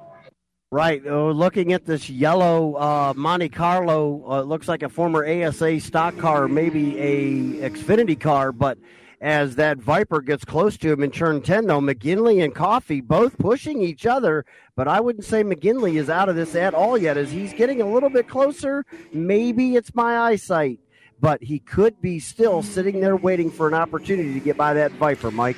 Right. 0.70 1.02
Uh, 1.06 1.30
looking 1.30 1.72
at 1.72 1.86
this 1.86 2.10
yellow 2.10 2.74
uh, 2.74 3.14
Monte 3.16 3.48
Carlo, 3.48 4.22
uh, 4.28 4.42
looks 4.42 4.68
like 4.68 4.82
a 4.82 4.88
former 4.90 5.26
ASA 5.26 5.80
stock 5.80 6.18
car, 6.18 6.46
maybe 6.46 6.98
a 6.98 7.70
Xfinity 7.70 8.20
car. 8.20 8.52
But 8.52 8.76
as 9.22 9.56
that 9.56 9.78
Viper 9.78 10.20
gets 10.20 10.44
close 10.44 10.76
to 10.76 10.92
him 10.92 11.02
in 11.02 11.10
turn 11.10 11.40
10, 11.40 11.66
though, 11.66 11.80
McGinley 11.80 12.44
and 12.44 12.54
Coffey 12.54 13.00
both 13.00 13.38
pushing 13.38 13.80
each 13.80 14.04
other. 14.04 14.44
But 14.76 14.88
I 14.88 15.00
wouldn't 15.00 15.24
say 15.24 15.42
McGinley 15.42 15.98
is 15.98 16.10
out 16.10 16.28
of 16.28 16.36
this 16.36 16.54
at 16.54 16.74
all 16.74 16.98
yet. 16.98 17.16
As 17.16 17.32
he's 17.32 17.54
getting 17.54 17.80
a 17.80 17.90
little 17.90 18.10
bit 18.10 18.28
closer, 18.28 18.84
maybe 19.10 19.74
it's 19.74 19.94
my 19.94 20.18
eyesight. 20.18 20.80
But 21.20 21.42
he 21.42 21.58
could 21.58 22.00
be 22.00 22.20
still 22.20 22.62
sitting 22.62 23.00
there 23.00 23.16
waiting 23.16 23.50
for 23.50 23.66
an 23.66 23.74
opportunity 23.74 24.34
to 24.34 24.40
get 24.40 24.56
by 24.56 24.74
that 24.74 24.92
Viper, 24.92 25.30
Mike. 25.30 25.56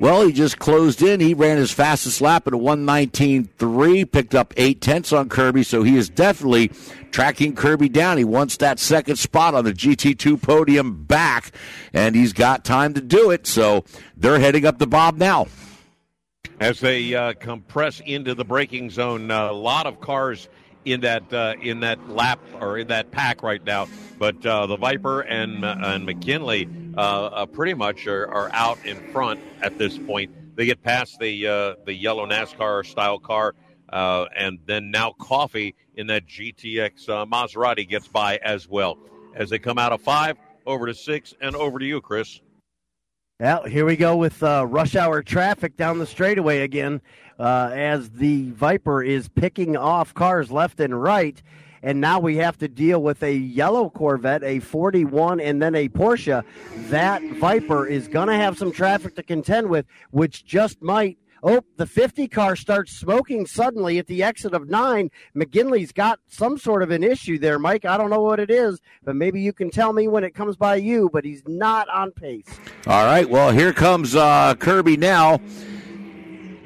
Well, 0.00 0.26
he 0.26 0.32
just 0.32 0.58
closed 0.58 1.02
in. 1.02 1.20
He 1.20 1.34
ran 1.34 1.56
his 1.56 1.70
fastest 1.70 2.20
lap 2.20 2.48
at 2.48 2.52
a 2.52 2.58
119.3, 2.58 4.10
picked 4.10 4.34
up 4.34 4.52
eight 4.56 4.80
tenths 4.80 5.12
on 5.12 5.28
Kirby, 5.28 5.62
so 5.62 5.84
he 5.84 5.96
is 5.96 6.08
definitely 6.08 6.72
tracking 7.12 7.54
Kirby 7.54 7.88
down. 7.88 8.18
He 8.18 8.24
wants 8.24 8.56
that 8.56 8.80
second 8.80 9.16
spot 9.16 9.54
on 9.54 9.64
the 9.64 9.72
GT2 9.72 10.42
podium 10.42 11.04
back, 11.04 11.52
and 11.92 12.16
he's 12.16 12.32
got 12.32 12.64
time 12.64 12.92
to 12.94 13.00
do 13.00 13.30
it, 13.30 13.46
so 13.46 13.84
they're 14.16 14.40
heading 14.40 14.66
up 14.66 14.78
the 14.78 14.86
Bob 14.86 15.16
now. 15.16 15.46
As 16.58 16.80
they 16.80 17.14
uh, 17.14 17.34
compress 17.34 18.00
into 18.04 18.34
the 18.34 18.44
braking 18.44 18.90
zone, 18.90 19.30
uh, 19.30 19.50
a 19.50 19.52
lot 19.52 19.86
of 19.86 20.00
cars 20.00 20.48
in 20.84 21.00
that 21.00 21.32
uh, 21.32 21.54
in 21.62 21.80
that 21.80 22.08
lap 22.08 22.40
or 22.60 22.78
in 22.78 22.88
that 22.88 23.10
pack 23.10 23.42
right 23.42 23.64
now. 23.64 23.88
But 24.18 24.44
uh, 24.46 24.66
the 24.66 24.76
Viper 24.76 25.22
and 25.22 25.64
uh, 25.64 25.76
and 25.80 26.06
McGinley 26.06 26.96
uh, 26.96 27.00
uh, 27.00 27.46
pretty 27.46 27.74
much 27.74 28.06
are, 28.06 28.32
are, 28.32 28.50
out 28.52 28.84
in 28.84 28.96
front 29.12 29.40
at 29.60 29.76
this 29.78 29.98
point. 29.98 30.56
They 30.56 30.66
get 30.66 30.82
past 30.82 31.18
the 31.18 31.46
uh, 31.46 31.74
the 31.84 31.94
yellow 31.94 32.26
NASCAR 32.26 32.86
style 32.86 33.18
car, 33.18 33.54
and 33.90 34.58
then 34.66 34.90
now 34.90 35.12
Coffey 35.18 35.74
in 35.96 36.06
that 36.08 36.26
GTX 36.26 37.06
Maserati 37.28 37.88
gets 37.88 38.08
by 38.08 38.38
as 38.38 38.68
well. 38.68 38.98
As 39.34 39.50
they 39.50 39.58
come 39.58 39.78
out 39.78 39.92
of 39.92 40.00
five, 40.00 40.36
over 40.64 40.86
to 40.86 40.94
six, 40.94 41.34
and 41.40 41.56
over 41.56 41.78
to 41.78 41.84
you, 41.84 42.00
Chris. 42.00 42.40
Well, 43.40 43.64
here 43.64 43.84
we 43.84 43.96
go 43.96 44.16
with 44.16 44.42
rush 44.42 44.94
hour 44.94 45.22
traffic 45.22 45.76
down 45.76 45.98
the 45.98 46.06
straightaway 46.06 46.60
again 46.60 47.00
uh, 47.38 47.70
as 47.72 48.10
the 48.10 48.50
Viper 48.50 49.02
is 49.02 49.28
picking 49.28 49.76
off 49.76 50.14
cars 50.14 50.50
left 50.50 50.80
and 50.80 51.00
right. 51.00 51.42
And 51.84 52.00
now 52.00 52.18
we 52.18 52.36
have 52.38 52.56
to 52.58 52.68
deal 52.68 53.02
with 53.02 53.22
a 53.22 53.34
yellow 53.34 53.90
Corvette, 53.90 54.42
a 54.42 54.58
41, 54.58 55.38
and 55.38 55.60
then 55.60 55.74
a 55.74 55.88
Porsche. 55.90 56.42
That 56.88 57.22
Viper 57.34 57.86
is 57.86 58.08
going 58.08 58.28
to 58.28 58.34
have 58.34 58.56
some 58.56 58.72
traffic 58.72 59.14
to 59.16 59.22
contend 59.22 59.68
with, 59.68 59.84
which 60.10 60.46
just 60.46 60.80
might 60.82 61.18
Oh, 61.46 61.60
the 61.76 61.84
50 61.84 62.26
car 62.28 62.56
starts 62.56 62.96
smoking 62.96 63.44
suddenly 63.44 63.98
at 63.98 64.06
the 64.06 64.22
exit 64.22 64.54
of 64.54 64.70
nine. 64.70 65.10
McGinley's 65.36 65.92
got 65.92 66.18
some 66.26 66.56
sort 66.56 66.82
of 66.82 66.90
an 66.90 67.04
issue 67.04 67.38
there, 67.38 67.58
Mike. 67.58 67.84
I 67.84 67.98
don't 67.98 68.08
know 68.08 68.22
what 68.22 68.40
it 68.40 68.50
is, 68.50 68.80
but 69.04 69.14
maybe 69.14 69.42
you 69.42 69.52
can 69.52 69.68
tell 69.68 69.92
me 69.92 70.08
when 70.08 70.24
it 70.24 70.34
comes 70.34 70.56
by 70.56 70.76
you, 70.76 71.10
but 71.12 71.22
he's 71.22 71.42
not 71.46 71.86
on 71.90 72.12
pace. 72.12 72.46
All 72.86 73.04
right. 73.04 73.28
Well, 73.28 73.50
here 73.50 73.74
comes 73.74 74.14
uh, 74.14 74.54
Kirby 74.54 74.96
now 74.96 75.38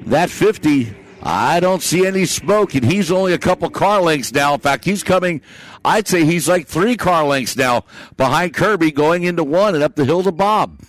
that 0.05 0.29
50, 0.29 0.95
I 1.21 1.59
don't 1.59 1.81
see 1.81 2.05
any 2.05 2.25
smoke, 2.25 2.75
and 2.75 2.85
he's 2.85 3.11
only 3.11 3.33
a 3.33 3.37
couple 3.37 3.69
car 3.69 4.01
lengths 4.01 4.31
now. 4.31 4.53
In 4.53 4.59
fact, 4.59 4.85
he's 4.85 5.03
coming, 5.03 5.41
I'd 5.83 6.07
say 6.07 6.23
he's 6.23 6.47
like 6.47 6.67
three 6.67 6.95
car 6.95 7.25
lengths 7.25 7.57
now 7.57 7.83
behind 8.15 8.53
Kirby 8.53 8.91
going 8.91 9.23
into 9.23 9.43
one 9.43 9.75
and 9.75 9.83
up 9.83 9.95
the 9.95 10.05
hill 10.05 10.23
to 10.23 10.31
Bob. 10.31 10.79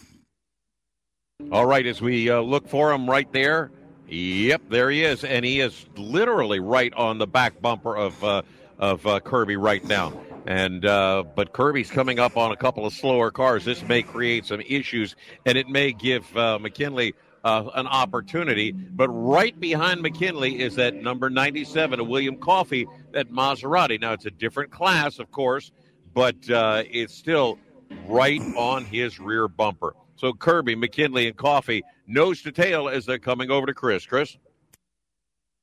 All 1.51 1.66
right, 1.66 1.85
as 1.85 2.01
we 2.01 2.31
uh, 2.31 2.40
look 2.40 2.69
for 2.69 2.93
him 2.93 3.11
right 3.11 3.31
there, 3.33 3.73
yep, 4.07 4.62
there 4.69 4.90
he 4.90 5.03
is, 5.03 5.25
and 5.25 5.45
he 5.45 5.61
is 5.61 5.87
literally 5.97 6.61
right 6.61 6.93
on 6.95 7.19
the 7.19 7.27
back 7.27 7.61
bumper 7.61 7.97
of 7.97 8.23
uh, 8.23 8.43
of 8.79 9.07
uh, 9.07 9.21
Kirby 9.21 9.57
right 9.57 9.85
now. 9.85 10.12
And 10.47 10.87
uh, 10.87 11.25
but 11.35 11.53
Kirby's 11.53 11.90
coming 11.90 12.19
up 12.19 12.37
on 12.37 12.53
a 12.53 12.57
couple 12.57 12.87
of 12.87 12.93
slower 12.93 13.31
cars. 13.31 13.64
This 13.64 13.83
may 13.83 14.03
create 14.03 14.47
some 14.47 14.61
issues, 14.61 15.16
and 15.45 15.59
it 15.59 15.69
may 15.69 15.93
give 15.93 16.25
uh, 16.37 16.59
McGinley 16.61 17.14
uh, 17.44 17.70
an 17.74 17.87
opportunity. 17.87 18.72
But 18.72 19.09
right 19.09 19.59
behind 19.59 20.03
McGinley 20.03 20.59
is 20.59 20.74
that 20.76 20.94
number 20.94 21.31
97, 21.31 22.00
a 22.00 22.05
William 22.05 22.37
Coffey, 22.37 22.87
that 23.12 23.31
Maserati. 23.31 24.00
Now, 24.00 24.12
it's 24.12 24.26
a 24.26 24.31
different 24.31 24.70
class, 24.70 25.18
of 25.18 25.31
course, 25.31 25.72
but 26.14 26.48
uh, 26.50 26.85
it's 26.90 27.14
still 27.14 27.59
right 28.07 28.42
on 28.57 28.85
his 28.85 29.18
rear 29.18 29.48
bumper. 29.48 29.94
So 30.16 30.33
Kirby, 30.33 30.76
McGinley, 30.76 31.26
and 31.26 31.37
Coffey, 31.37 31.83
nose 32.07 32.42
to 32.42 32.53
tail 32.53 32.88
as 32.88 33.07
they're 33.07 33.18
coming 33.18 33.50
over 33.50 33.66
to 33.66 33.74
Chris. 33.74 34.05
Chris? 34.05 34.37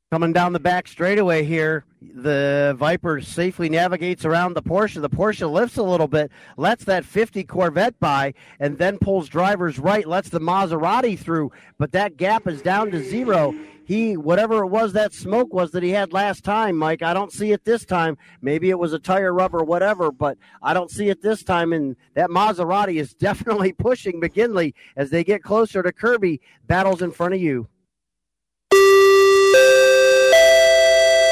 Coming 0.10 0.32
down 0.32 0.54
the 0.54 0.60
back 0.62 0.88
straightaway 0.88 1.44
here, 1.44 1.84
the 2.02 2.74
Viper 2.80 3.20
safely 3.20 3.68
navigates 3.68 4.24
around 4.24 4.54
the 4.54 4.62
Porsche. 4.62 5.02
The 5.02 5.10
Porsche 5.10 5.52
lifts 5.52 5.76
a 5.76 5.84
little 5.84 6.08
bit, 6.08 6.32
lets 6.56 6.86
that 6.86 7.04
50 7.04 7.44
Corvette 7.44 8.00
by, 8.00 8.34
and 8.62 8.78
then 8.78 9.00
pulls 9.00 9.28
drivers 9.28 9.80
right, 9.80 10.08
lets 10.08 10.30
the 10.30 10.40
Maserati 10.40 11.20
through. 11.20 11.52
But 11.78 11.92
that 11.92 12.16
gap 12.16 12.48
is 12.48 12.62
down 12.62 12.90
to 12.92 13.04
zero. 13.04 13.54
he 13.84 14.16
whatever 14.16 14.64
it 14.64 14.68
was 14.68 14.94
that 14.94 15.14
smoke 15.14 15.54
was 15.54 15.72
that 15.72 15.84
he 15.84 15.90
had 15.90 16.14
last 16.14 16.46
time, 16.46 16.78
Mike. 16.78 17.04
I 17.04 17.14
don't 17.14 17.34
see 17.34 17.52
it 17.52 17.66
this 17.66 17.84
time. 17.84 18.18
Maybe 18.42 18.70
it 18.70 18.80
was 18.80 18.94
a 18.94 19.00
tire 19.00 19.34
rub 19.34 19.54
or 19.54 19.66
whatever, 19.66 20.14
but 20.14 20.38
I 20.62 20.74
don't 20.74 20.90
see 20.90 21.10
it 21.10 21.22
this 21.22 21.44
time. 21.44 21.74
And 21.74 21.98
that 22.14 22.30
Maserati 22.30 22.96
is 23.02 23.14
definitely 23.28 23.74
pushing 23.74 24.22
McGinley 24.22 24.74
as 24.96 25.10
they 25.10 25.26
get 25.26 25.44
closer 25.44 25.84
to 25.84 25.92
Kirby. 25.92 26.40
Battles 26.66 27.02
in 27.02 27.12
front 27.12 27.34
of 27.34 27.42
you. 27.42 27.68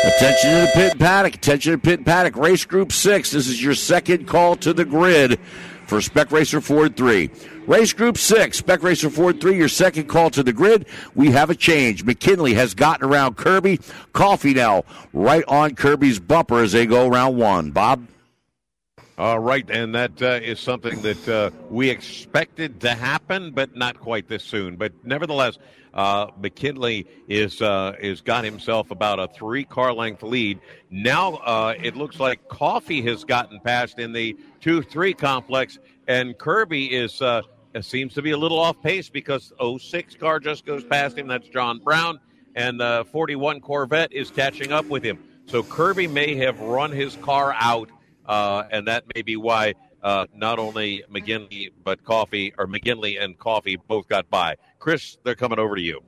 Attention 0.05 0.51
to 0.51 0.61
the 0.61 0.71
pit 0.73 0.91
and 0.91 0.99
paddock. 0.99 1.35
Attention 1.35 1.71
to 1.71 1.77
pit 1.79 1.99
and 1.99 2.05
paddock. 2.05 2.35
Race 2.35 2.63
Group 2.63 2.91
6. 2.91 3.31
This 3.31 3.47
is 3.47 3.63
your 3.63 3.73
second 3.73 4.27
call 4.27 4.55
to 4.57 4.71
the 4.71 4.85
grid 4.85 5.39
for 5.87 5.99
Spec 6.01 6.31
Racer 6.31 6.61
Ford 6.61 6.95
3. 6.95 7.29
Race 7.67 7.93
Group 7.93 8.17
6, 8.17 8.57
Spec 8.57 8.83
Racer 8.83 9.09
Ford 9.09 9.41
3, 9.41 9.57
your 9.57 9.67
second 9.67 10.05
call 10.05 10.29
to 10.31 10.43
the 10.43 10.53
grid. 10.53 10.85
We 11.15 11.31
have 11.31 11.49
a 11.49 11.55
change. 11.55 12.05
McGinley 12.05 12.53
has 12.53 12.75
gotten 12.75 13.07
around 13.07 13.37
Kirby. 13.37 13.79
Coffey 14.13 14.53
now 14.53 14.83
right 15.13 15.43
on 15.47 15.73
Kirby's 15.73 16.19
bumper 16.19 16.59
as 16.59 16.73
they 16.73 16.85
go 16.85 17.07
around 17.07 17.37
one. 17.37 17.71
Bob? 17.71 18.05
All 19.18 19.39
right, 19.39 19.66
and 19.70 19.95
that 19.95 20.22
uh, 20.22 20.39
is 20.43 20.59
something 20.59 21.01
that 21.01 21.30
uh, 21.30 21.49
we 21.70 21.89
expected 21.89 22.82
to 22.82 22.89
happen, 22.89 23.51
but 23.51 23.74
not 23.74 23.97
quite 23.97 24.28
this 24.28 24.43
soon. 24.43 24.76
But 24.76 24.91
nevertheless, 25.05 25.57
uh, 25.93 26.32
McGinley 26.32 27.07
is 27.30 27.61
uh, 27.61 27.95
is 27.97 28.20
got 28.20 28.43
himself 28.43 28.91
about 28.91 29.22
a 29.22 29.30
three 29.30 29.63
car 29.63 29.93
length 29.93 30.22
lead. 30.22 30.59
Now 30.89 31.36
uh, 31.36 31.76
it 31.82 31.95
looks 31.95 32.20
like 32.20 32.49
Coffey 32.49 33.01
has 33.03 33.24
gotten 33.24 33.61
past 33.61 33.99
in 33.99 34.11
the 34.11 34.36
two 34.59 34.82
three 34.82 35.13
complex, 35.13 35.80
and 36.09 36.38
Kirby 36.38 36.93
is 36.93 37.22
uh, 37.22 37.43
seems 37.80 38.16
to 38.16 38.22
be 38.22 38.32
a 38.32 38.38
little 38.38 38.59
off 38.59 38.82
pace 38.82 39.07
because 39.07 39.53
06 39.80 40.16
car 40.16 40.41
just 40.41 40.66
goes 40.66 40.84
past 40.84 41.18
him. 41.18 41.28
That's 41.28 41.47
John 41.47 41.80
Brown, 41.80 42.20
and 42.53 42.82
the 42.82 43.05
41 43.13 43.61
Corvette 43.61 44.11
is 44.11 44.30
catching 44.30 44.74
up 44.74 44.88
with 44.88 45.03
him. 45.03 45.20
So 45.45 45.63
Kirby 45.63 46.07
may 46.07 46.36
have 46.36 46.59
run 46.59 46.91
his 46.91 47.16
car 47.18 47.55
out, 47.57 47.89
uh, 48.28 48.63
and 48.71 48.88
that 48.88 49.03
may 49.15 49.21
be 49.21 49.36
why 49.36 49.73
uh, 50.03 50.26
not 50.34 50.59
only 50.59 51.03
McGinley 51.11 51.71
but 51.84 52.03
Coffey 52.03 52.53
or 52.57 52.67
McGinley 52.67 53.21
and 53.21 53.38
Coffey 53.38 53.76
both 53.76 54.07
got 54.07 54.30
by. 54.30 54.55
Chris, 54.80 55.17
they're 55.23 55.36
coming 55.36 55.59
over 55.59 55.76
to 55.76 55.82
you. 55.82 56.01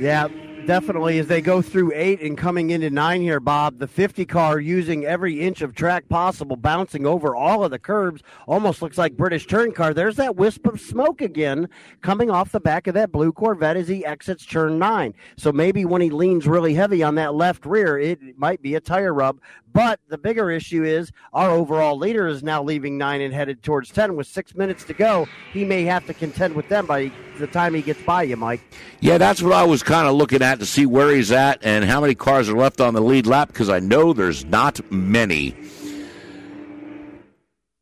Yeah, 0.00 0.28
definitely 0.64 1.18
as 1.18 1.26
they 1.26 1.40
go 1.40 1.60
through 1.60 1.92
eight 1.94 2.20
and 2.20 2.38
coming 2.38 2.70
into 2.70 2.88
nine 2.88 3.20
here, 3.20 3.40
Bob. 3.40 3.78
The 3.78 3.88
50 3.88 4.24
car 4.26 4.60
using 4.60 5.04
every 5.04 5.40
inch 5.40 5.60
of 5.60 5.74
track 5.74 6.08
possible, 6.08 6.54
bouncing 6.54 7.04
over 7.04 7.34
all 7.34 7.64
of 7.64 7.72
the 7.72 7.80
curbs. 7.80 8.22
Almost 8.46 8.80
looks 8.80 8.98
like 8.98 9.16
British 9.16 9.46
turn 9.46 9.72
car. 9.72 9.94
There's 9.94 10.14
that 10.16 10.36
wisp 10.36 10.66
of 10.66 10.80
smoke 10.80 11.20
again 11.20 11.68
coming 12.00 12.30
off 12.30 12.52
the 12.52 12.60
back 12.60 12.86
of 12.86 12.94
that 12.94 13.10
blue 13.10 13.32
Corvette 13.32 13.76
as 13.76 13.88
he 13.88 14.04
exits 14.04 14.46
turn 14.46 14.78
nine. 14.78 15.14
So 15.36 15.50
maybe 15.50 15.84
when 15.84 16.02
he 16.02 16.10
leans 16.10 16.46
really 16.46 16.74
heavy 16.74 17.02
on 17.02 17.16
that 17.16 17.34
left 17.34 17.66
rear, 17.66 17.98
it 17.98 18.38
might 18.38 18.62
be 18.62 18.76
a 18.76 18.80
tire 18.80 19.14
rub. 19.14 19.40
But 19.72 20.00
the 20.08 20.18
bigger 20.18 20.50
issue 20.50 20.84
is 20.84 21.12
our 21.32 21.50
overall 21.50 21.96
leader 21.96 22.26
is 22.26 22.42
now 22.42 22.62
leaving 22.62 22.98
nine 22.98 23.20
and 23.20 23.34
headed 23.34 23.62
towards 23.62 23.90
10 23.90 24.16
with 24.16 24.26
six 24.26 24.54
minutes 24.54 24.84
to 24.84 24.94
go. 24.94 25.26
He 25.52 25.64
may 25.64 25.84
have 25.84 26.06
to 26.06 26.14
contend 26.14 26.54
with 26.54 26.68
them 26.68 26.86
by 26.86 27.10
the 27.38 27.46
time 27.46 27.74
he 27.74 27.82
gets 27.82 28.02
by 28.02 28.24
you, 28.24 28.36
Mike. 28.36 28.60
Yeah, 29.00 29.18
that's 29.18 29.42
what 29.42 29.52
I 29.52 29.64
was 29.64 29.82
kind 29.82 30.08
of 30.08 30.14
looking 30.14 30.42
at 30.42 30.58
to 30.60 30.66
see 30.66 30.86
where 30.86 31.14
he's 31.14 31.30
at 31.30 31.60
and 31.62 31.84
how 31.84 32.00
many 32.00 32.14
cars 32.14 32.48
are 32.48 32.56
left 32.56 32.80
on 32.80 32.94
the 32.94 33.00
lead 33.00 33.26
lap 33.26 33.48
because 33.48 33.68
I 33.68 33.80
know 33.80 34.12
there's 34.12 34.44
not 34.44 34.80
many. 34.90 35.54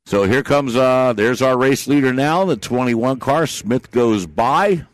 So 0.06 0.24
here 0.24 0.42
comes, 0.44 0.76
uh, 0.76 1.14
there's 1.14 1.42
our 1.42 1.58
race 1.58 1.88
leader 1.88 2.12
now, 2.12 2.44
the 2.44 2.56
21 2.56 3.18
car. 3.18 3.46
Smith 3.46 3.90
goes 3.90 4.24
by. 4.26 4.86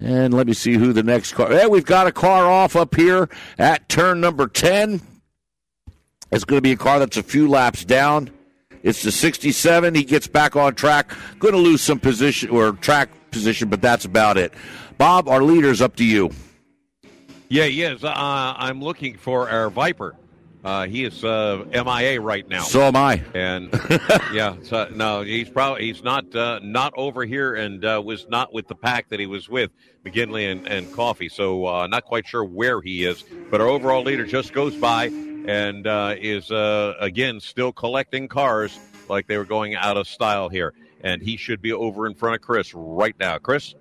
And 0.00 0.32
let 0.32 0.46
me 0.46 0.54
see 0.54 0.74
who 0.74 0.92
the 0.92 1.02
next 1.02 1.34
car. 1.34 1.50
Hey, 1.50 1.66
we've 1.66 1.84
got 1.84 2.06
a 2.06 2.12
car 2.12 2.50
off 2.50 2.74
up 2.74 2.94
here 2.94 3.28
at 3.58 3.88
turn 3.88 4.20
number 4.20 4.48
10. 4.48 5.00
It's 6.32 6.44
going 6.44 6.58
to 6.58 6.62
be 6.62 6.72
a 6.72 6.76
car 6.76 6.98
that's 6.98 7.16
a 7.16 7.22
few 7.22 7.48
laps 7.48 7.84
down. 7.84 8.30
It's 8.82 9.02
the 9.02 9.12
67. 9.12 9.94
He 9.94 10.04
gets 10.04 10.26
back 10.26 10.56
on 10.56 10.74
track. 10.74 11.12
Going 11.38 11.52
to 11.52 11.60
lose 11.60 11.82
some 11.82 11.98
position 11.98 12.48
or 12.50 12.72
track 12.72 13.10
position, 13.30 13.68
but 13.68 13.82
that's 13.82 14.06
about 14.06 14.38
it. 14.38 14.54
Bob, 14.96 15.28
our 15.28 15.42
leader's 15.42 15.82
up 15.82 15.96
to 15.96 16.04
you. 16.04 16.30
Yeah, 17.48 17.64
he 17.64 17.82
is. 17.82 18.04
Uh, 18.04 18.12
I'm 18.14 18.80
looking 18.80 19.16
for 19.16 19.50
our 19.50 19.68
Viper. 19.70 20.14
Uh, 20.62 20.86
he 20.86 21.04
is 21.04 21.24
uh, 21.24 21.64
MIA 21.72 22.20
right 22.20 22.46
now. 22.48 22.62
So 22.62 22.82
am 22.82 22.96
I. 22.96 23.22
And 23.34 23.70
yeah, 24.32 24.56
so, 24.62 24.88
no, 24.94 25.22
he's 25.22 25.48
probably 25.48 25.86
he's 25.86 26.02
not 26.02 26.34
uh, 26.34 26.60
not 26.62 26.92
over 26.96 27.24
here 27.24 27.54
and 27.54 27.84
uh, 27.84 28.02
was 28.04 28.28
not 28.28 28.52
with 28.52 28.68
the 28.68 28.74
pack 28.74 29.08
that 29.08 29.18
he 29.18 29.26
was 29.26 29.48
with 29.48 29.70
McGinley 30.04 30.50
and, 30.50 30.66
and 30.68 30.92
Coffey. 30.92 31.28
So 31.28 31.66
uh, 31.66 31.86
not 31.86 32.04
quite 32.04 32.26
sure 32.26 32.44
where 32.44 32.82
he 32.82 33.04
is. 33.04 33.24
But 33.50 33.60
our 33.60 33.68
overall 33.68 34.02
leader 34.02 34.26
just 34.26 34.52
goes 34.52 34.76
by 34.76 35.06
and 35.06 35.86
uh, 35.86 36.14
is 36.18 36.50
again 36.50 37.40
still 37.40 37.72
collecting 37.72 38.28
cars 38.28 38.78
like 39.08 39.26
they 39.26 39.38
were 39.38 39.44
going 39.44 39.74
out 39.74 39.96
of 39.96 40.06
style 40.06 40.50
here. 40.50 40.74
And 41.02 41.22
he 41.22 41.38
should 41.38 41.62
be 41.62 41.72
over 41.72 42.06
in 42.06 42.14
front 42.14 42.34
of 42.34 42.42
Chris 42.42 42.74
right 42.74 43.16
now. 43.18 43.38
Chris. 43.38 43.74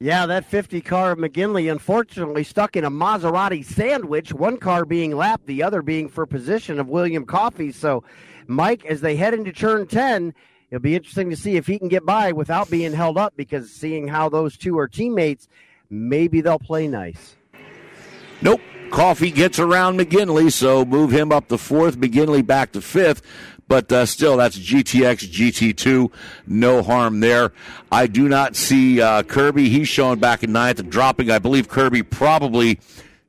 Yeah, 0.00 0.26
that 0.26 0.44
50 0.44 0.80
car 0.82 1.10
of 1.10 1.18
McGinley 1.18 1.72
unfortunately 1.72 2.44
stuck 2.44 2.76
in 2.76 2.84
a 2.84 2.90
Maserati 2.90 3.64
sandwich, 3.64 4.32
one 4.32 4.56
car 4.56 4.84
being 4.84 5.16
lapped, 5.16 5.46
the 5.46 5.64
other 5.64 5.82
being 5.82 6.08
for 6.08 6.24
position 6.24 6.78
of 6.78 6.88
William 6.88 7.26
Coffey. 7.26 7.72
So, 7.72 8.04
Mike, 8.46 8.86
as 8.86 9.00
they 9.00 9.16
head 9.16 9.34
into 9.34 9.52
turn 9.52 9.88
10, 9.88 10.34
it'll 10.70 10.80
be 10.80 10.94
interesting 10.94 11.30
to 11.30 11.36
see 11.36 11.56
if 11.56 11.66
he 11.66 11.80
can 11.80 11.88
get 11.88 12.06
by 12.06 12.30
without 12.30 12.70
being 12.70 12.92
held 12.92 13.18
up 13.18 13.34
because 13.36 13.72
seeing 13.72 14.06
how 14.06 14.28
those 14.28 14.56
two 14.56 14.78
are 14.78 14.86
teammates, 14.86 15.48
maybe 15.90 16.42
they'll 16.42 16.60
play 16.60 16.86
nice. 16.86 17.34
Nope. 18.40 18.60
Coffey 18.92 19.32
gets 19.32 19.58
around 19.58 19.98
McGinley, 19.98 20.52
so 20.52 20.84
move 20.84 21.10
him 21.10 21.32
up 21.32 21.48
to 21.48 21.58
fourth, 21.58 21.98
McGinley 21.98 22.46
back 22.46 22.70
to 22.72 22.80
fifth 22.80 23.20
but 23.68 23.92
uh, 23.92 24.06
still, 24.06 24.38
that's 24.38 24.58
GTX 24.58 25.30
GT2. 25.30 26.10
No 26.46 26.82
harm 26.82 27.20
there. 27.20 27.52
I 27.92 28.06
do 28.06 28.28
not 28.28 28.56
see 28.56 29.00
uh, 29.00 29.22
Kirby. 29.22 29.68
He's 29.68 29.88
showing 29.88 30.18
back 30.18 30.42
in 30.42 30.52
ninth 30.52 30.80
and 30.80 30.90
dropping. 30.90 31.30
I 31.30 31.38
believe 31.38 31.68
Kirby 31.68 32.02
probably 32.02 32.80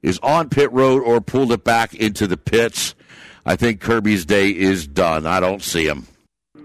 is 0.02 0.18
on 0.24 0.50
pit 0.50 0.72
road 0.72 1.04
or 1.04 1.20
pulled 1.20 1.52
it 1.52 1.66
back 1.66 1.94
into 1.94 2.26
the 2.26 2.38
pits. 2.38 2.96
I 3.46 3.58
think 3.58 3.82
Kirby's 3.82 4.26
day 4.26 4.50
is 4.50 4.88
done. 4.88 5.26
I 5.26 5.42
don't 5.42 5.62
see 5.62 5.86
him. 5.86 6.08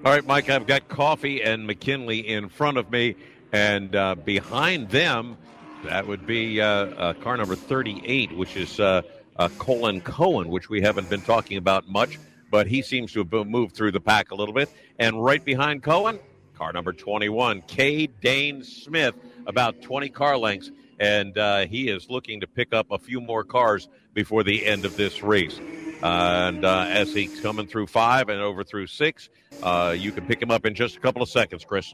All 0.05 0.13
right, 0.13 0.25
Mike, 0.25 0.51
I've 0.51 0.67
got 0.67 0.89
Coffey 0.89 1.43
and 1.43 1.69
McGinley 1.69 2.25
in 2.25 2.49
front 2.49 2.77
of 2.77 2.91
me, 2.91 3.17
and 3.53 3.95
uh, 3.97 4.15
behind 4.15 4.91
them, 4.91 5.37
that 5.85 6.07
would 6.07 6.27
be 6.27 6.61
uh, 6.61 6.67
uh, 6.67 7.13
car 7.15 7.37
number 7.37 7.57
38, 7.57 8.37
which 8.37 8.57
is 8.57 8.79
uh, 8.79 9.03
Colin 9.59 10.01
Cohen, 10.01 10.49
which 10.49 10.69
we 10.69 10.83
haven't 10.83 11.09
been 11.09 11.23
talking 11.23 11.57
about 11.57 11.89
much 11.89 12.19
but 12.55 12.69
he 12.69 12.83
seems 12.83 13.11
to 13.11 13.19
have 13.19 13.49
moved 13.49 13.75
through 13.75 13.91
the 13.91 13.99
pack 13.99 14.31
a 14.31 14.35
little 14.37 14.55
bit. 14.55 14.71
And 15.01 15.21
right 15.21 15.45
behind 15.45 15.83
Cohen, 15.83 16.21
car 16.57 16.73
number 16.73 16.93
21, 16.93 17.63
K. 17.63 18.07
Dane 18.07 18.63
Smith, 18.63 19.17
about 19.49 19.83
20 19.83 20.09
car 20.11 20.39
lengths. 20.39 20.71
And 21.01 21.37
uh, 21.37 21.67
he 21.67 21.89
is 21.89 22.09
looking 22.09 22.43
to 22.43 22.47
pick 22.47 22.73
up 22.73 22.93
a 22.93 22.99
few 23.01 23.21
more 23.21 23.43
cars 23.43 23.89
before 24.13 24.45
the 24.45 24.65
end 24.65 24.85
of 24.85 24.97
this 24.97 25.21
race. 25.21 25.59
Uh, 26.01 26.45
and 26.47 26.65
uh, 26.65 26.87
as 26.89 27.13
he's 27.13 27.41
coming 27.41 27.67
through 27.67 27.89
five 27.89 28.29
and 28.29 28.41
over 28.41 28.63
through 28.63 28.87
six, 28.87 29.31
uh, 29.65 29.93
you 29.99 30.13
can 30.13 30.25
pick 30.25 30.41
him 30.41 30.53
up 30.53 30.65
in 30.65 30.77
just 30.77 30.97
a 30.97 31.01
couple 31.01 31.23
of 31.23 31.29
seconds, 31.29 31.65
Chris. 31.65 31.93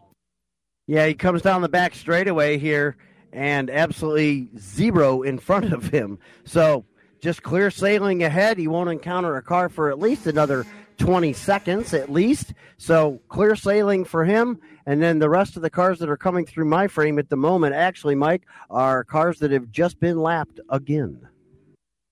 Yeah, 0.86 1.06
he 1.06 1.14
comes 1.14 1.40
down 1.40 1.62
the 1.62 1.70
back 1.70 1.94
straightaway 1.94 2.58
here 2.58 2.98
and 3.32 3.70
absolutely 3.70 4.50
zero 4.58 5.22
in 5.22 5.38
front 5.38 5.72
of 5.72 5.86
him. 5.86 6.18
So 6.44 6.84
just 7.20 7.42
clear 7.42 7.70
sailing 7.70 8.22
ahead. 8.22 8.58
He 8.58 8.68
won't 8.68 8.90
encounter 8.90 9.36
a 9.36 9.42
car 9.42 9.68
for 9.68 9.90
at 9.90 9.98
least 9.98 10.26
another 10.26 10.66
20 10.98 11.32
seconds, 11.32 11.94
at 11.94 12.10
least. 12.10 12.52
So 12.76 13.20
clear 13.28 13.56
sailing 13.56 14.04
for 14.04 14.24
him. 14.24 14.60
And 14.86 15.02
then 15.02 15.18
the 15.18 15.28
rest 15.28 15.56
of 15.56 15.62
the 15.62 15.70
cars 15.70 15.98
that 15.98 16.08
are 16.08 16.16
coming 16.16 16.46
through 16.46 16.66
my 16.66 16.88
frame 16.88 17.18
at 17.18 17.28
the 17.28 17.36
moment, 17.36 17.74
actually, 17.74 18.14
Mike, 18.14 18.42
are 18.70 19.04
cars 19.04 19.38
that 19.40 19.50
have 19.50 19.70
just 19.70 20.00
been 20.00 20.20
lapped 20.20 20.60
again. 20.68 21.26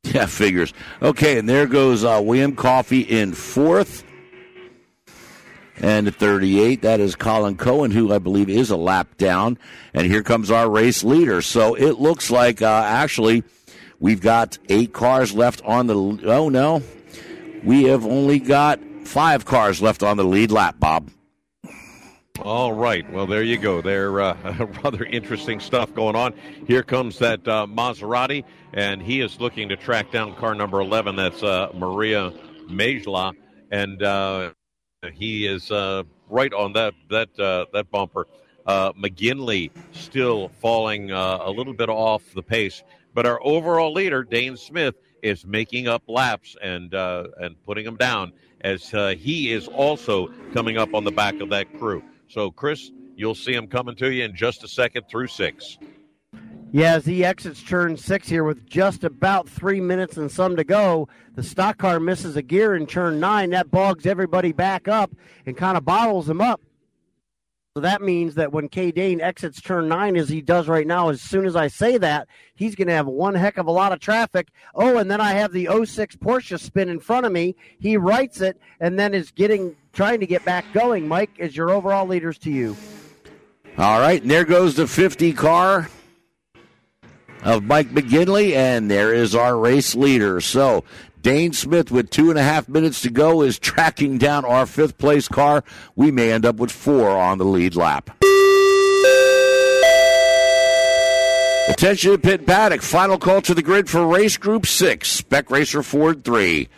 Yeah, 0.05 0.27
figures. 0.27 0.73
Okay, 1.03 1.39
and 1.39 1.49
there 1.49 1.67
goes 1.67 2.03
uh, 2.03 2.21
William 2.25 2.57
Coffey 2.57 3.01
in 3.01 3.35
fourth. 3.35 4.05
And 5.81 6.09
at 6.09 6.15
38, 6.17 6.83
that 6.83 6.99
is 6.99 7.15
Colin 7.15 7.57
Cohen, 7.57 7.91
who 7.91 8.13
I 8.13 8.19
believe 8.19 8.49
is 8.49 8.71
a 8.71 8.77
lap 8.77 9.17
down. 9.17 9.59
And 9.95 10.07
here 10.07 10.23
comes 10.23 10.51
our 10.51 10.69
race 10.69 11.05
leader. 11.05 11.41
So 11.43 11.75
it 11.75 12.01
looks 12.01 12.31
like 12.31 12.63
uh, 12.63 12.83
actually 12.87 13.45
We've 14.01 14.21
got 14.21 14.59
eight 14.69 14.93
cars 14.93 15.35
left 15.35 15.63
on 15.65 15.87
the. 15.87 15.97
Oh 15.97 16.49
no, 16.49 16.83
we 17.65 17.85
have 17.85 18.05
only 18.05 18.39
got 18.39 18.81
five 19.05 19.45
cars 19.45 19.83
left 19.83 20.03
on 20.03 20.17
the 20.17 20.25
lead 20.25 20.51
lap, 20.51 20.77
Bob. 20.79 21.11
All 22.43 22.73
right. 22.73 23.11
Well, 23.13 23.27
there 23.27 23.43
you 23.43 23.59
go. 23.59 23.83
There, 23.83 24.21
uh, 24.21 24.67
rather 24.85 25.05
interesting 25.05 25.59
stuff 25.59 25.93
going 25.93 26.15
on. 26.15 26.35
Here 26.69 26.85
comes 26.85 27.19
that 27.19 27.47
uh, 27.49 27.67
Maserati, 27.67 28.45
and 28.73 29.03
he 29.03 29.21
is 29.21 29.41
looking 29.41 29.69
to 29.71 29.77
track 29.77 30.13
down 30.13 30.37
car 30.37 30.55
number 30.55 30.81
11. 30.81 31.17
That's 31.17 31.43
uh, 31.43 31.71
Maria 31.75 32.33
Mejia, 32.69 33.33
and 33.73 34.01
uh, 34.03 34.53
he 35.13 35.47
is 35.49 35.73
uh, 35.73 36.05
right 36.29 36.53
on 36.53 36.75
that 36.75 36.95
that 37.11 37.39
uh, 37.41 37.67
that 37.73 37.91
bumper. 37.91 38.27
McGinley 38.69 39.71
still 39.93 40.51
falling 40.61 41.11
a 41.11 41.51
little 41.51 41.73
bit 41.73 41.89
off 41.89 42.23
the 42.35 42.43
pace, 42.43 42.85
but 43.19 43.27
our 43.27 43.41
overall 43.45 43.93
leader, 43.93 44.23
Dane 44.23 44.57
Smith, 44.57 44.95
is 45.25 45.45
making 45.45 45.89
up 45.89 46.05
laps 46.07 46.57
and 46.63 46.95
uh, 46.95 47.27
and 47.41 47.61
putting 47.65 47.85
them 47.85 47.97
down 47.97 48.33
as 48.61 48.95
uh, 48.95 49.17
he 49.19 49.51
is 49.51 49.67
also 49.67 50.29
coming 50.53 50.79
up 50.79 50.95
on 50.95 51.03
the 51.03 51.11
back 51.11 51.41
of 51.41 51.49
that 51.49 51.77
crew. 51.81 52.01
So, 52.29 52.53
Chris, 52.53 52.93
you'll 53.17 53.35
see 53.35 53.53
him 53.53 53.67
coming 53.67 53.97
to 53.97 54.13
you 54.13 54.23
in 54.23 54.37
just 54.37 54.63
a 54.63 54.69
second 54.69 55.07
through 55.11 55.27
six. 55.27 55.79
Yeah, 56.71 56.95
as 56.95 57.07
he 57.07 57.25
exits 57.25 57.61
turn 57.61 57.97
six 57.97 58.29
here 58.29 58.45
with 58.45 58.65
just 58.67 59.03
about 59.03 59.49
three 59.49 59.81
minutes 59.81 60.17
and 60.17 60.31
some 60.31 60.55
to 60.55 60.63
go, 60.63 61.09
the 61.35 61.43
stock 61.43 61.77
car 61.77 61.99
misses 61.99 62.37
a 62.37 62.43
gear 62.43 62.77
in 62.77 62.87
turn 62.87 63.19
nine. 63.19 63.51
That 63.51 63.69
bogs 63.69 64.07
everybody 64.07 64.53
back 64.53 64.87
up 64.87 65.11
and 65.45 65.57
kind 65.57 65.77
of 65.77 65.85
bottles 65.85 66.29
them 66.29 66.41
up. 66.41 66.61
So 67.79 67.83
that 67.83 68.03
means 68.03 68.35
that 68.35 68.51
when 68.51 68.69
K 68.69 68.91
Dane 68.91 69.21
exits 69.21 69.61
turn 69.61 69.87
nine, 69.87 70.17
as 70.17 70.29
he 70.29 70.41
does 70.41 70.67
right 70.67 70.85
now, 70.85 71.11
as 71.11 71.23
soon 71.23 71.47
as 71.47 71.55
I 71.55 71.69
say 71.69 71.97
that, 71.97 72.27
he's 72.57 72.75
going 72.75 72.89
to 72.89 72.95
have 72.95 73.07
one 73.07 73.37
heck 73.37 73.57
of 73.57 73.69
a 73.69 73.71
lot 73.71 73.93
of 73.93 74.01
traffic. 74.01 74.49
Oh, 74.75 74.97
and 74.97 75.09
then 75.09 75.21
I 75.21 75.35
have 75.35 75.53
the 75.53 75.69
06 75.85 76.17
Porsche 76.17 76.59
spin 76.59 76.89
in 76.89 76.99
front 76.99 77.25
of 77.25 77.31
me. 77.31 77.55
He 77.79 77.97
writes 77.97 78.41
it 78.41 78.61
and 78.81 78.99
then 78.99 79.15
is 79.15 79.31
getting 79.31 79.77
trying 79.93 80.19
to 80.19 80.27
get 80.27 80.45
back 80.45 80.65
going. 80.73 81.07
Mike, 81.07 81.31
is 81.39 81.57
your 81.57 81.71
overall 81.71 82.05
leaders 82.05 82.37
to 82.39 82.51
you? 82.51 82.77
All 83.79 84.01
right, 84.01 84.21
and 84.21 84.29
there 84.29 84.45
goes 84.45 84.75
the 84.75 84.89
50 84.89 85.33
car 85.35 85.89
of 87.45 87.63
Mike 87.63 87.91
McGinley, 87.91 88.57
and 88.57 88.91
there 88.91 89.15
is 89.15 89.37
our 89.37 89.57
race 89.57 89.95
leader. 89.95 90.41
So 90.41 90.83
Dane 91.23 91.53
Smith, 91.53 91.91
with 91.91 92.11
two 92.11 92.31
and 92.31 92.39
a 92.39 92.43
half 92.43 92.69
minutes 92.69 93.03
to 93.03 93.11
go, 93.11 93.43
is 93.43 93.59
tracking 93.59 94.19
down 94.19 94.45
our 94.45 94.67
fifth 94.67 94.99
place 94.99 95.29
car. 95.29 95.65
We 95.97 96.11
may 96.11 96.33
end 96.33 96.47
up 96.47 96.57
with 96.57 96.71
four 96.71 97.11
on 97.11 97.39
the 97.39 97.45
lead 97.45 97.77
lap. 97.77 98.11
Attention 101.69 102.13
to 102.13 102.19
pit 102.19 102.47
paddock. 102.47 102.83
Final 102.83 103.19
call 103.19 103.43
to 103.43 103.55
the 103.55 103.63
grid 103.63 103.91
for 103.91 104.07
race 104.07 104.37
group 104.37 104.67
six. 104.67 105.09
Spec 105.11 105.51
Racer 105.51 105.83
Ford 105.83 106.25
3. 106.25 106.69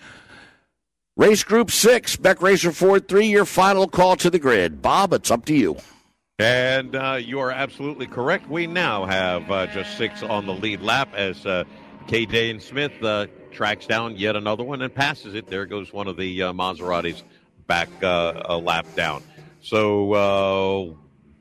Race 1.16 1.44
group 1.44 1.70
six, 1.70 2.12
Spec 2.12 2.40
Racer 2.40 2.72
Ford 2.72 3.06
3, 3.06 3.26
your 3.26 3.44
final 3.44 3.86
call 3.86 4.16
to 4.16 4.30
the 4.30 4.38
grid. 4.38 4.80
Bob, 4.80 5.12
it's 5.12 5.30
up 5.30 5.44
to 5.44 5.54
you. 5.54 5.76
And 6.38 6.96
uh, 6.96 7.18
you 7.20 7.38
are 7.40 7.50
absolutely 7.50 8.06
correct. 8.06 8.48
We 8.48 8.66
now 8.66 9.04
have 9.04 9.50
uh, 9.50 9.66
just 9.66 9.98
six 9.98 10.22
on 10.22 10.46
the 10.46 10.54
lead 10.54 10.80
lap 10.80 11.12
as 11.14 11.44
uh, 11.44 11.64
K. 12.06 12.24
Dane 12.24 12.58
Smith 12.58 12.92
uh, 13.02 13.26
tracks 13.50 13.86
down 13.86 14.16
yet 14.16 14.36
another 14.36 14.64
one 14.64 14.82
and 14.82 14.94
passes 14.94 15.34
it. 15.34 15.46
There 15.46 15.66
goes 15.66 15.92
one 15.92 16.08
of 16.08 16.16
the 16.16 16.42
uh, 16.42 16.52
Maseratis 16.52 17.22
back 17.66 17.88
uh, 18.02 18.42
a 18.44 18.56
lap 18.56 18.86
down. 18.94 19.22
So 19.62 20.12
uh, 20.12 20.94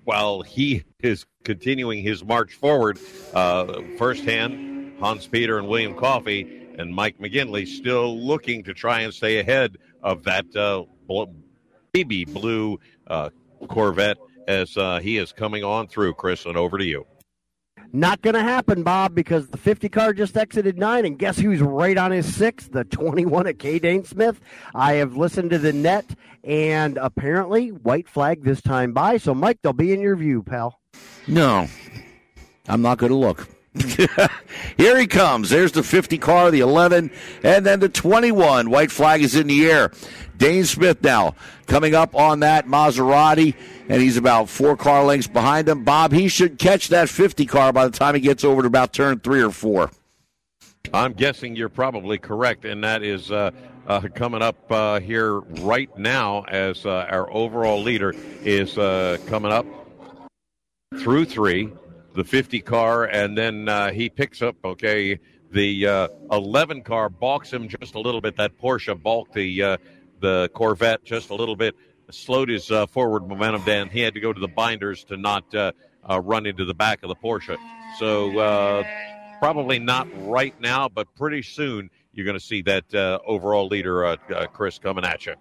while 0.03 0.41
he 0.41 0.83
is 1.01 1.25
continuing 1.43 2.03
his 2.03 2.23
march 2.23 2.53
forward, 2.53 2.97
uh, 3.33 3.65
Fershtand, 3.97 4.99
Hans 4.99 5.27
Peter 5.27 5.57
and 5.57 5.67
William 5.67 5.95
Coffey 5.95 6.67
and 6.77 6.93
Mike 6.93 7.17
McGinley 7.19 7.67
still 7.67 8.19
looking 8.19 8.63
to 8.63 8.73
try 8.73 9.01
and 9.01 9.13
stay 9.13 9.39
ahead 9.39 9.77
of 10.03 10.23
that 10.23 10.53
uh, 10.55 10.83
baby 11.91 12.25
blue 12.25 12.79
Corvette 13.67 14.17
as 14.49 14.75
uh, 14.77 14.99
he 14.99 15.17
is 15.17 15.31
coming 15.31 15.63
on 15.63 15.87
through, 15.87 16.13
Chris, 16.15 16.45
and 16.45 16.57
over 16.57 16.77
to 16.77 16.85
you. 16.85 17.05
Not 17.91 18.21
going 18.21 18.35
to 18.35 18.43
happen, 18.43 18.83
Bob, 18.83 19.15
because 19.15 19.47
the 19.47 19.57
50 19.57 19.89
car 19.89 20.13
just 20.13 20.37
exited 20.37 20.77
nine, 20.77 21.05
and 21.05 21.17
guess 21.17 21.39
who's 21.39 21.59
right 21.61 21.97
on 21.97 22.11
his 22.11 22.31
six? 22.33 22.67
The 22.67 22.83
21 22.83 23.47
at 23.47 23.57
K. 23.57 23.79
Dane 23.79 24.03
Smith. 24.03 24.39
I 24.75 24.93
have 24.93 25.17
listened 25.17 25.49
to 25.51 25.57
the 25.57 25.73
net, 25.73 26.05
and 26.43 26.97
apparently 26.97 27.69
white 27.69 28.07
flag 28.07 28.43
this 28.43 28.61
time 28.61 28.93
by. 28.93 29.17
So, 29.17 29.33
Mike, 29.33 29.59
they'll 29.63 29.73
be 29.73 29.91
in 29.91 30.01
your 30.01 30.15
view, 30.15 30.43
pal. 30.43 30.79
No, 31.27 31.67
I'm 32.67 32.83
not 32.83 32.99
going 32.99 33.11
to 33.11 33.17
look. 33.17 33.47
Here 34.77 34.99
he 34.99 35.07
comes. 35.07 35.49
There's 35.49 35.71
the 35.71 35.83
50 35.83 36.17
car, 36.19 36.51
the 36.51 36.59
11, 36.59 37.11
and 37.43 37.65
then 37.65 37.79
the 37.79 37.89
21. 37.89 38.69
White 38.69 38.91
flag 38.91 39.21
is 39.21 39.35
in 39.35 39.47
the 39.47 39.65
air. 39.65 39.91
Dane 40.37 40.65
Smith 40.65 41.03
now 41.03 41.35
coming 41.67 41.93
up 41.93 42.15
on 42.15 42.39
that 42.39 42.65
Maserati, 42.65 43.55
and 43.89 44.01
he's 44.01 44.17
about 44.17 44.47
four 44.47 44.77
car 44.77 45.03
lengths 45.03 45.27
behind 45.27 45.67
him. 45.67 45.83
Bob, 45.83 46.13
he 46.13 46.27
should 46.27 46.59
catch 46.59 46.89
that 46.89 47.09
50 47.09 47.45
car 47.47 47.73
by 47.73 47.87
the 47.87 47.97
time 47.97 48.15
he 48.15 48.21
gets 48.21 48.43
over 48.43 48.61
to 48.61 48.67
about 48.67 48.93
turn 48.93 49.19
three 49.19 49.41
or 49.41 49.51
four. 49.51 49.89
I'm 50.93 51.13
guessing 51.13 51.55
you're 51.55 51.69
probably 51.69 52.17
correct, 52.17 52.65
and 52.65 52.83
that 52.83 53.03
is 53.03 53.31
uh, 53.31 53.51
uh, 53.87 54.01
coming 54.13 54.41
up 54.41 54.71
uh, 54.71 54.99
here 54.99 55.39
right 55.39 55.95
now 55.97 56.43
as 56.43 56.85
uh, 56.85 57.07
our 57.09 57.31
overall 57.33 57.81
leader 57.81 58.13
is 58.43 58.77
uh, 58.77 59.17
coming 59.27 59.51
up 59.51 59.65
through 60.99 61.25
three 61.25 61.71
the 62.15 62.23
50 62.23 62.59
car, 62.61 63.05
and 63.05 63.37
then 63.37 63.69
uh, 63.69 63.91
he 63.91 64.09
picks 64.09 64.41
up, 64.41 64.55
okay, 64.65 65.19
the 65.51 65.85
uh, 65.85 66.07
11 66.31 66.81
car 66.81 67.07
balks 67.07 67.51
him 67.53 67.67
just 67.67 67.95
a 67.95 67.99
little 67.99 68.19
bit. 68.19 68.35
That 68.35 68.57
Porsche 68.57 69.01
balked 69.01 69.33
the 69.33 69.77
the 70.19 70.49
Corvette 70.53 71.03
just 71.05 71.29
a 71.29 71.35
little 71.35 71.55
bit, 71.55 71.75
slowed 72.11 72.49
his 72.49 72.71
uh, 72.71 72.85
forward 72.87 73.27
momentum 73.27 73.63
down. 73.63 73.89
He 73.89 74.01
had 74.01 74.13
to 74.13 74.19
go 74.19 74.33
to 74.33 74.39
the 74.39 74.47
binders 74.47 75.03
to 75.05 75.17
not 75.17 75.53
uh, 75.53 75.71
uh, 76.09 76.19
run 76.19 76.45
into 76.45 76.65
the 76.65 76.73
back 76.73 77.03
of 77.03 77.09
the 77.09 77.15
Porsche. 77.15 77.57
So 77.97 78.83
probably 79.39 79.79
not 79.79 80.07
right 80.27 80.59
now, 80.59 80.89
but 80.89 81.07
pretty 81.15 81.41
soon 81.41 81.89
you're 82.13 82.25
going 82.25 82.37
to 82.37 82.43
see 82.43 82.61
that 82.63 82.93
overall 83.25 83.67
leader, 83.67 84.17
Chris, 84.53 84.79
coming 84.79 85.05
at 85.05 85.25
you. 85.25 85.35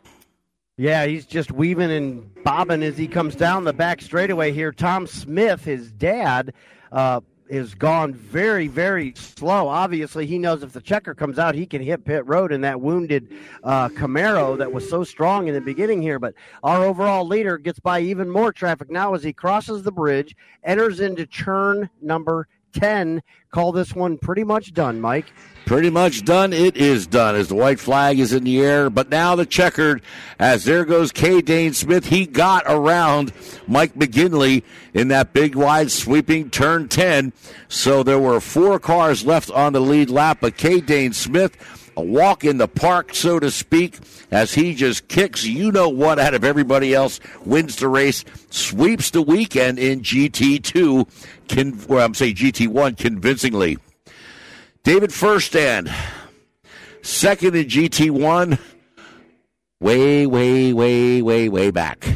Yeah, 0.76 1.06
he's 1.06 1.26
just 1.26 1.50
weaving 1.50 1.90
and 1.90 2.44
bobbing 2.44 2.84
as 2.84 2.96
he 2.96 3.08
comes 3.08 3.34
down 3.34 3.64
the 3.64 3.72
back 3.72 4.00
straightaway 4.00 4.52
here. 4.52 4.70
Tom 4.70 5.08
Smith, 5.08 5.64
his 5.64 5.90
dad, 5.90 6.54
uh, 6.92 7.20
is 7.48 7.74
gone 7.74 8.12
very, 8.14 8.68
very 8.68 9.14
slow. 9.14 9.68
Obviously, 9.68 10.26
he 10.26 10.38
knows 10.38 10.62
if 10.62 10.72
the 10.72 10.80
checker 10.80 11.14
comes 11.14 11.38
out, 11.38 11.54
he 11.54 11.66
can 11.66 11.82
hit 11.82 12.04
pit 12.04 12.26
road 12.26 12.52
in 12.52 12.60
that 12.60 12.80
wounded 12.80 13.28
uh, 13.64 13.88
Camaro 13.88 14.56
that 14.58 14.72
was 14.72 14.88
so 14.88 15.04
strong 15.04 15.48
in 15.48 15.54
the 15.54 15.60
beginning 15.60 16.02
here. 16.02 16.18
But 16.18 16.34
our 16.62 16.84
overall 16.84 17.26
leader 17.26 17.58
gets 17.58 17.78
by 17.78 18.00
even 18.00 18.30
more 18.30 18.52
traffic 18.52 18.90
now 18.90 19.14
as 19.14 19.22
he 19.22 19.32
crosses 19.32 19.82
the 19.82 19.92
bridge, 19.92 20.36
enters 20.64 21.00
into 21.00 21.26
turn 21.26 21.88
number 22.02 22.48
10. 22.72 23.22
Call 23.50 23.72
this 23.72 23.94
one 23.94 24.18
pretty 24.18 24.44
much 24.44 24.72
done, 24.72 25.00
Mike. 25.00 25.26
Pretty 25.66 25.90
much 25.90 26.24
done. 26.24 26.52
It 26.52 26.76
is 26.76 27.06
done 27.06 27.34
as 27.34 27.48
the 27.48 27.54
white 27.54 27.80
flag 27.80 28.18
is 28.18 28.32
in 28.32 28.44
the 28.44 28.60
air. 28.60 28.90
But 28.90 29.10
now 29.10 29.36
the 29.36 29.46
checkered, 29.46 30.02
as 30.38 30.64
there 30.64 30.84
goes 30.84 31.12
K. 31.12 31.40
Dane 31.40 31.74
Smith. 31.74 32.06
He 32.06 32.26
got 32.26 32.64
around 32.66 33.32
Mike 33.66 33.94
McGinley 33.94 34.62
in 34.94 35.08
that 35.08 35.32
big 35.32 35.54
wide 35.54 35.90
sweeping 35.90 36.50
turn 36.50 36.88
10. 36.88 37.32
So 37.68 38.02
there 38.02 38.18
were 38.18 38.40
four 38.40 38.78
cars 38.78 39.26
left 39.26 39.50
on 39.50 39.72
the 39.72 39.80
lead 39.80 40.10
lap, 40.10 40.38
but 40.40 40.56
K. 40.56 40.80
Dane 40.80 41.12
Smith 41.12 41.56
a 41.98 42.00
walk 42.00 42.44
in 42.44 42.58
the 42.58 42.68
park, 42.68 43.12
so 43.12 43.40
to 43.40 43.50
speak, 43.50 43.98
as 44.30 44.54
he 44.54 44.74
just 44.74 45.08
kicks 45.08 45.44
you 45.44 45.72
know 45.72 45.88
what 45.88 46.18
out 46.18 46.34
of 46.34 46.44
everybody 46.44 46.94
else, 46.94 47.20
wins 47.44 47.76
the 47.76 47.88
race, 47.88 48.24
sweeps 48.50 49.10
the 49.10 49.22
weekend 49.22 49.78
in 49.78 50.00
GT2, 50.00 51.08
con- 51.48 51.98
I'm 51.98 52.14
saying 52.14 52.34
GT1 52.34 52.98
convincingly. 52.98 53.78
David 54.82 55.10
Fershtand, 55.10 55.92
second 57.02 57.56
in 57.56 57.66
GT1, 57.66 58.58
way, 59.80 60.26
way, 60.26 60.72
way, 60.72 61.22
way, 61.22 61.48
way 61.48 61.70
back. 61.70 62.06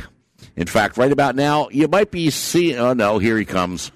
In 0.56 0.66
fact, 0.66 0.96
right 0.96 1.12
about 1.12 1.34
now, 1.34 1.68
you 1.70 1.88
might 1.88 2.10
be 2.10 2.30
seeing, 2.30 2.76
oh 2.76 2.92
no, 2.92 3.18
here 3.18 3.38
he 3.38 3.44
comes. 3.44 3.90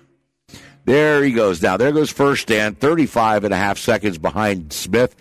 There 0.85 1.23
he 1.25 1.33
goes. 1.33 1.61
Now, 1.61 1.77
there 1.77 1.93
goes 1.93 2.13
Fershtand, 2.13 2.79
35 2.79 3.45
and 3.45 3.53
a 3.53 3.57
half 3.57 3.77
seconds 3.77 4.19
behind 4.19 4.73
Smith. 4.73 5.17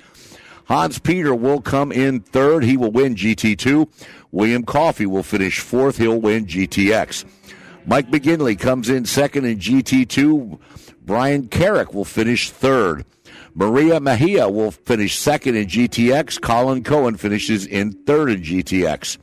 Hans 0.65 0.99
Peter 0.99 1.33
will 1.33 1.61
come 1.61 1.91
in 1.91 2.19
third. 2.19 2.63
He 2.63 2.77
will 2.77 2.91
win 2.91 3.15
GT2. 3.15 3.87
William 4.31 4.63
Coffey 4.63 5.05
will 5.05 5.23
finish 5.23 5.59
fourth. 5.59 5.97
He'll 5.97 6.19
win 6.19 6.45
GTX. 6.45 7.25
Mike 7.85 8.09
McGinley 8.09 8.59
comes 8.59 8.89
in 8.89 9.05
second 9.05 9.45
in 9.45 9.59
GT2. 9.59 10.59
Brian 11.03 11.47
Carrick 11.47 11.93
will 11.93 12.05
finish 12.05 12.49
third. 12.49 13.05
Maria 13.53 13.99
Mejia 13.99 14.49
will 14.49 14.71
finish 14.71 15.17
second 15.17 15.55
in 15.55 15.67
GTX. 15.67 16.41
Colin 16.41 16.83
Cohen 16.83 17.15
finishes 17.15 17.65
in 17.65 17.91
third 18.05 18.31
in 18.31 18.41
GTX. 18.41 19.17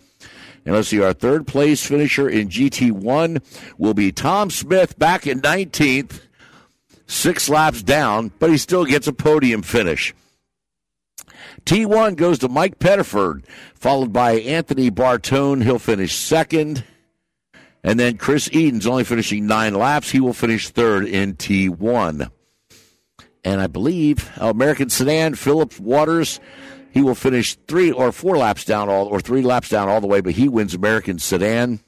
And 0.64 0.74
let's 0.76 0.88
see, 0.88 1.02
our 1.02 1.12
third 1.12 1.46
place 1.46 1.84
finisher 1.84 2.28
in 2.28 2.48
GT1 2.48 3.42
will 3.78 3.94
be 3.94 4.12
Tom 4.12 4.48
Smith 4.48 4.96
back 4.96 5.26
in 5.26 5.40
19th, 5.40 6.20
six 7.06 7.48
laps 7.48 7.82
down, 7.82 8.30
but 8.38 8.48
he 8.48 8.56
still 8.56 8.84
gets 8.84 9.08
a 9.08 9.12
podium 9.12 9.62
finish. 9.62 10.14
T1 11.64 12.16
goes 12.16 12.38
to 12.40 12.48
Mike 12.48 12.78
Pettiford, 12.78 13.44
followed 13.74 14.12
by 14.12 14.32
Anthony 14.32 14.90
Bartone. 14.90 15.62
He'll 15.62 15.78
finish 15.78 16.14
second. 16.14 16.84
And 17.84 17.98
then 17.98 18.16
Chris 18.16 18.48
Eden's 18.52 18.86
only 18.86 19.04
finishing 19.04 19.46
nine 19.46 19.74
laps. 19.74 20.10
He 20.10 20.20
will 20.20 20.32
finish 20.32 20.68
third 20.68 21.04
in 21.04 21.34
T1. 21.34 22.30
And 23.44 23.60
I 23.60 23.66
believe 23.66 24.30
American 24.36 24.88
Sedan, 24.88 25.34
Philip 25.34 25.78
Waters, 25.80 26.38
he 26.92 27.02
will 27.02 27.14
finish 27.14 27.56
three 27.66 27.90
or 27.90 28.12
four 28.12 28.36
laps 28.36 28.64
down 28.64 28.88
all, 28.88 29.06
or 29.06 29.20
three 29.20 29.42
laps 29.42 29.68
down 29.68 29.88
all 29.88 30.00
the 30.00 30.06
way, 30.06 30.20
but 30.20 30.34
he 30.34 30.48
wins 30.48 30.74
American 30.74 31.18
Sedan. 31.18 31.80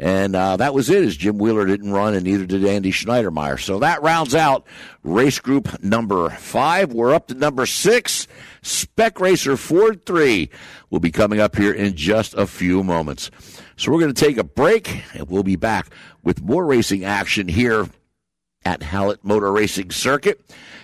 And 0.00 0.34
uh, 0.34 0.56
that 0.56 0.72
was 0.72 0.88
it, 0.88 1.04
as 1.04 1.14
Jim 1.14 1.36
Wheeler 1.36 1.66
didn't 1.66 1.92
run, 1.92 2.14
and 2.14 2.24
neither 2.24 2.46
did 2.46 2.64
Andy 2.64 2.90
Schneidermeyer. 2.90 3.60
So 3.60 3.80
that 3.80 4.02
rounds 4.02 4.34
out 4.34 4.66
race 5.02 5.38
group 5.38 5.82
number 5.82 6.30
five. 6.30 6.94
We're 6.94 7.12
up 7.12 7.26
to 7.26 7.34
number 7.34 7.66
six. 7.66 8.26
Spec 8.62 9.20
Racer 9.20 9.58
Ford 9.58 10.06
3 10.06 10.48
will 10.88 11.00
be 11.00 11.10
coming 11.10 11.38
up 11.38 11.54
here 11.54 11.74
in 11.74 11.96
just 11.96 12.32
a 12.32 12.46
few 12.46 12.82
moments. 12.82 13.30
So 13.76 13.92
we're 13.92 14.00
going 14.00 14.14
to 14.14 14.24
take 14.24 14.38
a 14.38 14.44
break, 14.44 15.02
and 15.12 15.28
we'll 15.28 15.42
be 15.42 15.56
back 15.56 15.92
with 16.22 16.40
more 16.40 16.64
racing 16.64 17.04
action 17.04 17.46
here 17.46 17.86
at 18.64 18.82
Hallett 18.82 19.22
Motor 19.22 19.52
Racing 19.52 19.90
Circuit. 19.90 20.40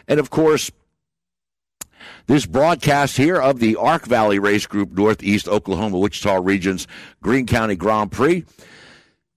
And 0.06 0.20
of 0.20 0.28
course, 0.28 0.70
this 2.26 2.44
broadcast 2.44 3.16
here 3.16 3.40
of 3.40 3.60
the 3.60 3.76
Ark 3.76 4.04
Valley 4.04 4.38
Race 4.38 4.66
Group 4.66 4.92
Northeast 4.92 5.48
Oklahoma 5.48 5.98
Wichita 5.98 6.36
Region's 6.36 6.86
Green 7.22 7.46
Country 7.46 7.76
Grand 7.76 8.12
Prix 8.12 8.44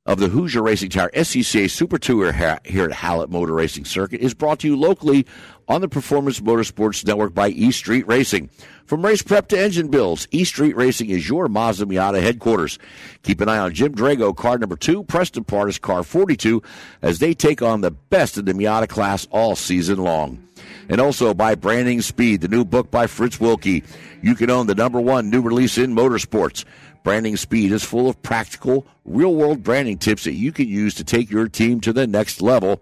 of 0.10 0.18
the 0.18 0.28
Hoosier 0.28 0.64
Racing 0.64 0.90
Tire 0.90 1.12
SCCA 1.14 1.70
Super 1.70 2.00
Tour 2.00 2.32
here 2.66 2.86
at 2.86 2.92
Hallett 2.92 3.30
Motor 3.30 3.54
Racing 3.54 3.86
Circuit 3.86 4.22
is 4.22 4.34
brought 4.34 4.58
to 4.62 4.68
you 4.68 4.76
locally 4.76 5.24
on 5.68 5.82
the 5.82 5.88
Performance 5.88 6.40
Motorsports 6.40 7.06
Network 7.06 7.36
by 7.36 7.50
East 7.50 7.78
Street 7.78 8.08
Racing. 8.08 8.50
From 8.86 9.06
race 9.06 9.22
prep 9.22 9.50
to 9.50 9.60
engine 9.60 9.90
builds, 9.90 10.28
East 10.32 10.54
Street 10.54 10.76
Racing 10.76 11.12
is 11.12 11.30
your 11.30 11.48
Mazda 11.48 11.86
Miata 11.86 12.24
headquarters. 12.24 12.80
Keep 13.22 13.42
an 13.42 13.50
eye 13.50 13.60
on 13.60 13.72
Jim 13.76 13.94
Drago, 13.94 14.36
car 14.36 14.58
number 14.58 14.76
two, 14.76 15.04
Preston 15.04 15.44
Pardus, 15.44 15.80
car 15.80 16.02
42, 16.02 16.64
as 17.04 17.20
they 17.20 17.36
take 17.36 17.62
on 17.62 17.82
the 17.82 17.92
best 17.92 18.36
in 18.36 18.46
the 18.46 18.54
Miata 18.54 18.90
class 18.90 19.28
all 19.30 19.56
season 19.56 20.00
long. 20.00 20.44
And 20.90 21.00
also 21.00 21.36
by 21.36 21.54
Branding 21.54 22.02
Speed, 22.02 22.42
the 22.42 22.48
new 22.48 22.66
book 22.66 22.90
by 22.90 23.06
Fritz 23.06 23.40
Wilkie. 23.40 23.84
You 24.24 24.34
can 24.34 24.50
own 24.50 24.66
the 24.66 24.76
number 24.76 25.00
one 25.00 25.30
new 25.30 25.42
release 25.42 25.78
in 25.78 25.96
motorsports. 25.96 26.66
Branding 27.04 27.38
Speed 27.38 27.72
is 27.72 27.84
full 27.84 28.10
of 28.10 28.22
practical, 28.22 28.86
real 29.06 29.34
world 29.34 29.64
branding 29.64 29.98
tips 29.98 30.26
that 30.26 30.34
you 30.34 30.52
can 30.52 30.68
use 30.68 30.94
to 30.96 31.04
take 31.04 31.30
your 31.30 31.48
team 31.48 31.80
to 31.82 31.94
the 31.94 32.08
next 32.08 32.42
level 32.42 32.82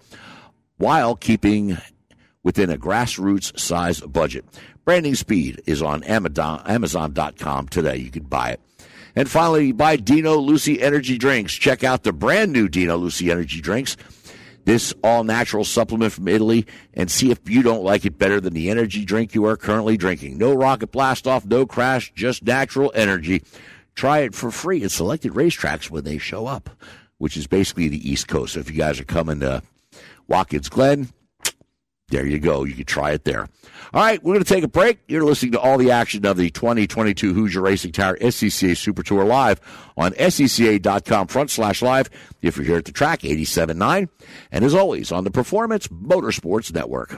while 0.78 1.16
keeping 1.16 1.78
within 2.44 2.70
a 2.70 2.78
grassroots 2.78 3.58
size 3.60 4.02
budget. 4.02 4.46
Branding 4.86 5.16
Speed 5.16 5.62
is 5.66 5.82
on 5.82 6.04
Amazon.com 6.04 7.68
today. 7.68 7.98
You 7.98 8.10
can 8.10 8.24
buy 8.24 8.52
it. 8.52 8.62
And 9.16 9.30
finally, 9.30 9.72
buy 9.72 9.96
Dino 9.96 10.36
Lucy 10.38 10.82
Energy 10.82 11.18
Drinks. 11.18 11.54
Check 11.54 11.84
out 11.84 12.04
the 12.04 12.14
brand 12.14 12.54
new 12.54 12.70
Dino 12.70 12.98
Lucy 12.98 13.32
Energy 13.32 13.62
Drinks. 13.62 13.98
This 14.64 14.94
all 15.04 15.24
natural 15.24 15.64
supplement 15.64 16.14
from 16.14 16.28
Italy 16.28 16.68
and 16.94 17.10
see 17.10 17.32
if 17.32 17.40
you 17.50 17.64
don't 17.64 17.84
like 17.84 18.06
it 18.06 18.18
better 18.18 18.42
than 18.42 18.54
the 18.54 18.70
energy 18.70 19.06
drink 19.06 19.34
you 19.34 19.46
are 19.46 19.56
currently 19.56 19.96
drinking. 19.96 20.38
No 20.38 20.54
rocket 20.54 20.92
blast 20.92 21.26
off, 21.26 21.46
no 21.46 21.66
crash, 21.66 22.12
just 22.16 22.44
natural 22.44 22.92
energy. 22.94 23.44
Try 23.98 24.20
it 24.20 24.36
for 24.36 24.52
free 24.52 24.84
at 24.84 24.92
selected 24.92 25.34
racetracks 25.34 25.90
when 25.90 26.04
they 26.04 26.20
show 26.20 26.46
up, 26.46 26.70
which 27.18 27.36
is 27.36 27.48
basically 27.48 27.88
the 27.88 28.10
East 28.10 28.28
Coast. 28.28 28.54
So 28.54 28.60
if 28.60 28.70
you 28.70 28.78
guys 28.78 29.00
are 29.00 29.06
coming 29.06 29.40
to 29.40 29.64
Watkins 30.28 30.70
Glen, 30.70 31.10
there 32.10 32.24
you 32.24 32.38
go. 32.38 32.64
You 32.64 32.76
can 32.76 32.86
try 32.86 33.12
it 33.12 33.24
there. 33.24 33.50
All 33.94 34.02
right, 34.04 34.24
we're 34.24 34.34
going 34.34 34.44
to 34.44 34.54
take 34.54 34.64
a 34.64 34.68
break. 34.68 35.00
You're 35.08 35.24
listening 35.26 35.54
to 35.54 35.60
all 35.60 35.80
the 35.80 35.90
action 35.90 36.28
of 36.28 36.38
the 36.38 36.52
2022 36.52 37.34
Hoosier 37.34 37.60
Racing 37.60 37.92
Tire 37.92 38.16
SCCA 38.18 38.78
Super 38.78 39.02
Tour 39.02 39.26
live 39.26 39.60
on 39.98 40.12
SCCA.com 40.14 41.26
front 41.26 41.50
slash 41.50 41.82
live 41.82 42.12
if 42.44 42.56
you're 42.56 42.68
here 42.68 42.78
at 42.78 42.86
the 42.86 42.92
track 42.92 43.22
87.9. 43.22 44.10
And 44.52 44.64
as 44.64 44.76
always, 44.76 45.12
on 45.12 45.24
the 45.24 45.32
Performance 45.32 45.88
Motorsports 45.88 46.72
Network. 46.72 47.16